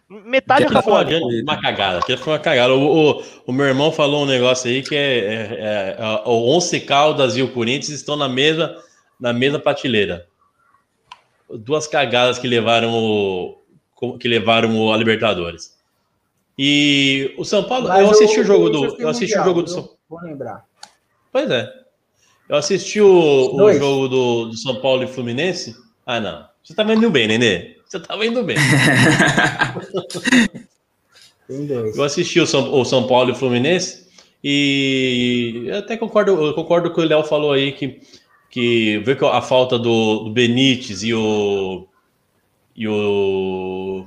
[0.09, 1.98] Metade Aquilo foi uma, uma cagada.
[1.98, 2.74] Aquilo foi uma cagada.
[2.74, 6.48] O, o, o, meu irmão falou um negócio aí que é, é, é, é o
[6.48, 8.74] Once Caldas e o Corinthians estão na mesma,
[9.20, 10.26] na mesma prateleira.
[11.51, 13.59] Duas cagadas que levaram o,
[14.18, 15.76] que levaram o a Libertadores.
[16.59, 19.62] E o São Paulo, Mas eu assisti o jogo do, eu assisti mundial, o jogo
[19.62, 19.90] do São.
[20.09, 20.64] Vou lembrar.
[21.30, 21.70] Pois é.
[22.48, 25.76] Eu assisti o, o jogo do, do São Paulo e Fluminense.
[26.06, 26.48] Ah, não.
[26.64, 27.77] Você tá vendo bem, Nenê?
[27.89, 28.59] Você tava indo bem.
[31.48, 34.06] eu assisti o São, o São Paulo e o Fluminense
[34.43, 38.01] e eu até concordo, eu concordo com o que o Léo falou aí que,
[38.51, 41.89] que vê que a falta do, do Benítez e o
[42.77, 44.06] e o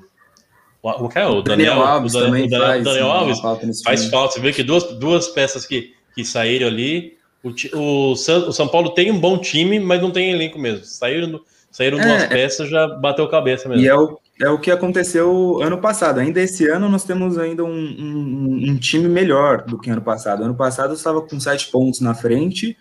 [0.84, 1.28] o, que é?
[1.28, 4.34] o Daniel, Daniel Alves o Daniel, também Daniel, faz, Daniel Alves falta faz falta.
[4.34, 7.18] Você vê que duas, duas peças que, que saíram ali.
[7.44, 10.84] O, o, o São Paulo tem um bom time, mas não tem elenco mesmo.
[10.86, 11.40] Saíram
[11.72, 13.84] Saíram é, duas peças, já bateu cabeça mesmo.
[13.84, 16.20] E é o, é o que aconteceu ano passado.
[16.20, 20.44] Ainda esse ano nós temos ainda um, um, um time melhor do que ano passado.
[20.44, 22.78] Ano passado estava com sete pontos na frente,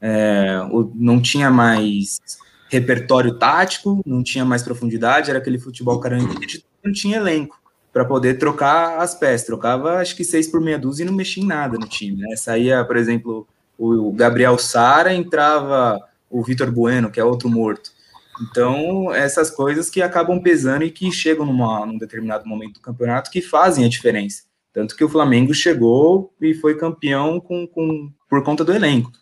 [0.00, 0.58] é,
[0.94, 2.20] não tinha mais
[2.68, 7.58] repertório tático, não tinha mais profundidade, era aquele futebol caranguejo, não tinha elenco
[7.92, 9.46] para poder trocar as peças.
[9.46, 12.20] Trocava acho que seis por meia dúzia e não mexia em nada no time.
[12.20, 12.36] Né?
[12.36, 13.46] Saía, por exemplo,
[13.78, 17.93] o Gabriel Sara, entrava o Vitor Bueno, que é outro morto.
[18.40, 23.30] Então, essas coisas que acabam pesando e que chegam numa, num determinado momento do campeonato
[23.30, 24.42] que fazem a diferença.
[24.72, 29.12] Tanto que o Flamengo chegou e foi campeão com, com, por conta do elenco.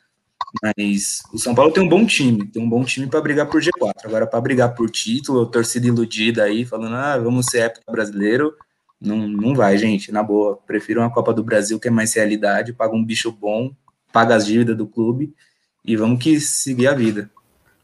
[0.62, 3.60] Mas o São Paulo tem um bom time, tem um bom time para brigar por
[3.60, 3.92] G4.
[4.04, 8.54] Agora, para brigar por título, torcida iludida aí, falando, ah, vamos ser época brasileiro,
[9.00, 10.56] não, não vai, gente, na boa.
[10.66, 13.72] Prefiro uma Copa do Brasil que é mais realidade, paga um bicho bom,
[14.12, 15.34] paga as dívidas do clube
[15.84, 17.30] e vamos que seguir a vida.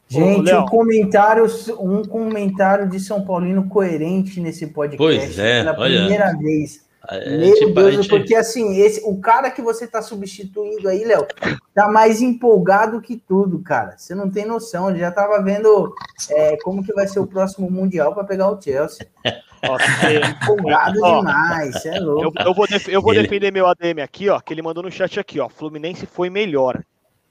[0.09, 1.45] Gente, um comentário,
[1.79, 4.97] um comentário de São Paulino coerente nesse podcast.
[4.97, 5.99] Pois é, pela olha.
[5.99, 6.89] primeira vez.
[7.07, 8.09] É, Meu tipo, Deus, gente...
[8.09, 11.25] porque assim, esse, o cara que você está substituindo aí, Léo,
[11.73, 13.95] tá mais empolgado que tudo, cara.
[13.97, 15.93] Você não tem noção, ele já tava vendo
[16.31, 19.07] é, como que vai ser o próximo Mundial para pegar o Chelsea.
[19.63, 22.33] Nossa, empolgado ó, demais, é louco.
[22.39, 23.23] Eu, eu vou, eu vou ele...
[23.23, 25.49] defender meu ADM aqui, ó, que ele mandou no chat aqui, ó.
[25.49, 26.81] Fluminense foi melhor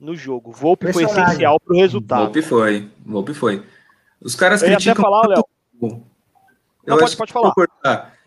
[0.00, 0.52] no jogo.
[0.52, 2.24] Volpe foi essencial para o resultado.
[2.24, 3.62] Volpe foi, Volpe foi.
[4.20, 5.02] Os caras eu criticam.
[5.02, 5.44] falar, Léo.
[5.82, 6.02] Eu
[6.86, 7.52] Não, pode, pode falar.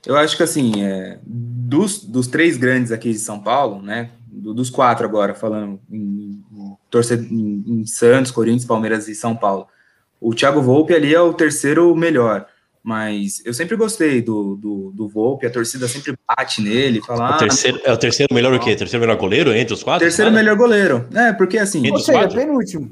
[0.06, 4.12] Eu acho que assim, é, dos, dos três grandes aqui de São Paulo, né?
[4.28, 6.78] Do, dos quatro agora, falando em, em,
[7.30, 9.68] em, em Santos, Corinthians, Palmeiras e São Paulo.
[10.20, 12.48] O Thiago Volpe ali é o terceiro melhor.
[12.84, 17.36] Mas eu sempre gostei do, do, do Volpe, a torcida sempre bate nele, fala.
[17.36, 18.76] O terceiro, ah, é o terceiro melhor o quê?
[18.76, 20.02] Terceiro melhor goleiro entre os quatro?
[20.02, 21.08] Terceiro melhor goleiro.
[21.14, 21.80] É, porque assim.
[21.80, 22.38] Entre Ou seja, quatro?
[22.38, 22.92] penúltimo.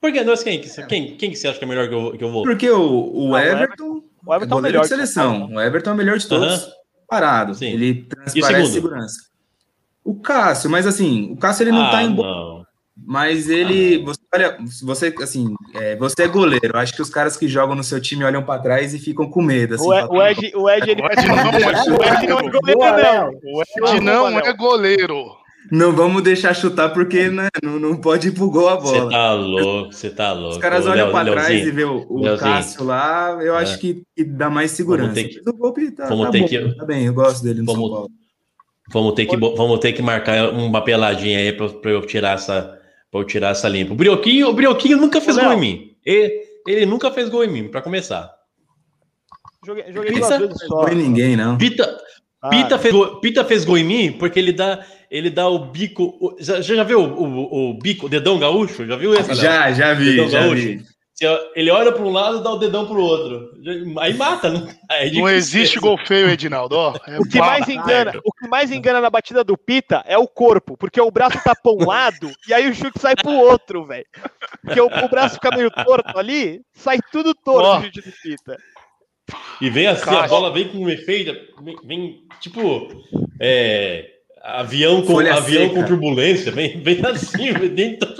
[0.00, 0.22] Por que?
[0.22, 2.42] Nós, quem, quem, quem que você acha que é melhor que eu, que eu vou?
[2.42, 4.02] Porque o, o Everton.
[4.26, 5.46] O Everton é, é melhor de seleção.
[5.50, 6.68] O Everton é o melhor de todos.
[7.08, 7.54] Parado.
[7.54, 7.72] Sim.
[7.72, 9.16] Ele transparece segurança.
[10.04, 12.14] O Cássio, mas assim, o Cássio ele não ah, tá em.
[12.14, 12.66] Não.
[12.94, 14.02] Mas ele.
[14.02, 16.76] Ah, você olha, você, assim, é, você é goleiro.
[16.76, 19.40] Acho que os caras que jogam no seu time olham para trás e ficam com
[19.40, 19.76] medo.
[19.76, 21.02] Assim, o, Ed, o, Ed, o Ed, ele...
[21.02, 23.30] o Ed não, o Ed não é goleiro, não.
[23.54, 25.44] O Ed não é goleiro.
[25.72, 29.04] Não vamos deixar chutar porque né, não, não pode ir pro gol a bola.
[29.04, 30.56] Você tá louco, você tá louco.
[30.56, 33.78] Os caras olham para trás e vê o, o Cássio lá, eu acho é.
[33.78, 35.14] que, que, dá mais segurança.
[35.14, 37.42] Vamos ter que, o golpe tá, vamos tá ter bom, que, tá bem, eu gosto
[37.42, 38.10] dele no vamos, São Paulo.
[38.92, 42.78] Vamos ter, que, vamos ter que marcar uma peladinha aí para eu tirar essa,
[43.14, 43.92] pra eu tirar essa limpa.
[43.92, 45.96] O Brioquinho, o Brioquinho nunca fez gol em mim.
[46.04, 48.28] Ele, ele nunca fez gol em mim, para começar.
[49.64, 50.88] Joguei, joguei Pita, duas vezes só.
[50.88, 51.56] Não ninguém, não.
[51.56, 51.96] Pita,
[52.42, 56.18] ah, Pita, fez, Pita fez gol em mim porque ele dá, ele dá o bico.
[56.20, 58.84] O, já, já viu o, o, o, bico, o dedão gaúcho?
[58.84, 59.32] Já viu esse?
[59.36, 60.62] Já, já vi, dedão já gaúcho?
[60.62, 60.84] vi.
[61.54, 63.52] Ele olha para um lado e dá o dedão para o outro.
[64.00, 64.68] Aí mata, não?
[64.90, 66.74] É não existe gol feio, Edinaldo.
[67.06, 70.26] É o, que mais engana, o que mais engana na batida do Pita é o
[70.26, 73.38] corpo, porque o braço tá para um lado e aí o chute sai para o
[73.38, 74.06] outro, velho.
[74.62, 77.78] Porque o, o, braço fica meio torto ali, sai tudo torto oh.
[77.78, 78.56] o chute do Pita.
[79.60, 80.24] E vem assim, Caixa.
[80.24, 81.32] a bola vem com um efeito,
[81.62, 82.88] vem, vem tipo.
[83.40, 84.13] É,
[84.46, 88.14] Avião com, avião com turbulência, vem, vem assim, dentro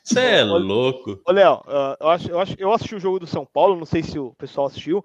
[0.00, 1.20] Você é, é louco.
[1.26, 3.84] Ô, Léo, uh, eu, acho, eu, acho, eu assisti o jogo do São Paulo, não
[3.84, 5.04] sei se o pessoal assistiu.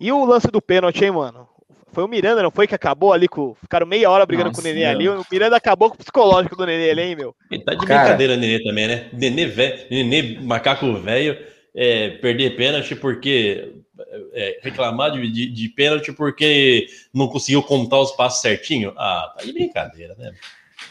[0.00, 1.46] E o lance do pênalti, hein, mano?
[1.92, 3.54] Foi o Miranda, não foi que acabou ali com.
[3.60, 5.12] Ficaram meia hora brigando Nossa, com o Nenê meu.
[5.12, 5.20] ali.
[5.20, 7.34] O Miranda acabou com o psicológico do Nenê ali, hein, meu?
[7.50, 8.00] Ele tá de Cara...
[8.00, 9.08] brincadeira, Nenê também, né?
[9.12, 11.36] Nenê, velho, Nenê macaco velho,
[11.74, 13.74] é, perder pênalti porque
[14.32, 18.92] é, reclamar de, de, de, pênalti porque não conseguiu contar os passos certinho?
[18.96, 20.32] Ah, tá de brincadeira, né?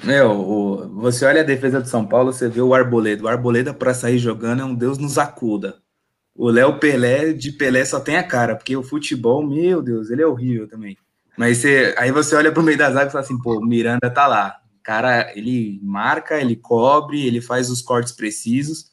[0.03, 3.23] Meu, o, você olha a defesa do São Paulo, você vê o Arboleda.
[3.23, 5.77] O Arboleda, para sair jogando, é um Deus nos acuda.
[6.35, 10.21] O Léo Pelé, de Pelé, só tem a cara, porque o futebol, meu Deus, ele
[10.21, 10.97] é horrível também.
[11.37, 14.27] Mas você, aí você olha pro meio das águas e fala assim, pô, Miranda tá
[14.27, 14.57] lá.
[14.83, 18.88] Cara, ele marca, ele cobre, ele faz os cortes precisos.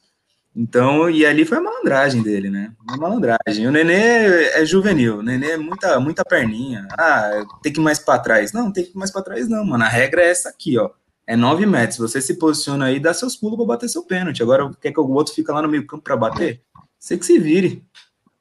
[0.57, 2.73] Então, e ali foi a malandragem dele, né?
[2.81, 3.67] Uma malandragem.
[3.67, 6.87] O Nenê é juvenil, o Nenê é muita, muita perninha.
[6.97, 8.51] Ah, tem que ir mais para trás.
[8.51, 9.83] Não, tem que ir mais para trás, não, mano.
[9.83, 10.89] A regra é essa aqui, ó.
[11.27, 11.99] É 9 metros.
[11.99, 14.41] Você se posiciona aí, dá seus pulos para bater seu pênalti.
[14.41, 16.63] Agora, quer que o outro fica lá no meio campo para bater?
[16.97, 17.85] Você que se vire.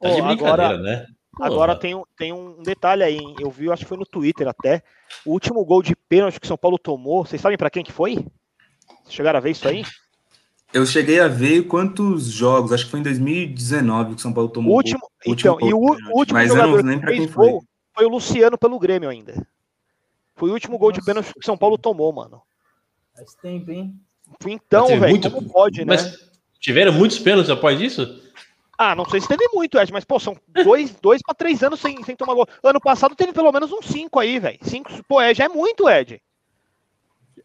[0.01, 1.07] Tá de agora, né?
[1.39, 4.83] Agora tem, um, tem um detalhe aí, eu vi, acho que foi no Twitter até.
[5.27, 7.93] O último gol de pênalti que o São Paulo tomou, vocês sabem para quem que
[7.93, 8.25] foi?
[9.09, 9.85] chegaram a ver isso aí?
[10.73, 14.49] Eu cheguei a ver quantos jogos, acho que foi em 2019 que o São Paulo
[14.49, 17.29] tomou o último, o último então, e o, último mas jogador eu não lembro quem
[17.29, 17.59] foi.
[17.95, 19.47] foi o Luciano pelo Grêmio ainda.
[20.35, 21.01] Foi o último gol Nossa.
[21.01, 22.43] de pênalti que o São Paulo tomou, mano.
[23.15, 23.99] Faz tempo, hein?
[24.47, 25.31] Então, velho, muito...
[25.31, 25.95] como pode, né?
[25.95, 26.31] Mas
[26.61, 28.23] tiveram muitos pênaltis após isso?
[28.79, 31.81] Ah, não sei se teve muito, Ed, mas, pô, são dois, dois para três anos
[31.81, 32.47] sem, sem tomar gol.
[32.63, 34.59] Ano passado teve pelo menos uns cinco aí, velho.
[34.63, 36.21] Cinco, pô, Ed, é muito, Ed.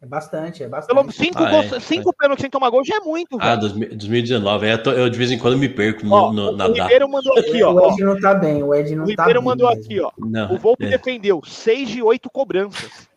[0.02, 0.96] É bastante, é bastante.
[0.96, 2.14] Pelo cinco, ah, é, cinco é.
[2.18, 3.38] pênaltis sem tomar gol já é muito.
[3.40, 4.66] Ah, 2019.
[4.66, 7.38] É, eu, de vez em quando me perco no, ó, no, na O Ribeiro mandou
[7.38, 7.72] aqui, ó.
[7.72, 9.16] O Ed não tá bem, o Ed não o tá bem.
[9.16, 10.12] O Ribeiro mandou aqui, ó.
[10.18, 10.90] Não, o Volpe é.
[10.90, 13.08] defendeu seis de oito cobranças.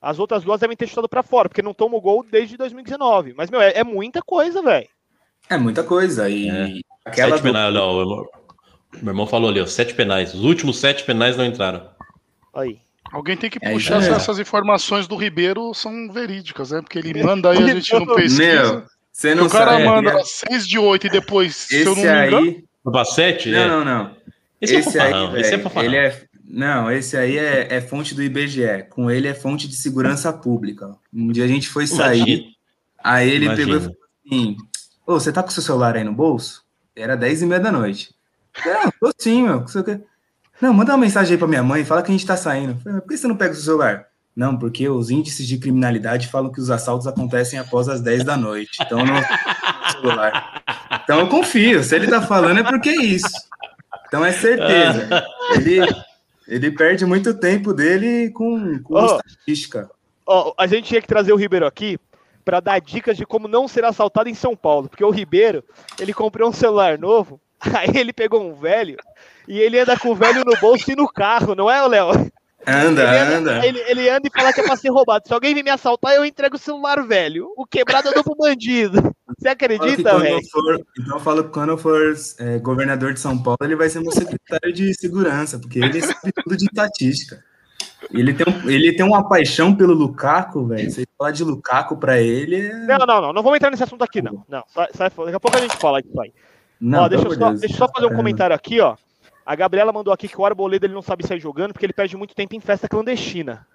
[0.00, 3.34] As outras duas devem ter chutado pra fora, porque não toma o gol desde 2019.
[3.36, 4.88] Mas, meu, é, é muita coisa, velho.
[5.50, 6.28] É muita coisa.
[6.28, 6.68] E é.
[7.04, 7.30] aquela.
[7.30, 7.42] Sete do...
[7.42, 8.04] penais, ó,
[9.02, 10.34] meu irmão falou ali, ó, sete penais.
[10.34, 11.90] Os últimos sete penais não entraram.
[12.54, 12.78] Aí.
[13.12, 16.80] Alguém tem que é, puxar se essas informações do Ribeiro são verídicas, né?
[16.80, 18.42] Porque ele manda aí, a gente não pesquisa.
[18.42, 20.22] Meu, você não o cara sabe, manda né?
[20.24, 22.38] 6 de 8 e depois, esse se eu não me engano...
[22.38, 23.04] Aí...
[23.04, 23.50] 7?
[23.50, 23.68] Não, é.
[23.68, 24.16] não, não.
[24.60, 28.14] Esse, é esse é aí, esse é ele é Não, esse aí é, é, fonte
[28.14, 28.86] do IBGE.
[28.90, 30.96] Com ele é fonte de segurança pública.
[31.12, 32.46] Um dia a gente foi sair, Imagina.
[33.02, 33.66] aí ele Imagina.
[33.66, 34.56] pegou e falou assim,
[35.06, 36.64] ô, você tá com seu celular aí no bolso?
[36.94, 38.14] Era 10 e meia da noite.
[38.64, 39.64] Não, tô sim, meu.
[40.60, 42.80] Não, manda uma mensagem aí para minha mãe, fala que a gente está saindo.
[42.80, 44.06] Falei, por que você não pega o seu celular?
[44.34, 48.36] Não, porque os índices de criminalidade falam que os assaltos acontecem após as 10 da
[48.36, 48.78] noite.
[48.80, 49.16] Então não
[49.90, 50.62] celular.
[51.02, 51.82] Então eu confio.
[51.82, 53.28] Se ele está falando é porque é isso.
[54.06, 55.26] Então é certeza.
[55.54, 55.80] Ele,
[56.46, 59.90] ele perde muito tempo dele com, com oh, estatística.
[60.26, 61.98] Oh, a gente tinha que trazer o Ribeiro aqui
[62.44, 65.62] para dar dicas de como não ser assaltado em São Paulo, porque o Ribeiro
[65.98, 67.40] ele comprou um celular novo,
[67.74, 68.96] aí ele pegou um velho
[69.46, 72.30] e ele anda com o velho no bolso e no carro, não é, Léo?
[72.66, 73.36] Anda, ele anda.
[73.36, 73.66] anda.
[73.66, 75.26] Ele, ele, anda e fala que é pra ser roubado.
[75.26, 77.50] Se alguém vir me assaltar, eu entrego o celular velho.
[77.56, 79.14] O quebrado eu dou pro bandido.
[79.38, 80.38] Você acredita, velho?
[80.98, 84.00] Então eu falo que quando eu for é, governador de São Paulo, ele vai ser
[84.00, 87.42] meu secretário de segurança, porque ele sabe tudo de estatística.
[88.12, 90.90] Ele tem, um, ele tem uma paixão pelo Lukaku, velho.
[90.90, 92.66] Você falar de Lukaku pra ele.
[92.66, 92.86] É...
[92.86, 93.32] Não, não, não.
[93.32, 94.44] Não vamos entrar nesse assunto aqui, não.
[94.48, 96.32] Não, sai, sai, daqui a pouco a gente fala disso aí.
[96.80, 98.96] Não, ó, deixa, eu só, deixa eu só fazer um comentário aqui, ó.
[99.44, 102.16] A Gabriela mandou aqui que o Arboleda ele não sabe sair jogando porque ele perde
[102.16, 103.66] muito tempo em festa clandestina.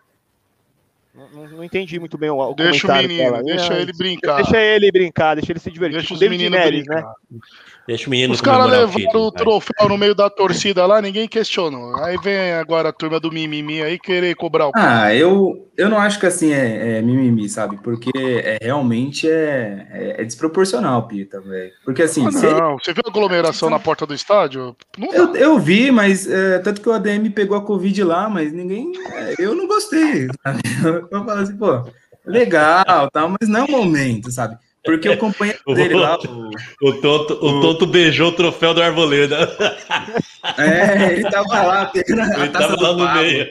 [1.14, 3.44] Não, não, entendi muito bem o, o Deixa o menino, dela.
[3.44, 4.38] deixa ele brincar.
[4.38, 6.00] Deixa ele brincar, deixa ele se divertir.
[6.00, 7.04] Deixa os David Neres, né?
[7.86, 11.96] Deixa o menino Os caras levaram o troféu no meio da torcida lá, ninguém questionou.
[12.04, 15.98] Aí vem agora a turma do mimimi aí querer cobrar o Ah, eu, eu não
[15.98, 17.78] acho que assim é, é mimimi, sabe?
[17.84, 21.72] Porque é, realmente é, é, é desproporcional, Pita, velho.
[21.84, 22.26] Porque assim.
[22.26, 24.76] Ah, não, você viu a aglomeração na porta do estádio?
[25.12, 28.94] Eu, eu, vi, mas é, tanto que o ADM pegou a Covid lá, mas ninguém.
[29.12, 30.62] É, eu não gostei, sabe?
[30.84, 31.84] Eu, eu falo assim, pô,
[32.26, 34.58] legal, tal, mas não é o momento, sabe?
[34.84, 36.18] Porque o companheiro dele lá.
[36.20, 39.38] O, o, tonto, o, o tonto beijou o troféu do Arboleda.
[40.58, 43.50] É, ele tava lá pegando a Ele tava lá no meio.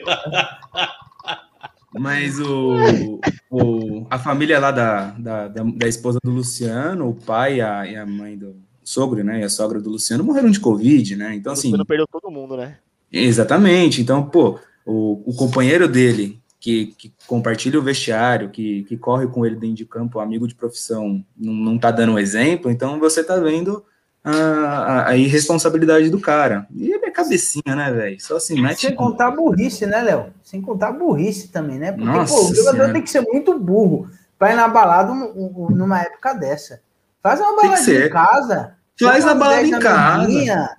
[1.95, 3.19] Mas o,
[3.51, 7.85] o, a família lá da, da, da, da esposa do Luciano, o pai e a,
[7.85, 9.41] e a mãe do sogro, né?
[9.41, 11.35] E a sogra do Luciano morreram de Covid, né?
[11.35, 11.67] Então, assim.
[11.67, 12.77] O Luciano perdeu todo mundo, né?
[13.11, 14.01] Exatamente.
[14.01, 19.45] Então, pô, o, o companheiro dele, que, que, compartilha o vestiário, que, que corre com
[19.45, 23.21] ele dentro de campo, amigo de profissão, não, não tá dando um exemplo, então você
[23.21, 23.83] tá vendo
[24.23, 26.65] a, a, irresponsabilidade do cara.
[26.73, 28.21] E ele é cabecinha, né, velho?
[28.21, 28.87] Só assim, mete.
[28.87, 30.27] Sem contar burrice, né, Léo?
[30.41, 31.91] Sem contar burrice também, né?
[31.91, 32.93] Porque, Nossa pô, o jogador senhora.
[32.93, 34.09] tem que ser muito burro
[34.39, 36.79] para ir na balada numa época dessa.
[37.21, 38.75] Faz uma balada em casa.
[38.97, 40.77] Faz a balada em casa.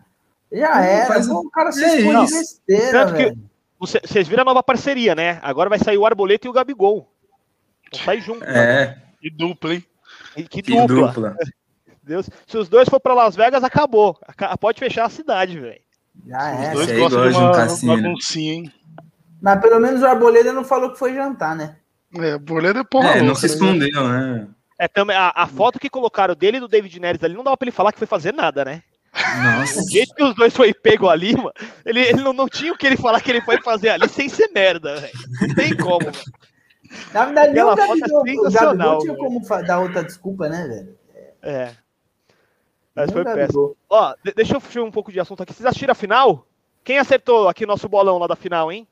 [0.50, 1.06] Já era.
[1.08, 1.28] Faz...
[1.28, 3.38] Pô, o cara se é expõe besteira, velho.
[3.86, 5.38] Vocês viram a nova parceria, né?
[5.42, 7.10] Agora vai sair o Arboleta e o Gabigol.
[7.92, 8.42] Vão sair juntos.
[8.48, 8.86] É.
[8.86, 9.02] Né?
[9.20, 9.84] Que dupla, hein?
[10.36, 11.08] E que, que dupla.
[11.08, 11.36] dupla.
[12.02, 12.28] Deus.
[12.46, 14.18] Se os dois for para Las Vegas, acabou.
[14.60, 15.80] Pode fechar a cidade, velho.
[16.26, 16.68] Já é.
[16.68, 18.52] Os dois é gostam de, uma, de um cassino.
[18.52, 18.72] hein?
[19.40, 21.76] Mas pelo menos o Arboleda não falou que foi jantar, né?
[22.16, 23.10] É, Arboleda é porra.
[23.10, 23.52] É, não se né?
[23.52, 24.48] escondeu, né?
[24.78, 27.56] É, também, a, a, foto que colocaram dele e do David Neres ali não dava
[27.56, 28.82] pra ele falar que foi fazer nada, né?
[29.14, 29.80] Nossa.
[29.80, 31.52] O jeito que os dois foi pego ali, mano,
[31.86, 34.28] ele, ele não, não tinha o que ele falar que ele foi fazer ali sem
[34.28, 35.12] ser merda, velho.
[35.40, 36.18] Não tem como, mano.
[37.12, 40.98] Na verdade, nem o Gabigol, é o Gabigol tinha como dar outra desculpa, né, velho?
[41.42, 41.70] É.
[42.94, 43.76] Mas foi péssimo.
[43.88, 45.52] Ó, deixa eu fugir um pouco de assunto aqui.
[45.52, 46.46] Vocês assistiram a final?
[46.84, 48.86] Quem acertou aqui nosso bolão lá da final, hein?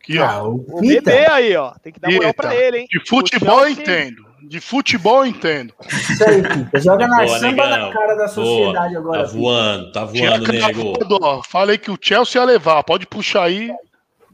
[0.00, 0.24] Aqui, ó.
[0.24, 1.74] Ah, o, o bebê aí, ó.
[1.82, 2.86] Tem que dar moral pra ele, hein?
[2.90, 4.31] De futebol eu entendo.
[4.42, 5.72] De futebol entendo.
[5.88, 6.80] Isso aí, Pita.
[6.80, 7.88] Joga na Boa, samba negão.
[7.88, 9.00] na cara da sociedade Boa.
[9.00, 9.24] agora.
[9.24, 10.92] Tá voando, tá voando, nego.
[11.22, 12.82] Ó, falei que o Chelsea ia levar.
[12.82, 13.72] Pode puxar aí.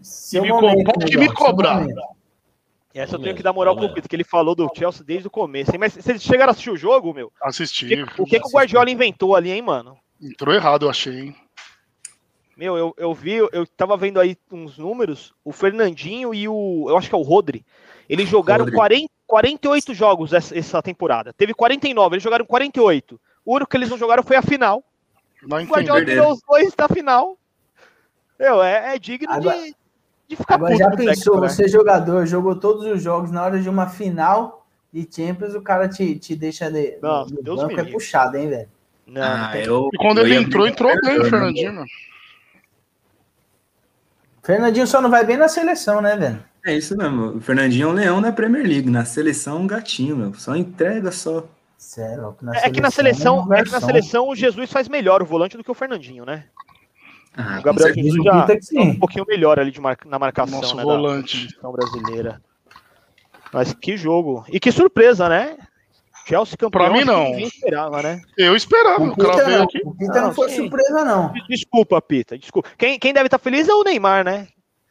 [0.00, 1.86] Seu e momento, me, pode me cobrar.
[2.94, 5.30] Essa eu tenho que dar moral pro Pito, que ele falou do Chelsea desde o
[5.30, 5.72] começo.
[5.78, 7.30] Mas vocês chegaram a assistir o jogo, meu?
[7.42, 7.84] Assisti.
[7.84, 9.96] O que, o, que, que o Guardiola inventou ali, hein, mano?
[10.20, 11.36] Entrou errado, eu achei, hein?
[12.56, 16.98] Meu, eu, eu vi, eu tava vendo aí uns números, o Fernandinho e o, eu
[16.98, 17.64] acho que é o Rodri,
[18.08, 21.34] eles jogaram 40, 48 jogos essa, essa, temporada.
[21.34, 23.20] Teve 49, eles jogaram 48.
[23.44, 24.82] O único que eles não jogaram foi a final.
[25.42, 27.36] Não o Guardiola tirou os dois da final.
[28.40, 29.56] Meu, é, é digno Agora...
[29.58, 29.76] de,
[30.28, 31.48] de ficar Agora já pensou, técnico, né?
[31.48, 31.68] você né?
[31.68, 36.18] jogador, jogou todos os jogos, na hora de uma final de Champions, o cara te,
[36.18, 38.68] te deixa de, não, no Deus banco, é puxado, hein, velho?
[39.06, 41.84] Não, ah, não eu, e quando ele entrou, entrou bem, Fernandinho.
[44.42, 46.42] Fernandinho só não vai bem na seleção, né, velho?
[46.68, 47.38] É isso mesmo.
[47.38, 48.90] O Fernandinho é um leão da Premier League.
[48.90, 50.34] Na seleção, um gatinho, meu.
[50.34, 51.48] Só entrega só.
[51.78, 55.24] Sério, é, que na seleção, é, é que na seleção o Jesus faz melhor o
[55.24, 56.44] volante do que o Fernandinho, né?
[57.34, 59.96] Ah, o Gabriel Jesus já é um pouquinho melhor ali de mar...
[60.04, 61.48] na marcação Nosso né, volante.
[61.62, 62.42] da brasileira.
[63.50, 64.44] Mas que jogo.
[64.48, 65.56] E que surpresa, né?
[66.26, 66.82] Chelsea campeão.
[66.82, 67.38] Pra mim, não.
[67.38, 68.20] Esperava, né?
[68.36, 69.04] Eu esperava.
[69.04, 69.80] O Pita, não, aqui.
[69.82, 70.56] O Pita não, não foi sim.
[70.56, 71.32] surpresa, não.
[71.48, 72.36] Desculpa, Pita.
[72.36, 72.68] Desculpa.
[72.76, 74.48] Quem, quem deve estar feliz é o Neymar, né?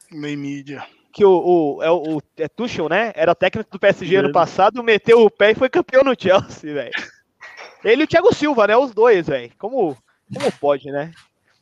[0.09, 0.83] Nem mídia.
[1.17, 3.11] Que o, o, é o, é Tuchel, né?
[3.15, 6.91] Era técnico do PSG ano passado, meteu o pé e foi campeão no Chelsea, velho.
[7.83, 8.77] Ele e o Thiago Silva, né?
[8.77, 9.51] Os dois, velho.
[9.57, 9.97] Como,
[10.31, 11.11] como pode, né?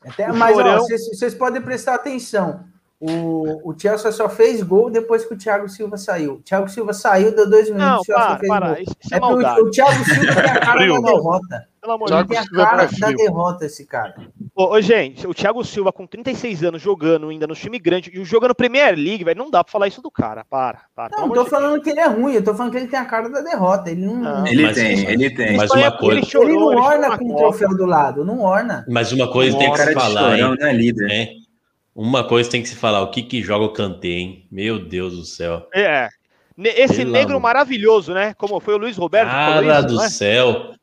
[0.05, 2.65] Até, mas vocês podem prestar atenção.
[2.99, 6.35] O, o Chelsea só fez gol depois que o Thiago Silva saiu.
[6.35, 8.77] O Thiago Silva saiu, deu dois minutos, não, o Chelsea para, fez para, gol.
[8.81, 11.67] Isso, é, é o, o Thiago Silva tem a cara da derrota.
[11.81, 12.27] Pelo amor de Deus.
[12.27, 14.15] Tem a cara da derrota esse cara.
[14.55, 18.23] Ô, ô, gente, o Thiago Silva com 36 anos jogando ainda no time grande e
[18.23, 20.43] jogando Premier League, velho, não dá pra falar isso do cara.
[20.49, 21.15] Para, para.
[21.15, 23.05] Não, não tô falando que ele é ruim, eu tô falando que ele tem a
[23.05, 23.91] cara da derrota.
[23.91, 24.15] Ele não.
[24.15, 25.57] não ele tem, ele tem.
[25.57, 26.19] Mas uma coisa.
[26.19, 28.85] Ele, chorou, ele não orna com o troféu do lado, não orna.
[28.89, 30.55] Mas uma coisa tem que se falar, hein?
[30.59, 31.11] Não é líder.
[31.11, 31.44] É.
[31.95, 34.47] Uma coisa tem que se falar, o que que joga o Kanté, hein?
[34.51, 35.65] Meu Deus do céu.
[35.73, 36.09] É.
[36.57, 37.43] Esse Pelo negro amor.
[37.43, 38.33] maravilhoso, né?
[38.33, 39.29] Como foi o Luiz Roberto.
[39.29, 40.09] Cara isso, do né?
[40.09, 40.73] céu.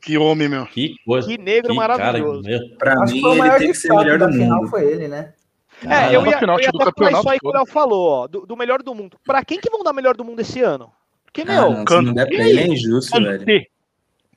[0.00, 0.66] Que homem, meu.
[0.66, 1.28] Que coisa.
[1.28, 2.42] Que negro que maravilhoso.
[2.42, 4.38] Cara, pra Acho mim, ele tem que ser o melhor do mundo.
[4.38, 5.32] Final foi ele, né?
[5.84, 8.56] É, eu ia, eu ia até isso aí que o Léo falou, ó, do, do,
[8.56, 9.18] melhor do mundo.
[9.24, 10.90] Pra quem que vão dar melhor do mundo esse ano?
[11.24, 11.60] Porque, meu...
[11.60, 13.66] Ah, não, se não der pra ele, é injusto, velho.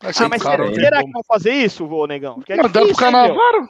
[0.02, 2.36] Ah, mas será, será que vão fazer isso, vô, negão?
[2.36, 3.70] Porque é não, dá pro Canavaro.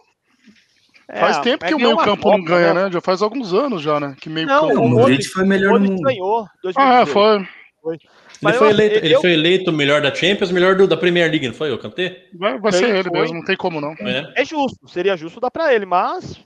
[1.07, 2.86] É, faz tempo que o meio campo não ganha, né?
[2.86, 2.91] né?
[2.91, 4.15] Já faz alguns anos já, né?
[4.19, 4.82] Que meio não, campo.
[4.82, 6.02] O Modric foi melhor no mundo.
[6.02, 6.48] ganhou.
[6.76, 7.48] Ah, é, foi.
[7.82, 7.98] foi.
[8.44, 9.06] Ele, foi, eleito, eu...
[9.06, 12.27] ele foi eleito melhor da Champions, melhor do, da Premier League, não foi o Kanté?
[12.34, 13.19] Vai, vai ser ele foi.
[13.19, 13.94] mesmo, não tem como não.
[13.99, 16.40] É, é justo, seria justo dar pra ele, mas.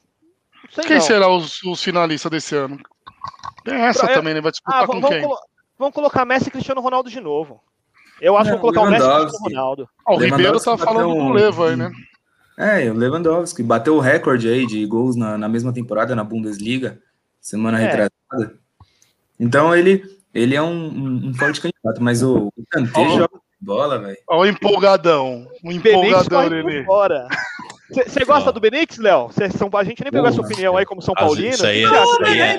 [0.86, 1.02] Quem não.
[1.02, 2.78] será os, os finalistas desse ano?
[3.64, 4.42] Tem essa pra, também, né?
[4.42, 5.22] Vai disputar ah, com vamos quem?
[5.22, 5.38] Colo
[5.78, 7.62] vamos colocar Messi e Cristiano Ronaldo de novo.
[8.22, 9.90] Eu acho que vou colocar o Messi e Cristiano Ronaldo.
[10.06, 11.28] Ah, o Ribeiro tá falando um...
[11.28, 11.90] do Leva aí, né?
[12.60, 17.00] É, o Lewandowski bateu o recorde aí de gols na, na mesma temporada na Bundesliga,
[17.40, 17.86] semana é.
[17.86, 18.60] retratada.
[19.40, 20.04] Então ele,
[20.34, 23.12] ele é um, um, forte candidato, mas o, o Kanté oh.
[23.12, 24.18] joga bola, velho.
[24.28, 25.48] Ó, o empolgadão.
[25.64, 26.86] O empolgadão, ele.
[28.06, 29.30] Você gosta do Benix, Léo?
[29.74, 31.50] A gente nem pegou essa opinião aí como São Paulino.
[31.52, 32.58] Isso aí, é, isso aí é,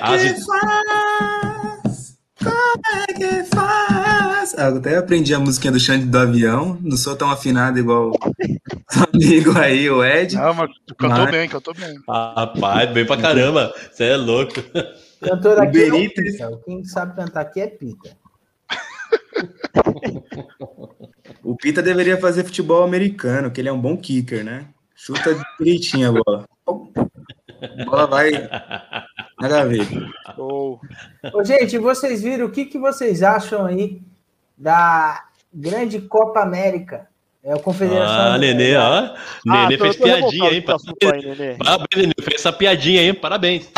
[2.43, 4.55] como é que faz?
[4.57, 6.77] Ah, eu até aprendi a musiquinha do Xande do avião.
[6.81, 8.17] Não sou tão afinado igual o
[9.13, 10.35] amigo aí, o Ed.
[10.35, 11.31] Não, mas cantou mas...
[11.31, 11.95] bem, cantou bem.
[12.07, 13.73] Rapaz, bem pra caramba.
[13.91, 14.61] Você é louco.
[15.21, 16.21] Cantor aqui o Benito...
[16.21, 18.17] é Quem sabe cantar aqui é Pita.
[21.43, 24.65] o Pita deveria fazer futebol americano, que ele é um bom kicker, né?
[24.95, 26.45] Chuta direitinho a bola.
[27.61, 28.31] A bola vai
[29.39, 29.87] Nada a ver.
[30.37, 30.79] Oh.
[31.33, 34.01] Ô, gente, vocês viram o que, que vocês acham aí
[34.57, 37.07] da grande Copa América?
[37.43, 38.33] É a Confederação.
[38.33, 39.15] Ah, Nenê, ó.
[39.43, 40.61] Nenê ah, fez piadinha aí.
[40.61, 41.37] Parabéns,
[41.95, 42.13] Nenê.
[42.21, 43.71] Fez essa piadinha aí, parabéns.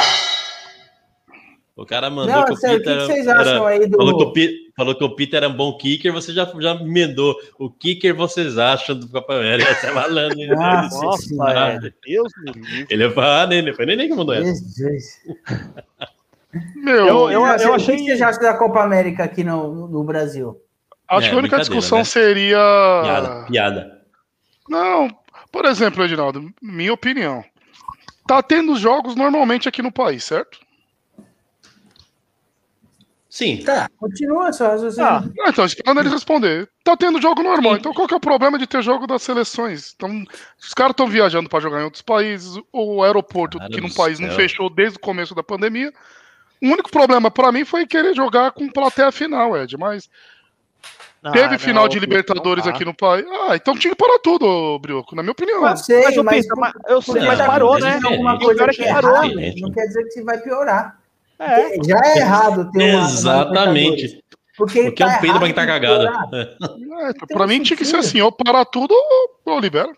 [1.75, 2.75] O cara mandou Não, que o Peter.
[2.75, 3.97] O que, que vocês acham aí do.
[3.97, 6.75] Falou que, o Peter, falou que o Peter era um bom kicker, você já, já
[6.75, 7.35] emendou.
[7.57, 9.73] O kicker vocês acham do Copa América?
[9.73, 10.49] Você é malandro, hein?
[10.53, 12.87] Nossa, Nossa Deus me livre.
[12.91, 14.63] Ele falou, ah, Nenê, foi Nenê que mandou essa.
[16.75, 17.95] Meu, eu, eu, eu, eu achei.
[17.95, 20.61] O que vocês acham da Copa América aqui no, no Brasil?
[21.07, 22.03] Acho é, que a única discussão né?
[22.03, 23.01] seria.
[23.03, 24.01] Piada, piada.
[24.69, 25.07] Não,
[25.51, 27.43] por exemplo, Edinaldo, minha opinião.
[28.27, 30.59] Tá tendo jogos normalmente aqui no país, certo?
[33.33, 33.63] Sim.
[33.65, 35.09] Tá, continua só raciocínio.
[35.09, 36.69] Ah, então, esperando ele responder.
[36.83, 37.79] Tá tendo jogo normal, Sim.
[37.79, 39.91] então qual que é o problema de ter jogo das seleções?
[39.95, 40.23] Então,
[40.61, 44.19] os caras estão viajando para jogar em outros países, o aeroporto Cara que no país
[44.19, 44.27] céu.
[44.27, 45.91] não fechou desde o começo da pandemia.
[46.61, 50.07] O único problema para mim foi querer jogar com plateia final, Ed, mas
[51.23, 53.25] ah, Teve final de Libertadores aqui no país.
[53.49, 55.61] Ah, então tinha que parar tudo, Brioco, na minha opinião.
[55.61, 57.99] Mas, sei, mas, mas, mas eu sei, mas parou, né?
[58.05, 59.23] Alguma coisa que parou.
[59.57, 61.01] Não quer dizer que vai piorar.
[61.43, 61.83] É.
[61.83, 63.05] Já é errado ter uma.
[63.05, 64.23] Exatamente.
[64.55, 66.07] Porque, Porque tá é um peido pra quem tá cagado.
[66.07, 68.93] É, pra mim tinha que ser assim, ou parar tudo
[69.45, 69.91] ou libera.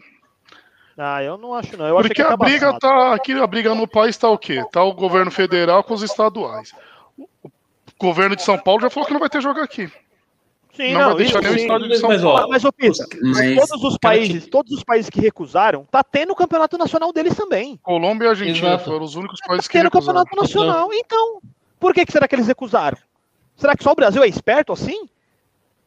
[0.97, 1.87] Ah, eu não acho não.
[1.87, 2.79] Eu Porque a tá briga passado.
[2.79, 3.13] tá.
[3.13, 4.63] Aqui a briga no país tá o quê?
[4.71, 6.71] Tá o governo federal com os estaduais.
[7.17, 7.49] O
[7.99, 9.91] governo de São Paulo já falou que não vai ter jogo aqui.
[10.75, 12.49] Sim, não, não vai deixar nem o estado de São mas, Paulo.
[12.49, 16.35] Mas, ô, Pisa, mas, todos os países, todos os países que recusaram, tá tendo o
[16.35, 17.79] campeonato nacional deles também.
[17.81, 18.85] Colômbia e Argentina Exato.
[18.85, 20.23] foram os únicos países tá que recusaram.
[20.23, 20.89] Tá tendo o campeonato nacional.
[20.93, 21.41] Então,
[21.79, 22.97] por que, que será que eles recusaram?
[23.55, 25.07] Será que só o Brasil é esperto assim?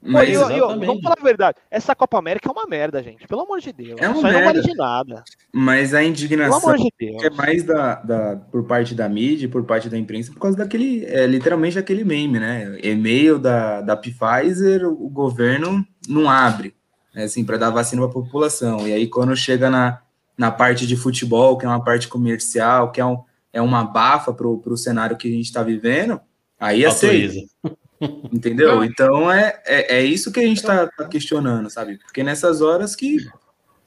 [0.01, 1.59] Mas, eu, eu, vamos falar a verdade.
[1.69, 3.27] Essa Copa América é uma merda, gente.
[3.27, 4.01] Pelo amor de Deus.
[4.01, 4.39] É uma Isso merda.
[4.39, 5.25] não vale de nada.
[5.53, 9.99] Mas a indignação de é mais da, da, por parte da mídia, por parte da
[9.99, 12.79] imprensa, por causa daquele, é, literalmente aquele meme, né?
[12.81, 16.75] E-mail da, da Pfizer, o governo não abre,
[17.12, 18.87] né, assim, para dar vacina para a população.
[18.87, 20.01] E aí, quando chega na,
[20.37, 23.19] na parte de futebol, que é uma parte comercial, que é, um,
[23.53, 26.20] é uma bafa para o cenário que a gente está vivendo,
[26.61, 27.35] aí aceita.
[28.33, 28.85] Entendeu?
[28.85, 31.99] Então é, é, é, isso que a gente está tá questionando, sabe?
[31.99, 33.27] Porque nessas horas que,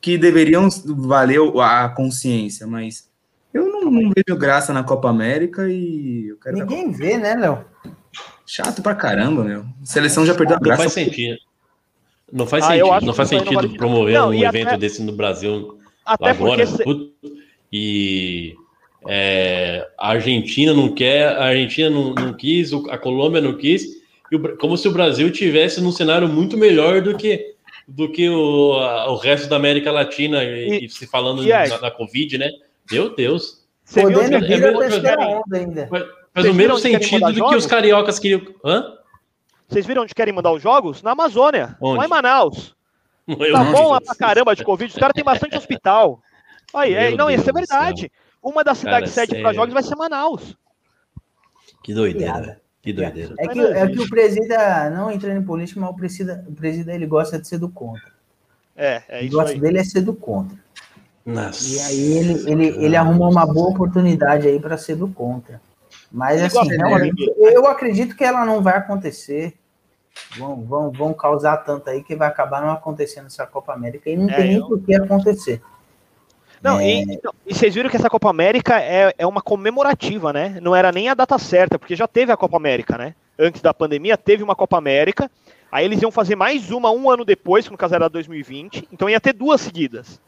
[0.01, 3.09] que deveriam valer a consciência, mas
[3.53, 6.35] eu não, não vejo graça na Copa América e.
[6.47, 7.65] Ninguém vê, né, Léo?
[8.45, 9.61] Chato pra caramba, meu.
[9.81, 10.83] A seleção já perdeu a graça.
[10.83, 11.37] Não faz sentido.
[12.31, 14.77] Não faz ah, sentido, não faz sentido vale promover não, um evento até...
[14.77, 16.65] desse no Brasil até agora.
[16.65, 17.11] Porque...
[17.73, 18.55] E
[19.07, 24.00] é, a Argentina não quer, a Argentina não, não quis, a Colômbia não quis
[24.59, 27.55] como se o Brasil tivesse num cenário muito melhor do que
[27.87, 28.77] do que o,
[29.09, 32.49] o resto da América Latina e, e se falando e na, na, Covid, né?
[32.89, 33.65] Meu Deus.
[33.83, 35.89] Você viu é, é, ainda.
[36.33, 38.41] Faz o mesmo sentido do que os cariocas queriam.
[38.63, 38.93] Hã?
[39.67, 41.01] Vocês viram onde querem mandar os jogos?
[41.01, 41.99] Na Amazônia, onde?
[41.99, 42.75] lá em Manaus.
[43.27, 46.21] Eu tá bom lá pra caramba de Covid, os caras têm bastante hospital.
[46.73, 48.11] Aí, é, não, isso é verdade.
[48.41, 50.57] Uma das cidades sede para jogos vai ser Manaus.
[51.83, 52.60] Que doideira.
[52.81, 53.35] Que doideira.
[53.37, 56.93] É que, é que o presida, não entrando em política, mas o presida, o presida
[56.93, 58.11] ele gosta de ser do contra.
[58.75, 59.35] É, é isso.
[59.35, 60.57] O gosto dele é ser do contra.
[61.23, 61.67] Nossa.
[61.67, 65.61] E aí ele, ele, ele arrumou uma boa oportunidade aí para ser do contra.
[66.11, 69.53] Mas ele assim, realmente, eu acredito que ela não vai acontecer.
[70.37, 74.17] Vão, vão, vão causar tanto aí que vai acabar não acontecendo essa Copa América e
[74.17, 74.67] não é, tem nem eu...
[74.67, 75.61] por que acontecer.
[76.61, 76.85] Não, é...
[76.85, 80.59] e, então, e, vocês viram que essa Copa América é, é uma comemorativa, né?
[80.61, 83.15] Não era nem a data certa, porque já teve a Copa América, né?
[83.37, 85.29] Antes da pandemia, teve uma Copa América.
[85.71, 88.89] Aí eles iam fazer mais uma um ano depois, que no caso era 2020.
[88.91, 90.19] Então ia ter duas seguidas.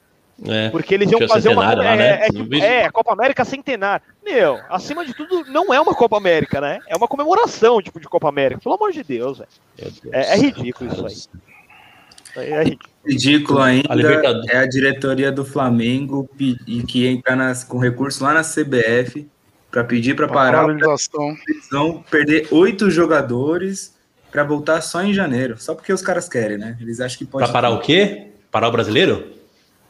[0.46, 1.74] É, porque eles iam fazer uma.
[1.74, 2.26] Lá, é, né?
[2.26, 4.04] é, tipo, é, Copa América Centenário.
[4.24, 6.80] Meu, acima de tudo, não é uma Copa América, né?
[6.88, 8.60] É uma comemoração, tipo, de Copa América.
[8.60, 9.50] Pelo amor de Deus, velho.
[10.12, 11.30] É, é, ridículo isso
[12.36, 12.50] aí.
[12.50, 12.93] É ridículo.
[13.06, 18.34] Ridículo ainda a é a diretoria do Flamengo e que entra nas, com recurso lá
[18.34, 19.28] na CBF
[19.70, 23.94] para pedir para parar a perder oito jogadores
[24.32, 26.76] para voltar só em janeiro, só porque os caras querem, né?
[26.82, 27.44] Eles acham que pode.
[27.44, 28.32] Para parar o quê?
[28.52, 29.28] Parar o brasileiro?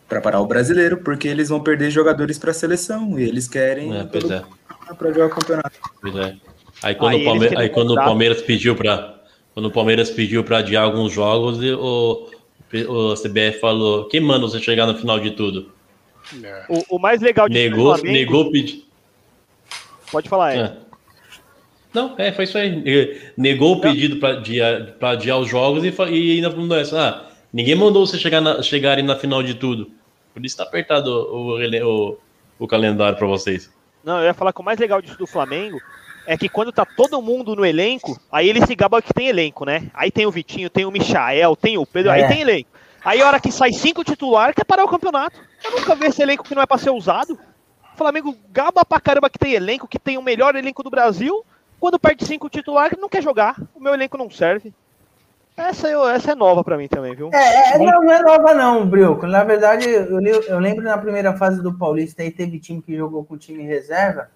[0.08, 3.96] Para parar o brasileiro, porque eles vão perder jogadores para a seleção e eles querem
[3.96, 4.94] é, é.
[4.94, 5.72] para jogar o campeonato.
[6.02, 6.36] Pois é.
[6.82, 7.58] Aí quando, aí o, Palme...
[7.58, 9.16] aí, quando o Palmeiras pediu para
[9.54, 12.30] quando o Palmeiras pediu para adiar alguns jogos, o,
[12.88, 15.72] o CBF falou: quem manda você chegar no final de tudo?
[16.44, 16.66] É.
[16.70, 18.12] O, o, mais legal de negou, Flamengo...
[18.12, 18.86] negou pedir.
[20.12, 20.60] Pode falar, é.
[20.60, 20.78] é.
[21.94, 23.22] Não, é, foi isso aí.
[23.38, 27.00] Negou o pedido para adiar, adiar os jogos e, e ainda falou essa.
[27.00, 29.92] Ah, ninguém mandou você chegar na, chegarem na final de tudo.
[30.34, 32.18] Por isso tá apertado o, o,
[32.58, 33.72] o calendário para vocês.
[34.04, 35.80] Não, eu ia falar que o mais legal disso do Flamengo
[36.26, 39.66] é que quando tá todo mundo no elenco, aí ele se gaba que tem elenco,
[39.66, 39.90] né?
[39.94, 42.16] Aí tem o Vitinho, tem o Michael, tem o Pedro, é.
[42.16, 42.70] aí tem elenco.
[43.04, 45.38] Aí a hora que sai cinco titulares, quer parar o campeonato.
[45.64, 47.38] Eu nunca vi esse elenco que não é pra ser usado.
[47.94, 51.46] O Flamengo gaba pra caramba que tem elenco, que tem o melhor elenco do Brasil.
[51.80, 53.56] Quando perde cinco titulares, não quer jogar.
[53.76, 54.74] O meu elenco não serve.
[55.56, 57.30] Essa, eu, essa é nova para mim também, viu?
[57.32, 59.28] É, é não, não, é nova não, Brioco.
[59.28, 63.24] Na verdade, eu, eu, lembro na primeira fase do Paulista aí teve time que jogou
[63.24, 64.32] com time reserva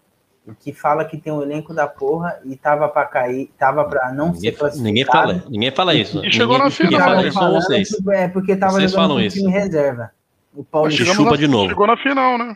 [0.56, 4.28] que fala que tem um elenco da porra e tava para cair, tava para não
[4.28, 4.84] ninguém, ser classificado.
[4.88, 6.26] Ninguém fala, ninguém fala isso.
[6.26, 7.00] E chegou na final.
[7.00, 7.90] Fala isso são vocês.
[8.12, 10.12] É porque tava vocês com time reserva.
[10.54, 11.70] O Paulista chupa na, de novo.
[11.70, 12.56] Chegou na final, né?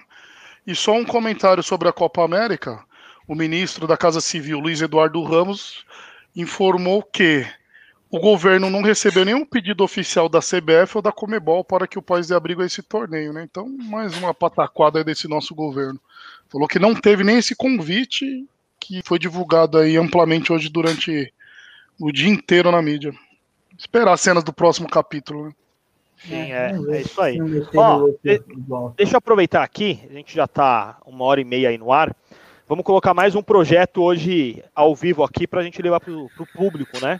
[0.65, 2.79] E só um comentário sobre a Copa América.
[3.27, 5.85] O ministro da Casa Civil, Luiz Eduardo Ramos,
[6.35, 7.45] informou que
[8.09, 12.01] o governo não recebeu nenhum pedido oficial da CBF ou da Comebol para que o
[12.01, 13.43] país dê abrigo a esse torneio, né?
[13.49, 15.99] Então, mais uma pataquada desse nosso governo.
[16.51, 18.45] Falou que não teve nem esse convite
[18.77, 21.33] que foi divulgado aí amplamente hoje durante
[21.97, 23.13] o dia inteiro na mídia.
[23.77, 25.51] Esperar as cenas do próximo capítulo, né?
[26.17, 27.37] Sim, é, é isso aí.
[27.75, 28.43] Ó, de,
[28.97, 32.13] deixa eu aproveitar aqui, a gente já está uma hora e meia aí no ar.
[32.67, 36.29] Vamos colocar mais um projeto hoje ao vivo aqui para a gente levar para o
[36.53, 37.19] público, né?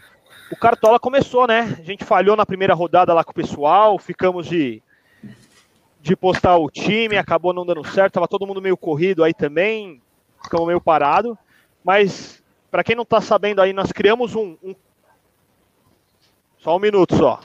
[0.52, 1.78] O Cartola começou, né?
[1.80, 4.84] A gente falhou na primeira rodada lá com o pessoal, ficamos de,
[6.02, 10.02] de postar o time, acabou não dando certo, tava todo mundo meio corrido aí também,
[10.42, 11.38] ficamos meio parado.
[11.84, 14.76] Mas, para quem não está sabendo aí, nós criamos um, um.
[16.58, 17.40] Só um minuto só.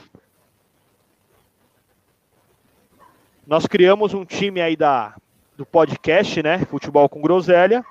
[3.45, 5.15] Nós criamos um time aí da,
[5.55, 6.65] do podcast, né?
[6.65, 7.85] Futebol com Groselha.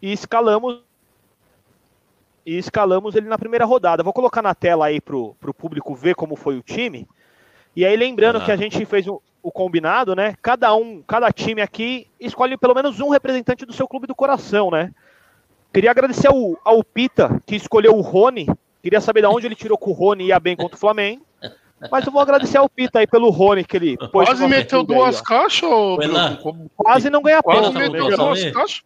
[0.00, 0.82] E escalamos.
[2.46, 4.02] E escalamos ele na primeira rodada.
[4.02, 7.08] Vou colocar na tela aí pro, pro público ver como foi o time.
[7.74, 8.44] E aí, lembrando ah.
[8.44, 10.34] que a gente fez o, o, combinado, né?
[10.42, 14.70] Cada um, cada time aqui escolhe pelo menos um representante do seu clube do coração,
[14.70, 14.92] né?
[15.72, 18.46] Queria agradecer ao, ao Pita, que escolheu o Rony.
[18.82, 21.24] Queria saber de onde ele tirou que o Rony ia bem contra o Flamengo.
[21.90, 24.28] Mas eu vou agradecer ao Pita aí pelo Rony que ele pôs.
[24.28, 25.98] Quase meteu duas aí, caixas, ou...
[26.76, 28.82] Quase não ganha Quase meteu duas caixas.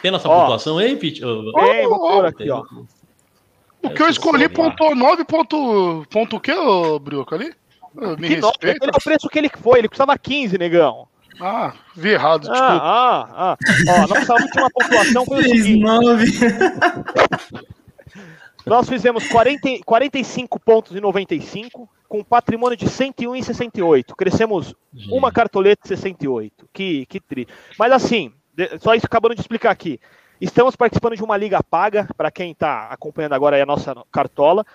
[0.00, 1.20] Tem nossa ó, pontuação aí, Pete?
[1.20, 2.62] Tem, vou pôr aqui, ó.
[3.82, 7.52] O que eu escolhi pontuou 9 ponto, ponto o que, ô Brioco, ali?
[8.18, 8.84] Me que respeita.
[8.84, 11.08] Ele é o preço que ele foi, ele custava 15, negão.
[11.40, 12.82] Ah, vi errado, ah, desculpa.
[12.82, 13.56] Ah, ah.
[13.88, 15.80] Ó, nossa última pontuação foi o seguinte.
[15.80, 16.26] 9.
[18.66, 24.16] Nós fizemos 40, 45 pontos em 95, com patrimônio de 101 em 68.
[24.16, 25.12] Crescemos Gente.
[25.12, 26.68] uma cartoleta em 68.
[26.72, 27.52] Que, que triste.
[27.78, 28.32] Mas assim,
[28.80, 30.00] só isso acabando de explicar aqui.
[30.40, 34.66] Estamos participando de uma liga paga, para quem está acompanhando agora a nossa cartola.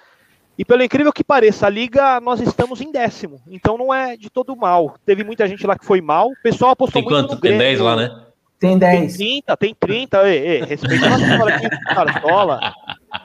[0.61, 3.41] E pelo incrível que pareça, a liga nós estamos em décimo.
[3.47, 4.93] Então não é de todo mal.
[5.03, 6.27] Teve muita gente lá que foi mal.
[6.27, 7.33] O pessoal apostou tem muito quanto?
[7.33, 8.25] no Tem 10 lá, né?
[8.59, 9.17] Tem 10.
[9.17, 10.29] Tem 30, tem 30.
[10.29, 12.73] Ei, ei, respeita a nossa aqui cartola.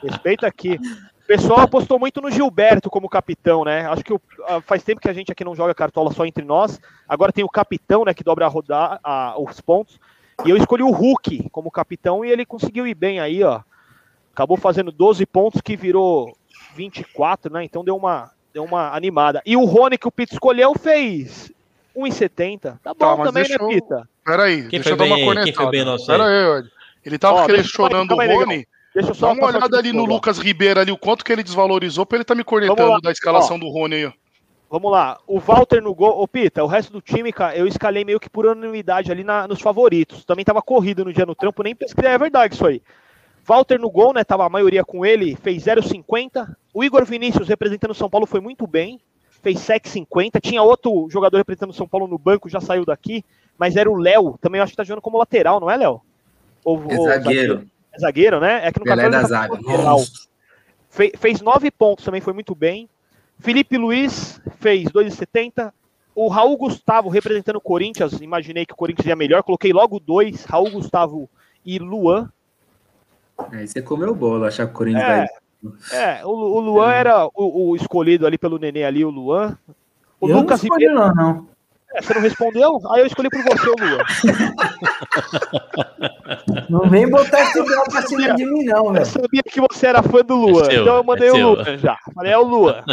[0.02, 0.80] Respeita aqui.
[1.24, 3.86] O pessoal apostou muito no Gilberto como capitão, né?
[3.86, 4.20] Acho que o,
[4.62, 6.80] faz tempo que a gente aqui não joga cartola só entre nós.
[7.06, 10.00] Agora tem o capitão, né, que dobra a rodar a, os pontos.
[10.42, 13.60] E eu escolhi o Hulk como capitão e ele conseguiu ir bem aí, ó.
[14.32, 16.34] Acabou fazendo 12 pontos que virou
[16.76, 17.64] 24, né?
[17.64, 19.42] Então deu uma, deu uma animada.
[19.44, 21.50] E o Rony que o Pita escolheu fez
[21.96, 22.78] 1,70.
[22.82, 24.08] Tá bom tá, também, né, Pita?
[24.24, 25.70] Peraí, deixa eu dar uma cornetada.
[25.70, 26.64] Peraí,
[27.04, 28.66] Ele tava Ó, questionando o Rony.
[28.94, 31.42] Deixa eu só Dá uma olhada ali no Lucas Ribeiro ali, o quanto que ele
[31.42, 34.12] desvalorizou pra ele tá me cornetando da escalação Ó, do Rony aí.
[34.68, 35.18] Vamos lá.
[35.26, 36.20] O Walter no gol.
[36.20, 39.46] Ô, Pita, o resto do time, cara, eu escalei meio que por unanimidade ali na,
[39.46, 40.24] nos favoritos.
[40.24, 42.10] Também tava corrido no dia no trampo, nem pesquisei.
[42.10, 42.82] É verdade isso aí.
[43.46, 44.24] Walter no gol, né?
[44.24, 46.54] Tava a maioria com ele, fez 0,50.
[46.74, 49.00] O Igor Vinícius representando São Paulo foi muito bem,
[49.42, 50.40] fez 7,50.
[50.40, 53.24] Tinha outro jogador representando São Paulo no banco, já saiu daqui,
[53.56, 54.36] mas era o Léo.
[54.40, 56.00] Também acho que tá jogando como lateral, não é, Léo?
[56.64, 57.06] Ou, é zagueiro.
[57.06, 57.70] zagueiro.
[57.92, 58.66] É zagueiro, né?
[58.66, 59.56] É que no Pelé da zaga.
[60.90, 62.88] Fe, fez 9 pontos, também foi muito bem.
[63.38, 65.72] Felipe Luiz fez 2,70.
[66.14, 70.44] O Raul Gustavo representando o Corinthians, imaginei que o Corinthians ia melhor, coloquei logo dois,
[70.44, 71.28] Raul Gustavo
[71.64, 72.30] e Luan.
[73.52, 75.26] Aí você comeu bola, achar que o Corinthians é, vai.
[75.92, 76.98] É, o, o Luan é.
[76.98, 79.58] era o, o, escolhido ali pelo Nenê ali, o Luan.
[80.20, 80.94] O eu Lucas não Ribeiro.
[80.94, 81.48] Não, não.
[81.94, 82.80] É, você não respondeu?
[82.90, 83.98] Aí eu escolhi por você, o Luan.
[86.68, 89.02] Não vem botar esse grau pra cima de mim, não, velho.
[89.02, 91.36] Eu sabia que você era fã do Luan, é seu, então eu mandei é o
[91.36, 91.96] Luan já.
[92.14, 92.84] Falei, é o Luan.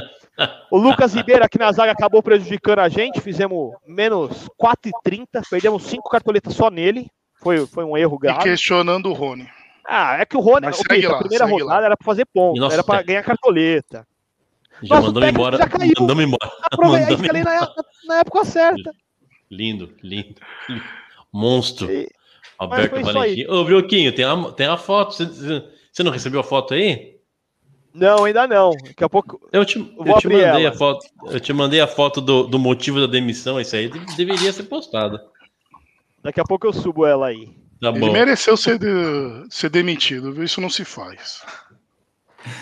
[0.71, 6.09] O Lucas Ribeiro aqui na zaga acabou prejudicando a gente, fizemos menos 4,30, perdemos 5
[6.09, 7.07] cartoletas só nele.
[7.35, 8.39] Foi, foi um erro grave.
[8.39, 9.47] E questionando o Rony.
[9.85, 11.85] Ah, é que o Rony, okay, lá, a primeira rodada lá.
[11.85, 14.07] era para fazer ponto, Nossa, era para ganhar cartoleta.
[14.81, 15.57] Já Nossa, mandou embora.
[15.57, 15.93] Já caiu.
[15.99, 16.51] Mandamos embora.
[16.71, 17.73] Aproveitei ali na,
[18.07, 18.91] na, época certa.
[19.51, 20.35] Lindo, lindo.
[21.31, 21.91] Monstro.
[21.91, 22.09] E...
[22.57, 23.45] Alberto Valentim.
[23.47, 25.13] Ô, Brioquinho, tem a, tem a foto.
[25.13, 27.13] Você, você não recebeu a foto aí?
[27.93, 28.71] Não, ainda não.
[28.71, 29.47] Daqui a pouco.
[29.51, 30.69] Eu te, eu eu te mandei ela.
[30.69, 31.05] a foto.
[31.27, 33.59] Eu te mandei a foto do, do motivo da demissão.
[33.59, 35.19] Isso aí deveria ser postado.
[36.23, 37.62] Daqui a pouco eu subo ela aí.
[37.83, 38.87] Tá Ele mereceu ser, de,
[39.49, 40.45] ser demitido, viu?
[40.45, 41.43] Isso não se faz.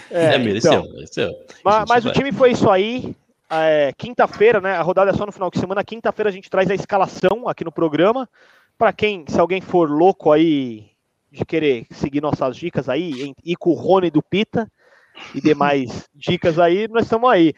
[0.10, 1.32] É, é mereceu, então, mereceu.
[1.64, 3.16] Mas, mas o time foi isso aí.
[3.48, 4.76] É, Quinta-feira, né?
[4.76, 5.84] A rodada é só no final de semana.
[5.84, 8.28] Quinta-feira a gente traz a escalação aqui no programa.
[8.80, 10.90] Para quem, se alguém for louco aí
[11.32, 14.68] de querer seguir nossas dicas aí, ir com o Rony do Pita,
[15.36, 17.54] e demais dicas aí, nós estamos aí.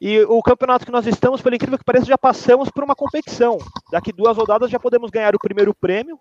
[0.00, 3.58] E o campeonato que nós estamos, pelo incrível que pareça, já passamos por uma competição.
[3.90, 6.20] Daqui duas rodadas já podemos ganhar o primeiro prêmio.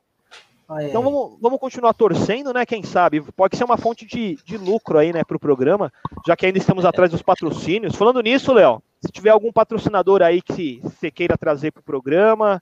[0.70, 0.90] Ah, é.
[0.90, 2.66] Então vamos, vamos continuar torcendo, né?
[2.66, 3.22] Quem sabe?
[3.22, 5.92] Pode ser uma fonte de, de lucro aí, né, para o programa,
[6.28, 7.96] já que ainda estamos atrás dos patrocínios.
[7.96, 12.62] Falando nisso, Léo, se tiver algum patrocinador aí que você queira trazer para o programa,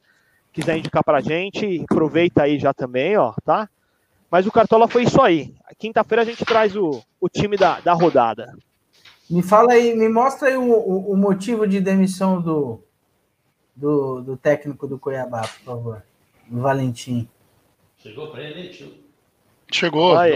[0.53, 3.69] quiser indicar para a gente, aproveita aí já também, ó, tá?
[4.31, 5.53] Mas o Cartola foi isso aí.
[5.77, 8.53] Quinta-feira a gente traz o, o time da, da rodada.
[9.29, 12.79] Me fala aí, me mostra aí o, o, o motivo de demissão do,
[13.75, 16.03] do, do, técnico do Cuiabá, por favor.
[16.47, 17.27] Do Valentim.
[18.07, 18.93] Chegou para ele, tio?
[19.69, 20.31] Chegou, aí,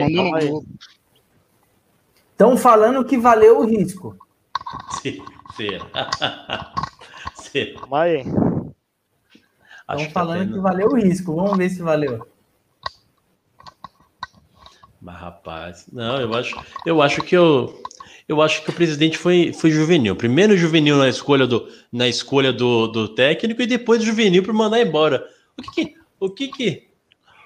[2.31, 4.17] Estão falando que valeu o risco.
[5.01, 5.23] Sim,
[5.55, 5.69] sim.
[7.35, 7.75] sim.
[9.89, 11.33] Estão falando que, que valeu o risco.
[11.33, 12.27] Vamos ver se valeu.
[15.01, 17.81] Mas, rapaz, não, eu acho, eu acho que eu,
[18.27, 20.15] eu acho que o presidente foi, foi juvenil.
[20.15, 24.81] Primeiro juvenil na escolha do, na escolha do, do técnico e depois juvenil para mandar
[24.81, 25.25] embora.
[25.57, 26.90] O que que, o que que,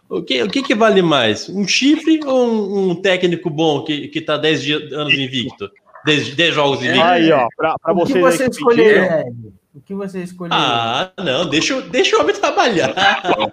[0.10, 1.50] o que, o que que vale mais?
[1.50, 5.70] Um chifre ou um, um técnico bom que, que tá 10 anos invicto?
[6.06, 7.02] 10, 10 jogos invictos?
[7.02, 9.26] Aí, ó, para você, que você escolher,
[9.74, 10.54] o que você escolheu?
[10.54, 12.94] Ah, não, deixa, deixa o homem trabalhar.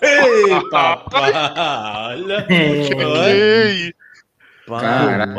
[0.02, 1.32] Ei, papai!
[2.48, 3.94] Ei!
[4.66, 5.32] Papai!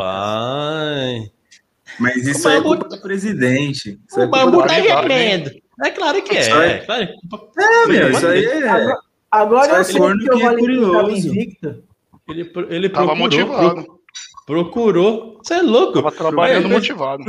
[1.99, 3.99] Mas isso é culpa do presidente.
[4.09, 5.51] Isso o é bambu tá gemendo.
[5.83, 6.49] É claro que é.
[6.49, 7.03] É, claro.
[7.03, 8.95] é meu, isso aí é.
[9.33, 11.83] Agora eu sei que o Valentim estava invicto.
[12.29, 13.99] Ele, ele procurou, motivado.
[14.45, 15.39] Procurou.
[15.43, 15.93] Você é louco.
[15.93, 17.23] Tava trabalhando motivado.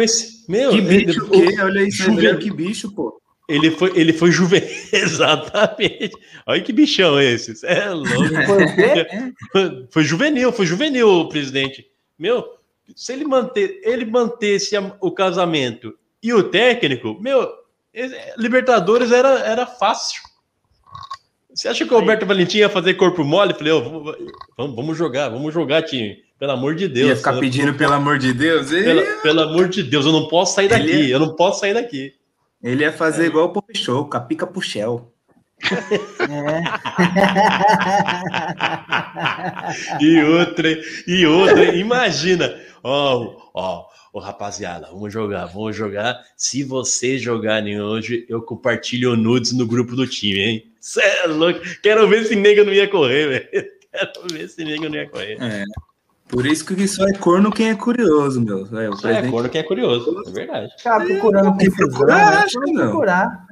[0.47, 1.61] meu, que bicho ele, que?
[1.63, 3.19] Olha isso, aí, que bicho, pô.
[3.49, 4.69] Ele foi, ele foi juvenil.
[4.93, 6.13] Exatamente.
[6.47, 7.65] Olha que bichão esse.
[7.67, 8.13] é louco.
[9.51, 11.87] Foi, foi juvenil, foi juvenil o presidente.
[12.19, 12.45] Meu,
[12.95, 17.49] se ele manter, ele mantesse o casamento e o técnico, meu,
[18.37, 20.21] Libertadores era, era fácil.
[21.55, 23.55] Você acha que o Alberto Valentim ia fazer corpo mole?
[23.55, 24.17] Falei, oh,
[24.59, 26.17] vamos, vamos jogar, vamos jogar, time.
[26.37, 27.09] Pelo amor de Deus.
[27.11, 28.71] Ia ficar pedindo, pelo amor de Deus.
[28.71, 30.91] Pela, pelo amor de Deus, eu não posso sair daqui.
[30.91, 31.11] Ele...
[31.13, 32.13] Eu não posso sair daqui.
[32.61, 33.27] Ele ia fazer é.
[33.27, 35.13] igual o Pop Show, capica pro Shell.
[35.63, 35.75] É.
[40.05, 40.69] e outra,
[41.07, 46.21] e outra, imagina, ó, ó, ó, rapaziada, vamos jogar, vamos jogar.
[46.37, 50.74] Se vocês jogarem hoje, eu compartilho nudes no grupo do time, hein?
[50.85, 53.73] Cê é louco, quero ver se nega não ia correr, velho.
[53.91, 55.39] Quero ver se nega não ia correr.
[55.41, 55.65] É.
[56.29, 58.69] Por isso que só é corno quem é curioso, meu.
[58.79, 60.71] É, o só é corno quem é curioso, é verdade.
[60.83, 62.83] Tá procurando é, procurar, acho que não.
[62.91, 63.47] Procurar.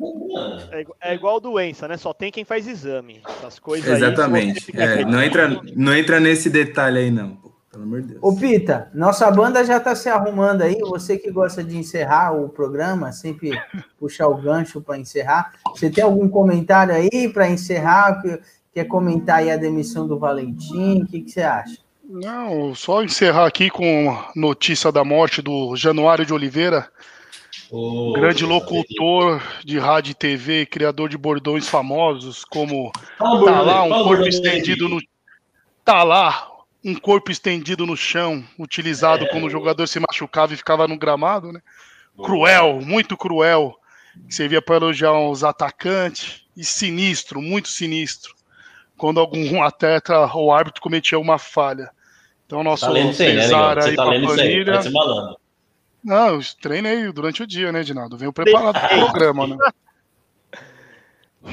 [0.72, 1.96] É, é igual doença, né?
[1.96, 3.22] Só tem quem faz exame.
[3.26, 4.70] Essas coisas Exatamente.
[4.76, 7.38] Aí, é, não, entra, não entra nesse detalhe aí, não.
[7.72, 8.20] Pelo amor de Deus.
[8.22, 10.78] Ô, Pita, nossa banda já está se arrumando aí.
[10.82, 13.50] Você que gosta de encerrar o programa, sempre
[13.98, 15.54] puxar o gancho para encerrar.
[15.68, 18.22] Você tem algum comentário aí para encerrar?
[18.74, 21.02] Quer comentar aí a demissão do Valentim?
[21.02, 21.78] O que, que você acha?
[22.04, 26.90] Não, só encerrar aqui com notícia da morte do Januário de Oliveira,
[27.70, 34.04] oh, grande locutor de rádio e TV, criador de bordões famosos, como tá lá um
[34.04, 35.00] corpo estendido no
[35.84, 36.51] tá lá
[36.84, 39.28] um corpo estendido no chão, utilizado é.
[39.28, 41.60] quando o jogador se machucava e ficava no gramado, né?
[42.16, 43.76] Cruel, muito cruel.
[44.28, 48.34] Que servia para elogiar os atacantes e sinistro, muito sinistro.
[48.96, 51.90] Quando algum atleta ou árbitro cometia uma falha.
[52.46, 54.80] Então, nosso tá pesar né, aí tá lendo planilha.
[54.80, 55.36] Isso aí,
[56.04, 58.18] Não, eu treinei durante o dia, né, Edinaldo?
[58.18, 59.56] Venho preparado para o programa, né?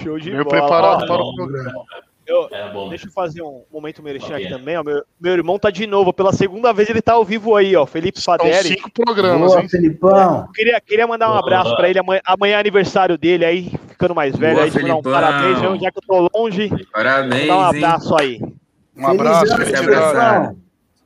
[0.03, 0.59] Show de Venho bola.
[0.59, 1.85] preparado para o programa.
[2.29, 4.77] Eu, é deixa eu fazer um momento merchan aqui também.
[4.77, 4.83] Ó.
[4.83, 7.87] Meu, meu irmão tá de novo, pela segunda vez ele tá ao vivo aí, ó.
[7.87, 8.53] Felipe Faderi.
[8.53, 9.67] São cinco programas, Boa, hein?
[9.67, 10.47] Felipão.
[10.47, 11.97] É, queria, queria mandar um abraço para ele.
[11.97, 14.57] Amanhã, amanhã, é aniversário dele aí, ficando mais velho.
[14.57, 16.69] Boa, aí, mandar um parabéns, já que eu tô longe.
[16.93, 17.47] Parabéns.
[17.47, 18.39] Dá um abraço hein?
[18.43, 19.03] aí.
[19.03, 20.57] Um abraço, felicidade.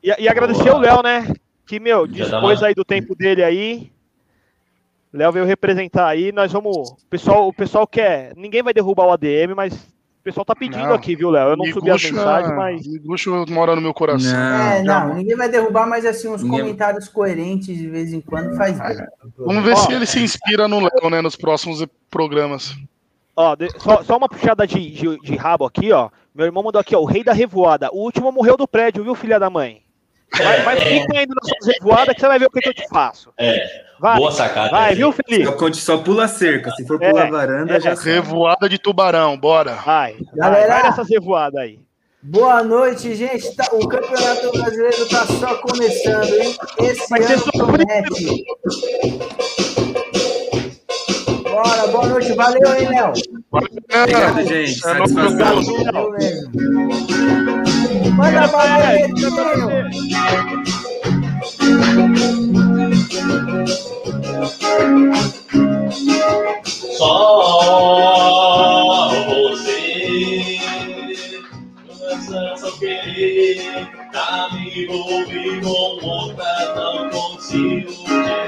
[0.04, 1.34] E, e agradecer o Léo, né?
[1.66, 3.90] Que, meu, dispôs aí do tempo dele aí.
[5.14, 6.34] Léo veio representar aí.
[6.34, 6.76] Nós vamos.
[6.76, 8.34] O pessoal, o pessoal quer.
[8.36, 9.94] Ninguém vai derrubar o ADM, mas
[10.24, 11.50] o pessoal tá pedindo não, aqui, viu, Léo?
[11.50, 12.88] Eu não subi as mensagens, mas.
[12.88, 14.32] Miguxo mora no meu coração.
[14.32, 16.62] Não, é, não, ninguém vai derrubar, mas assim, uns ninguém...
[16.62, 19.06] comentários coerentes de vez em quando faz bem.
[19.38, 22.74] Vamos ver Ó, se ele se inspira no Léo, né, nos próximos programas.
[23.36, 26.10] Ó, de, só, só, uma puxada de, de, de, rabo aqui, ó.
[26.34, 27.90] Meu irmão mandou aqui, ó, o rei da revoada.
[27.92, 29.84] O último morreu do prédio, viu, filha da mãe?
[30.32, 32.74] Mas, mas fica ainda nas suas revoadas que você vai ver o que, que eu
[32.74, 33.34] te faço.
[33.38, 33.93] É.
[34.04, 34.70] Vai, Boa sacada.
[34.70, 35.46] Vai, viu, Felipe?
[35.46, 36.72] Só, só pula cerca.
[36.72, 39.76] Se for pular é, varanda, é, já Revoada de tubarão, bora.
[39.76, 40.18] Vai.
[40.36, 41.80] Galera, vai nessas revoadas aí.
[42.22, 43.56] Boa noite, gente.
[43.56, 46.54] Tá, o Campeonato Brasileiro tá só começando, hein?
[46.80, 48.44] Esse Vai ano promete.
[51.44, 52.34] Bora, boa noite.
[52.34, 53.14] Valeu, hein, Léo?
[53.54, 54.80] Obrigado, gente.
[54.80, 55.38] Satisfação.
[55.38, 56.52] Valeu mesmo.
[58.18, 59.14] Manda bala aí,
[66.98, 67.52] Só
[69.28, 70.58] você
[71.88, 77.92] começa a querer Tá me envolver com outra Não consigo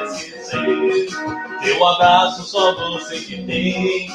[0.08, 1.10] esquecer.
[1.62, 4.10] Teu abraço só você que tem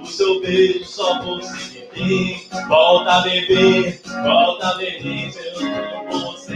[0.00, 2.46] O seu beijo só você que tem.
[2.68, 6.54] Volta a beber, volta a beber Eu amo você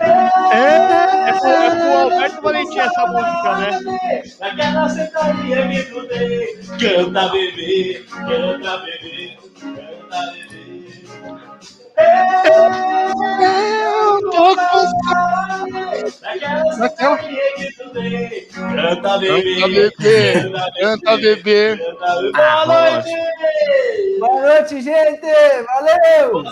[0.00, 3.80] é, é, com, é com o Alberto Valentim essa música, né?
[4.40, 6.56] Naquela sentaria me trudei.
[6.78, 10.58] Canta, bebê, canta, bebê, canta, bebê.
[12.00, 12.06] Eu
[14.30, 14.84] tô com
[16.78, 17.18] Naquela.
[18.54, 19.92] Canta, bebê,
[20.80, 21.76] canta, bebê.
[22.32, 23.10] Boa noite!
[24.20, 25.26] Boa noite, gente!
[25.66, 26.44] Valeu!